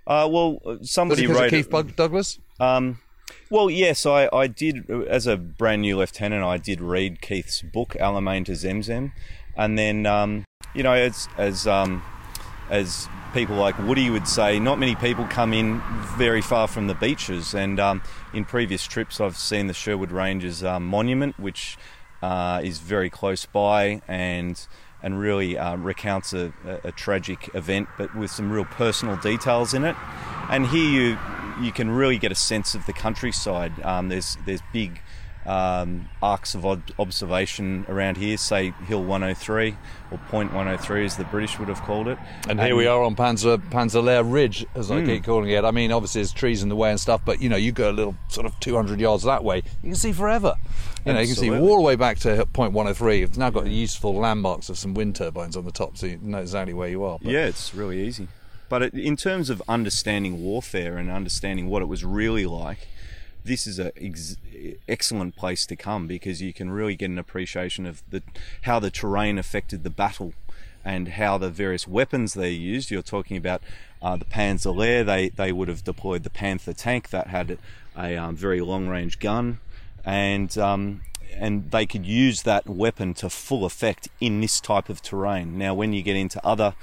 Uh, 0.08 0.28
well, 0.32 0.60
uh, 0.66 0.78
somebody 0.82 1.28
Was 1.28 1.38
it 1.38 1.40
wrote 1.40 1.50
Keith 1.50 1.70
Bug- 1.70 1.96
Douglas. 1.96 2.40
Um, 2.60 3.00
Well, 3.50 3.70
yes, 3.70 4.06
I, 4.06 4.30
I 4.32 4.48
did, 4.48 4.90
as 4.90 5.28
a 5.28 5.36
brand 5.36 5.82
new 5.82 5.98
lieutenant, 5.98 6.44
I 6.44 6.58
did 6.58 6.80
read 6.80 7.22
Keith's 7.22 7.62
book, 7.62 7.96
Alamein 8.00 8.46
to 8.46 8.54
Zemzem. 8.54 9.12
And 9.56 9.78
then, 9.78 10.06
um, 10.06 10.46
you 10.74 10.82
know, 10.84 10.94
as, 10.94 11.28
as, 11.38 11.68
um, 11.68 12.04
as 12.70 13.10
people 13.34 13.56
like 13.56 13.78
Woody 13.80 14.10
would 14.10 14.28
say, 14.28 14.60
not 14.60 14.80
many 14.80 14.96
people 14.96 15.26
come 15.26 15.54
in 15.54 15.82
very 16.18 16.42
far 16.42 16.68
from 16.68 16.88
the 16.88 16.96
beaches. 16.96 17.54
And 17.54 17.80
um, 17.80 18.02
in 18.34 18.46
previous 18.46 18.86
trips, 18.86 19.20
I've 19.20 19.38
seen 19.38 19.68
the 19.68 19.74
Sherwood 19.74 20.12
Rangers 20.12 20.64
um, 20.64 20.86
Monument, 20.86 21.40
which 21.40 21.78
uh, 22.22 22.62
is 22.64 22.80
very 22.80 23.10
close 23.10 23.46
by 23.46 24.02
and 24.08 24.68
and 25.04 25.20
really 25.20 25.58
uh, 25.58 25.76
recounts 25.76 26.34
a, 26.34 26.52
a, 26.84 26.92
tragic 26.92 27.52
event, 27.54 27.88
but 28.00 28.16
with 28.16 28.32
some 28.32 28.52
real 28.52 28.66
personal 28.66 29.16
details 29.18 29.76
in 29.76 29.86
it. 29.86 29.96
And 30.50 30.66
here 30.66 30.90
you 30.90 31.18
you 31.62 31.72
can 31.72 31.90
really 31.90 32.18
get 32.18 32.32
a 32.32 32.36
sense 32.36 32.76
of 32.76 32.86
the 32.86 32.94
countryside. 32.94 33.80
Um, 33.84 34.10
there's 34.10 34.38
there's 34.46 34.62
big 34.74 35.00
um, 35.48 36.10
arcs 36.22 36.56
of 36.56 36.66
observation 37.00 37.86
around 37.88 38.18
here, 38.18 38.38
say 38.38 38.72
Hill 38.86 39.04
103 39.04 39.78
or 40.12 40.18
Point 40.30 40.54
103 40.54 41.06
as 41.06 41.16
the 41.16 41.24
British 41.24 41.58
would 41.58 41.70
have 41.70 41.82
called 41.82 42.10
it. 42.10 42.18
And, 42.44 42.52
and 42.52 42.62
here 42.62 42.76
we 42.76 42.86
are 42.86 43.02
on 43.02 43.16
Panzer 43.16 43.58
Panzerlehr 43.58 44.30
Ridge, 44.30 44.66
as 44.76 44.92
I 44.92 45.02
mm. 45.02 45.06
keep 45.06 45.24
calling 45.24 45.50
it. 45.50 45.64
I 45.64 45.72
mean, 45.72 45.92
obviously 45.94 46.20
there's 46.20 46.34
trees 46.34 46.64
in 46.64 46.70
the 46.70 46.76
way 46.76 46.92
and 46.92 47.00
stuff, 47.00 47.22
but 47.24 47.42
you 47.42 47.48
know, 47.48 47.56
you 47.56 47.72
go 47.72 47.90
a 47.90 47.94
little 47.94 48.16
sort 48.28 48.46
of 48.46 48.60
200 48.60 49.00
yards 49.00 49.24
that 49.24 49.44
way, 49.44 49.58
you 49.58 49.90
can 49.90 49.96
see 49.96 50.12
forever. 50.12 50.56
You 51.06 51.14
know, 51.14 51.20
Absolutely. 51.20 51.22
you 51.22 51.52
can 51.54 51.62
see 51.62 51.70
all 51.70 51.78
the 51.78 51.84
way 51.84 51.96
back 51.96 52.20
to 52.20 52.46
Point 52.48 52.74
103. 52.74 53.24
It's 53.24 53.38
now 53.38 53.50
got 53.50 53.68
useful 53.68 54.16
landmarks 54.16 54.68
of 54.68 54.78
some 54.78 54.94
wind 54.94 55.16
turbines 55.16 55.56
on 55.56 55.64
the 55.64 55.72
top, 55.72 55.98
so 55.98 56.08
you 56.08 56.20
know 56.22 56.40
exactly 56.40 56.74
where 56.74 56.90
you 56.90 57.06
are. 57.06 57.20
But. 57.20 57.32
Yeah, 57.32 57.46
it's 57.46 57.74
really 57.74 58.06
easy. 58.06 58.28
But 58.68 58.84
it, 58.84 58.94
in 58.94 59.16
terms 59.16 59.50
of 59.50 59.64
understanding 59.70 60.44
warfare 60.44 60.98
and 60.98 61.10
understanding 61.10 61.70
what 61.70 61.82
it 61.82 61.86
was 61.86 62.04
really 62.04 62.46
like, 62.46 62.90
this 63.48 63.66
is 63.66 63.80
a 63.80 63.92
ex- 64.04 64.36
excellent 64.88 65.36
place 65.36 65.66
to 65.66 65.76
come 65.76 66.08
because 66.08 66.42
you 66.42 66.54
can 66.54 66.70
really 66.70 66.96
get 66.96 67.10
an 67.10 67.18
appreciation 67.18 67.86
of 67.86 68.04
the 68.10 68.22
how 68.64 68.80
the 68.80 68.92
terrain 68.92 69.38
affected 69.38 69.84
the 69.84 69.90
battle 69.90 70.34
and 70.84 71.10
how 71.10 71.38
the 71.38 71.50
various 71.50 71.88
weapons 71.88 72.34
they 72.34 72.52
used. 72.52 72.92
You're 72.92 73.02
talking 73.02 73.38
about 73.38 73.62
uh, 74.02 74.16
the 74.16 74.26
Panzer 74.26 75.06
They 75.06 75.30
they 75.30 75.52
would 75.52 75.68
have 75.68 75.84
deployed 75.84 76.24
the 76.24 76.30
Panther 76.30 76.74
tank 76.74 77.10
that 77.10 77.28
had 77.28 77.58
a 77.98 78.16
um, 78.16 78.36
very 78.36 78.62
long 78.62 78.88
range 78.88 79.20
gun, 79.20 79.60
and 80.06 80.58
um, 80.58 81.02
and 81.34 81.72
they 81.72 81.86
could 81.86 82.06
use 82.06 82.44
that 82.44 82.68
weapon 82.68 83.14
to 83.16 83.30
full 83.30 83.66
effect 83.66 84.08
in 84.22 84.42
this 84.42 84.62
type 84.62 84.90
of 84.90 85.02
terrain. 85.02 85.58
Now, 85.58 85.74
when 85.74 85.94
you 85.94 86.02
get 86.02 86.16
into 86.16 86.46
other 86.46 86.74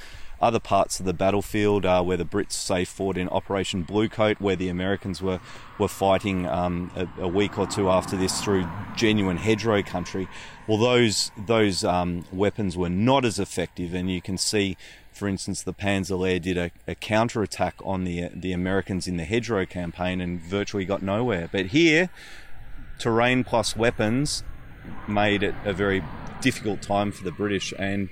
other 0.44 0.60
parts 0.60 1.00
of 1.00 1.06
the 1.06 1.14
battlefield 1.14 1.86
uh, 1.86 2.02
where 2.02 2.18
the 2.18 2.24
Brits 2.24 2.52
say 2.52 2.84
fought 2.84 3.16
in 3.16 3.28
Operation 3.30 3.82
Bluecoat, 3.82 4.40
where 4.40 4.56
the 4.56 4.68
Americans 4.68 5.22
were 5.22 5.40
were 5.78 5.88
fighting 5.88 6.46
um, 6.46 6.92
a, 6.94 7.22
a, 7.22 7.28
week 7.28 7.58
or 7.58 7.66
two 7.66 7.90
after 7.90 8.16
this 8.16 8.40
through 8.40 8.68
genuine 8.94 9.38
hedgerow 9.38 9.82
country. 9.82 10.28
Well, 10.68 10.78
those 10.78 11.32
those 11.36 11.82
um, 11.82 12.24
weapons 12.30 12.76
were 12.76 12.90
not 12.90 13.24
as 13.24 13.38
effective, 13.38 13.94
and 13.94 14.10
you 14.10 14.20
can 14.20 14.38
see. 14.38 14.76
For 15.12 15.28
instance, 15.28 15.62
the 15.62 15.72
Panzer 15.72 16.18
Panzerlehr 16.18 16.42
did 16.42 16.58
a, 16.58 16.70
a 16.88 16.94
counterattack 16.94 17.76
on 17.84 18.04
the 18.04 18.28
the 18.34 18.52
Americans 18.52 19.08
in 19.08 19.16
the 19.16 19.24
hedgerow 19.24 19.64
campaign 19.64 20.20
and 20.20 20.40
virtually 20.40 20.84
got 20.84 21.02
nowhere. 21.02 21.48
But 21.50 21.66
here, 21.66 22.10
terrain 22.98 23.44
plus 23.44 23.76
weapons 23.76 24.44
made 25.08 25.42
it 25.42 25.54
a 25.64 25.72
very 25.72 26.02
difficult 26.40 26.82
time 26.82 27.10
for 27.10 27.24
the 27.24 27.32
British 27.32 27.72
and 27.78 28.10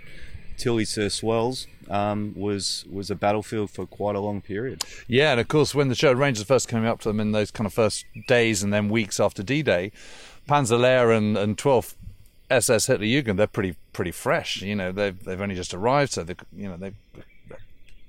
Tilly-sur-Seulles 0.62 1.66
um, 1.90 2.34
was 2.36 2.84
was 2.88 3.10
a 3.10 3.16
battlefield 3.16 3.68
for 3.70 3.84
quite 3.84 4.14
a 4.14 4.20
long 4.20 4.40
period. 4.40 4.84
Yeah, 5.08 5.32
and 5.32 5.40
of 5.40 5.48
course, 5.48 5.74
when 5.74 5.88
the 5.88 5.96
Sherwood 5.96 6.18
Rangers 6.18 6.44
first 6.44 6.68
came 6.68 6.86
up 6.86 7.00
to 7.00 7.08
them 7.08 7.18
in 7.18 7.32
those 7.32 7.50
kind 7.50 7.66
of 7.66 7.74
first 7.74 8.04
days 8.28 8.62
and 8.62 8.72
then 8.72 8.88
weeks 8.88 9.18
after 9.18 9.42
D-Day, 9.42 9.90
Panzerlehr 10.48 11.16
and, 11.16 11.36
and 11.36 11.56
12th 11.56 11.94
SS 12.48 12.86
Hitlerjugend, 12.86 13.38
they're 13.38 13.48
pretty 13.48 13.74
pretty 13.92 14.12
fresh. 14.12 14.62
You 14.62 14.76
know, 14.76 14.92
they've 14.92 15.18
they've 15.24 15.40
only 15.40 15.56
just 15.56 15.74
arrived, 15.74 16.12
so 16.12 16.22
they 16.22 16.36
you 16.56 16.68
know 16.68 16.76
they 16.76 16.92
are 17.50 17.58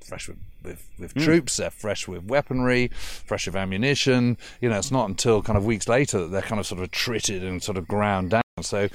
fresh 0.02 0.28
with 0.28 0.38
with, 0.64 0.88
with 1.00 1.16
mm. 1.16 1.24
troops, 1.24 1.58
they're 1.58 1.72
fresh 1.72 2.08
with 2.08 2.26
weaponry, 2.26 2.90
fresh 2.90 3.48
with 3.48 3.56
ammunition. 3.56 4.38
You 4.62 4.70
know, 4.70 4.78
it's 4.78 4.92
not 4.92 5.10
until 5.10 5.42
kind 5.42 5.58
of 5.58 5.66
weeks 5.66 5.88
later 5.88 6.20
that 6.20 6.28
they're 6.28 6.42
kind 6.44 6.60
of 6.60 6.68
sort 6.68 6.82
of 6.82 6.92
treated 6.92 7.44
and 7.44 7.64
sort 7.64 7.80
of 7.80 7.88
ground 7.88 8.30
down. 8.30 8.44
So 8.62 8.90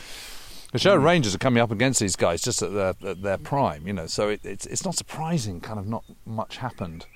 the 0.73 0.79
Sherwood 0.79 1.05
Rangers 1.05 1.35
are 1.35 1.39
coming 1.39 1.63
up 1.63 1.71
against 1.71 2.01
these 2.01 2.17
guys 2.17 2.43
just 2.43 2.63
at 2.63 2.73
their, 2.73 2.95
at 3.05 3.23
their 3.23 3.39
prime, 3.39 3.87
you 3.87 3.93
know. 3.93 4.07
So 4.07 4.29
it, 4.29 4.41
it's 4.45 4.67
it's 4.67 4.85
not 4.85 4.95
surprising, 4.95 5.61
kind 5.61 5.79
of, 5.79 5.87
not 5.87 6.05
much 6.27 6.59
happened. 6.59 7.07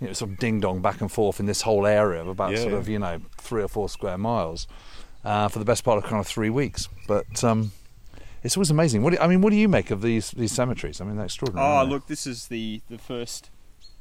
You 0.00 0.08
know, 0.08 0.12
sort 0.12 0.32
of 0.32 0.38
ding 0.38 0.60
dong 0.60 0.82
back 0.82 1.00
and 1.00 1.10
forth 1.10 1.40
in 1.40 1.46
this 1.46 1.62
whole 1.62 1.86
area 1.86 2.20
of 2.20 2.28
about 2.28 2.52
yeah, 2.52 2.62
sort 2.62 2.74
of 2.74 2.88
you 2.88 2.98
know 2.98 3.20
three 3.38 3.62
or 3.62 3.68
four 3.68 3.88
square 3.88 4.18
miles 4.18 4.66
uh, 5.24 5.48
for 5.48 5.58
the 5.58 5.64
best 5.64 5.84
part 5.84 5.98
of 5.98 6.04
kind 6.04 6.20
of 6.20 6.26
three 6.26 6.50
weeks. 6.50 6.88
But 7.06 7.42
um, 7.44 7.72
it's 8.42 8.56
always 8.56 8.70
amazing. 8.70 9.02
What 9.02 9.12
do, 9.12 9.18
I 9.20 9.26
mean, 9.26 9.40
what 9.40 9.50
do 9.50 9.56
you 9.56 9.68
make 9.68 9.90
of 9.90 10.02
these 10.02 10.32
these 10.32 10.52
cemeteries? 10.52 11.00
I 11.00 11.04
mean, 11.04 11.16
they're 11.16 11.26
extraordinary. 11.26 11.66
Oh, 11.66 11.84
look, 11.84 12.08
this 12.08 12.26
is 12.26 12.48
the 12.48 12.82
the 12.90 12.98
first 12.98 13.50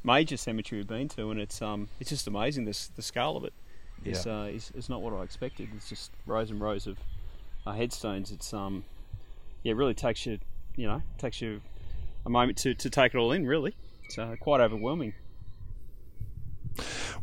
major 0.04 0.38
cemetery 0.38 0.80
we've 0.80 0.88
been 0.88 1.10
to, 1.10 1.32
and 1.32 1.40
it's 1.40 1.62
um 1.62 1.90
it's 2.00 2.10
just 2.10 2.28
amazing. 2.28 2.66
This 2.66 2.88
the 2.88 3.02
scale 3.02 3.38
of 3.38 3.44
it. 3.44 3.54
it 4.04 4.12
is 4.12 4.26
yeah. 4.26 4.42
uh, 4.42 4.46
is, 4.46 4.72
is 4.76 4.90
not 4.90 5.02
what 5.02 5.14
I 5.14 5.24
expected. 5.24 5.70
It's 5.76 5.90
just 5.90 6.12
rows 6.26 6.50
and 6.50 6.60
rows 6.60 6.88
of 6.88 6.98
uh, 7.66 7.74
headstones. 7.74 8.32
It's 8.32 8.54
um 8.54 8.84
yeah, 9.66 9.72
it 9.72 9.76
really 9.76 9.96
takes 9.96 10.28
you, 10.28 10.38
you 10.76 10.86
know, 10.86 11.02
takes 11.18 11.42
you 11.42 11.60
a 12.24 12.30
moment 12.30 12.60
to, 12.60 12.76
to 12.76 12.90
take 12.90 13.16
it 13.16 13.18
all 13.18 13.32
in. 13.32 13.48
Really, 13.48 13.76
it's 14.04 14.18
uh, 14.18 14.36
quite 14.40 14.62
overwhelming. 14.62 15.16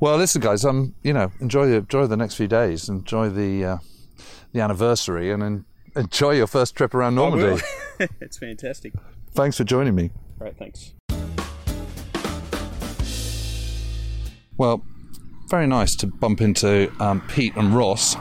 Well, 0.01 0.16
listen, 0.16 0.40
guys. 0.40 0.64
Um, 0.64 0.97
you 1.05 1.12
know, 1.12 1.30
enjoy 1.40 1.68
the, 1.68 1.76
enjoy 1.76 2.09
the 2.09 2.16
next 2.16 2.34
few 2.34 2.49
days. 2.49 2.88
Enjoy 2.88 3.28
the 3.28 3.64
uh, 3.64 3.76
the 4.53 4.61
anniversary, 4.61 5.30
and 5.30 5.40
en- 5.40 5.64
enjoy 5.95 6.32
your 6.32 6.49
first 6.49 6.74
trip 6.74 6.95
around 6.95 7.14
Normandy. 7.14 7.62
it's 8.20 8.38
fantastic. 8.38 8.93
Thanks 9.30 9.57
for 9.57 9.64
joining 9.64 9.95
me. 9.95 10.11
Great, 10.40 10.57
thanks. 10.59 10.95
Well, 14.57 14.84
very 15.49 15.68
nice 15.68 15.95
to 15.97 16.09
bump 16.09 16.40
into 16.40 16.93
um, 16.99 17.20
Pete 17.28 17.55
and 17.55 17.72
Ross 17.72 18.16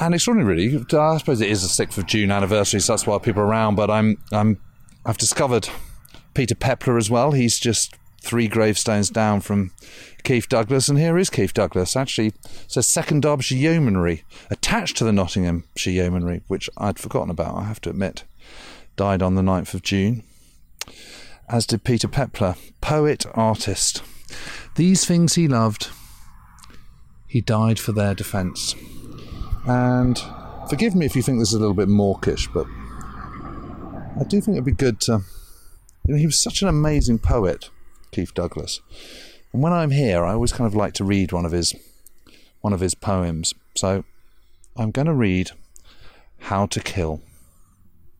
and 0.00 0.14
extraordinary, 0.14 0.68
really. 0.68 0.84
I 0.98 1.18
suppose 1.18 1.40
it 1.40 1.50
is 1.50 1.62
the 1.62 1.68
sixth 1.68 1.98
of 1.98 2.06
June 2.06 2.30
anniversary, 2.30 2.80
so 2.80 2.94
that's 2.94 3.06
why 3.06 3.18
people 3.18 3.42
are 3.42 3.46
around. 3.46 3.74
But 3.74 3.90
I'm, 3.90 4.16
I'm, 4.32 4.58
I've 5.04 5.18
discovered 5.18 5.68
Peter 6.34 6.54
Pepler 6.54 6.96
as 6.96 7.10
well. 7.10 7.32
He's 7.32 7.58
just 7.58 7.94
three 8.22 8.48
gravestones 8.48 9.10
down 9.10 9.40
from 9.40 9.72
Keith 10.24 10.48
Douglas, 10.48 10.88
and 10.88 10.98
here 10.98 11.18
is 11.18 11.28
Keith 11.28 11.52
Douglas. 11.52 11.96
Actually, 11.96 12.32
says 12.66 12.86
Second 12.86 13.22
Derbyshire 13.22 13.58
Yeomanry 13.58 14.24
attached 14.50 14.96
to 14.96 15.04
the 15.04 15.12
Nottinghamshire 15.12 15.92
Yeomanry, 15.92 16.42
which 16.48 16.70
I'd 16.78 16.98
forgotten 16.98 17.30
about. 17.30 17.56
I 17.56 17.64
have 17.64 17.80
to 17.82 17.90
admit, 17.90 18.24
died 18.96 19.22
on 19.22 19.34
the 19.34 19.42
9th 19.42 19.74
of 19.74 19.82
June. 19.82 20.24
As 21.48 21.66
did 21.66 21.84
Peter 21.84 22.08
Pepler, 22.08 22.56
poet, 22.80 23.26
artist. 23.34 24.02
These 24.76 25.04
things 25.04 25.34
he 25.34 25.48
loved. 25.48 25.90
He 27.26 27.40
died 27.40 27.78
for 27.78 27.92
their 27.92 28.14
defence. 28.14 28.74
And 29.66 30.20
forgive 30.68 30.94
me 30.94 31.06
if 31.06 31.14
you 31.14 31.22
think 31.22 31.38
this 31.38 31.48
is 31.48 31.54
a 31.54 31.58
little 31.58 31.74
bit 31.74 31.88
mawkish, 31.88 32.48
but 32.48 32.66
I 34.18 34.24
do 34.24 34.40
think 34.40 34.56
it'd 34.56 34.64
be 34.64 34.72
good 34.72 35.00
to. 35.02 35.22
You 36.06 36.14
know, 36.14 36.18
he 36.18 36.26
was 36.26 36.40
such 36.40 36.62
an 36.62 36.68
amazing 36.68 37.18
poet, 37.18 37.70
Keith 38.10 38.34
Douglas. 38.34 38.80
And 39.52 39.62
when 39.62 39.72
I'm 39.72 39.90
here, 39.90 40.24
I 40.24 40.32
always 40.32 40.52
kind 40.52 40.66
of 40.66 40.74
like 40.74 40.94
to 40.94 41.04
read 41.04 41.32
one 41.32 41.44
of 41.44 41.52
his 41.52 41.74
one 42.60 42.72
of 42.72 42.80
his 42.80 42.94
poems. 42.94 43.54
So 43.76 44.04
I'm 44.76 44.90
going 44.90 45.06
to 45.06 45.14
read 45.14 45.50
How 46.38 46.66
to 46.66 46.80
Kill, 46.80 47.20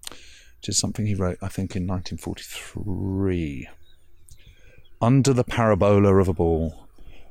which 0.09 0.69
is 0.69 0.79
something 0.79 1.07
he 1.07 1.15
wrote, 1.15 1.39
I 1.43 1.49
think, 1.49 1.77
in 1.77 1.87
1943. 1.87 3.69
Under 5.03 5.33
the 5.33 5.45
parabola 5.45 6.17
of 6.17 6.29
a 6.29 6.35
ball, 6.35 6.87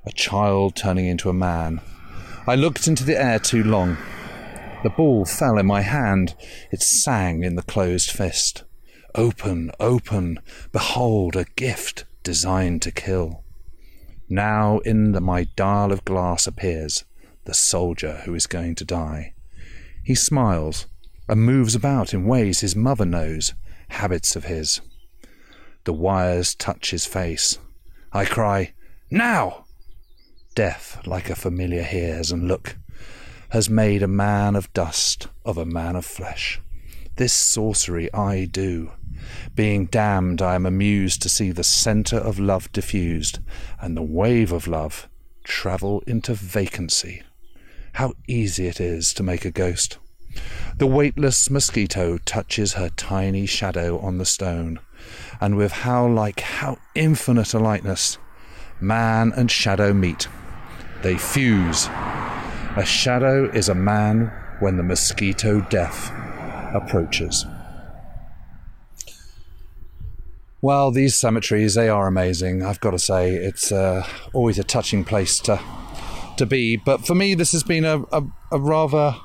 a 0.06 0.12
child 0.12 0.76
turning 0.76 1.06
into 1.06 1.30
a 1.30 1.34
man 1.34 1.82
I 2.50 2.56
looked 2.56 2.88
into 2.88 3.04
the 3.04 3.16
air 3.16 3.38
too 3.38 3.64
long. 3.64 3.96
The 4.82 4.90
ball 4.90 5.24
fell 5.24 5.60
in 5.60 5.68
my 5.68 5.82
hand. 5.82 6.34
It 6.72 6.82
sang 6.82 7.44
in 7.44 7.54
the 7.54 7.62
closed 7.62 8.10
fist. 8.10 8.64
Open, 9.14 9.70
open, 9.80 10.40
behold 10.72 11.36
a 11.36 11.46
gift 11.56 12.06
designed 12.24 12.82
to 12.82 12.92
kill. 12.92 13.44
Now 14.28 14.80
in 14.80 15.12
the, 15.12 15.22
my 15.22 15.44
dial 15.56 15.92
of 15.92 16.04
glass 16.06 16.48
appears 16.48 17.06
the 17.46 17.54
soldier 17.54 18.24
who 18.26 18.34
is 18.34 18.48
going 18.48 18.74
to 18.76 18.84
die. 18.84 19.36
He 20.04 20.16
smiles 20.16 20.88
and 21.28 21.46
moves 21.46 21.76
about 21.76 22.16
in 22.16 22.26
ways 22.26 22.62
his 22.62 22.76
mother 22.76 23.06
knows, 23.06 23.54
habits 23.90 24.36
of 24.36 24.46
his. 24.46 24.82
The 25.84 25.94
wires 25.94 26.56
touch 26.56 26.90
his 26.90 27.06
face. 27.06 27.60
I 28.12 28.26
cry, 28.26 28.74
Now! 29.12 29.66
Death, 30.60 31.00
like 31.08 31.30
a 31.30 31.36
familiar 31.38 31.84
hears, 31.84 32.34
and 32.34 32.46
look, 32.46 32.76
has 33.52 33.70
made 33.70 34.04
a 34.04 34.08
man 34.10 34.58
of 34.58 34.74
dust 34.74 35.30
of 35.46 35.58
a 35.58 35.64
man 35.64 35.96
of 35.96 36.06
flesh. 36.06 36.60
This 37.16 37.32
sorcery 37.32 38.14
I 38.14 38.44
do. 38.44 38.92
Being 39.56 39.86
damned, 39.86 40.42
I 40.42 40.56
am 40.56 40.66
amused 40.66 41.22
to 41.22 41.30
see 41.30 41.54
the 41.54 41.64
centre 41.64 42.18
of 42.18 42.40
love 42.40 42.70
diffused, 42.74 43.40
and 43.80 43.96
the 43.96 44.02
wave 44.02 44.52
of 44.52 44.68
love 44.68 45.08
travel 45.46 46.04
into 46.06 46.34
vacancy 46.34 47.24
How 47.94 48.12
easy 48.28 48.68
it 48.68 48.82
is 48.82 49.14
to 49.14 49.24
make 49.24 49.46
a 49.46 49.52
ghost. 49.52 49.98
The 50.76 50.88
weightless 50.88 51.50
mosquito 51.50 52.18
touches 52.18 52.74
her 52.74 52.90
tiny 52.90 53.46
shadow 53.46 53.98
on 54.00 54.18
the 54.18 54.26
stone, 54.26 54.82
and 55.40 55.56
with 55.56 55.72
how 55.72 56.06
like, 56.06 56.42
how 56.42 56.80
infinite 56.96 57.54
a 57.54 57.60
likeness, 57.60 58.18
man 58.82 59.32
and 59.38 59.50
shadow 59.50 59.94
meet. 59.94 60.28
They 61.02 61.18
fuse. 61.18 61.88
A 62.76 62.84
shadow 62.86 63.50
is 63.52 63.70
a 63.70 63.76
man 63.76 64.32
when 64.60 64.78
the 64.78 64.84
mosquito 64.84 65.62
death 65.70 66.12
approaches. 66.74 67.46
Well, 70.62 70.92
these 70.92 71.16
cemeteries, 71.16 71.76
they 71.76 71.88
are 71.88 72.06
amazing. 72.06 72.64
I've 72.64 72.82
got 72.82 72.92
to 72.92 73.00
say, 73.00 73.34
it's 73.34 73.72
uh, 73.72 74.06
always 74.34 74.60
a 74.60 74.64
touching 74.64 75.06
place 75.06 75.40
to 75.42 75.60
to 76.40 76.46
be. 76.46 76.76
But 76.76 77.06
for 77.06 77.14
me, 77.14 77.36
this 77.36 77.52
has 77.52 77.64
been 77.64 77.86
a, 77.86 78.02
a, 78.12 78.24
a 78.52 78.60
rather 78.60 79.16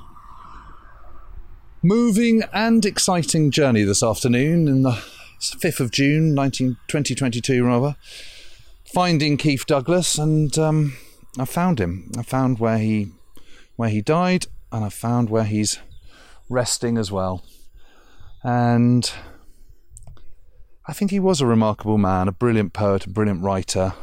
moving 1.81 2.43
and 2.53 2.85
exciting 2.85 3.51
journey 3.51 3.83
this 3.83 4.03
afternoon 4.03 4.67
in 4.67 4.83
the 4.83 5.01
5th 5.39 5.79
of 5.79 5.91
June, 5.91 6.33
19, 6.33 6.77
2022, 6.87 7.65
rather. 7.65 7.95
Finding 8.85 9.37
Keith 9.37 9.65
Douglas, 9.65 10.17
and 10.17 10.57
um, 10.57 10.95
I 11.37 11.45
found 11.45 11.79
him. 11.79 12.11
I 12.17 12.23
found 12.23 12.59
where 12.59 12.77
he 12.77 13.09
where 13.75 13.89
he 13.89 14.01
died, 14.01 14.45
and 14.71 14.85
I 14.85 14.89
found 14.89 15.29
where 15.29 15.43
he's 15.43 15.79
resting 16.49 16.97
as 16.97 17.11
well. 17.11 17.43
And 18.43 19.11
I 20.87 20.93
think 20.93 21.11
he 21.11 21.19
was 21.19 21.41
a 21.41 21.45
remarkable 21.45 21.97
man, 21.97 22.27
a 22.27 22.31
brilliant 22.31 22.73
poet, 22.73 23.05
a 23.05 23.09
brilliant 23.09 23.43
writer. 23.43 23.93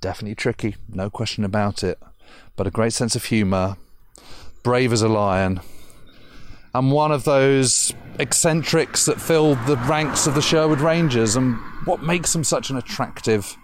Definitely 0.00 0.34
tricky, 0.34 0.76
no 0.88 1.08
question 1.08 1.44
about 1.44 1.82
it. 1.82 1.98
But 2.56 2.66
a 2.66 2.70
great 2.70 2.92
sense 2.92 3.16
of 3.16 3.26
humour, 3.26 3.76
brave 4.62 4.92
as 4.92 5.00
a 5.00 5.08
lion, 5.08 5.60
and 6.74 6.92
one 6.92 7.12
of 7.12 7.24
those 7.24 7.94
eccentrics 8.18 9.06
that 9.06 9.20
filled 9.20 9.58
the 9.66 9.76
ranks 9.76 10.26
of 10.26 10.34
the 10.34 10.42
Sherwood 10.42 10.80
Rangers, 10.80 11.36
and 11.36 11.56
what 11.84 12.02
makes 12.02 12.32
them 12.32 12.44
such 12.44 12.68
an 12.68 12.76
attractive 12.76 13.56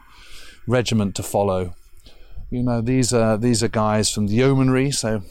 regiment 0.66 1.14
to 1.16 1.22
follow. 1.22 1.74
You 2.50 2.62
know, 2.62 2.80
these 2.80 3.12
are 3.12 3.36
these 3.36 3.62
are 3.62 3.68
guys 3.68 4.10
from 4.10 4.26
the 4.26 4.34
yeomanry, 4.34 4.90
so 4.90 5.22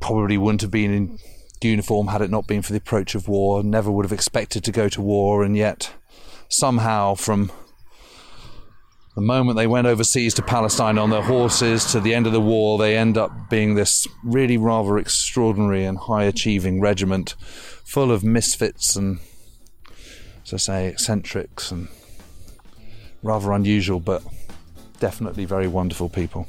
probably 0.00 0.36
wouldn't 0.36 0.62
have 0.62 0.70
been 0.70 0.92
in 0.92 1.18
uniform 1.62 2.08
had 2.08 2.22
it 2.22 2.30
not 2.30 2.48
been 2.48 2.60
for 2.60 2.72
the 2.72 2.78
approach 2.78 3.14
of 3.14 3.28
war. 3.28 3.62
Never 3.62 3.90
would 3.90 4.04
have 4.04 4.12
expected 4.12 4.64
to 4.64 4.72
go 4.72 4.88
to 4.88 5.00
war, 5.00 5.44
and 5.44 5.56
yet 5.56 5.92
somehow 6.48 7.14
from 7.14 7.52
the 9.14 9.20
moment 9.20 9.56
they 9.56 9.66
went 9.66 9.86
overseas 9.86 10.34
to 10.34 10.42
Palestine 10.42 10.98
on 10.98 11.10
their 11.10 11.22
horses 11.22 11.84
to 11.92 12.00
the 12.00 12.14
end 12.14 12.26
of 12.26 12.32
the 12.32 12.40
war, 12.40 12.78
they 12.78 12.96
end 12.96 13.16
up 13.16 13.30
being 13.48 13.74
this 13.74 14.08
really 14.24 14.56
rather 14.56 14.98
extraordinary 14.98 15.84
and 15.84 15.98
high 15.98 16.24
achieving 16.24 16.80
regiment 16.80 17.36
full 17.84 18.10
of 18.10 18.24
misfits 18.24 18.96
and, 18.96 19.18
as 20.44 20.54
I 20.54 20.56
say, 20.56 20.86
eccentrics 20.88 21.70
and 21.70 21.88
rather 23.22 23.52
unusual, 23.52 24.00
but 24.00 24.22
definitely 25.02 25.44
very 25.44 25.66
wonderful 25.66 26.08
people. 26.08 26.46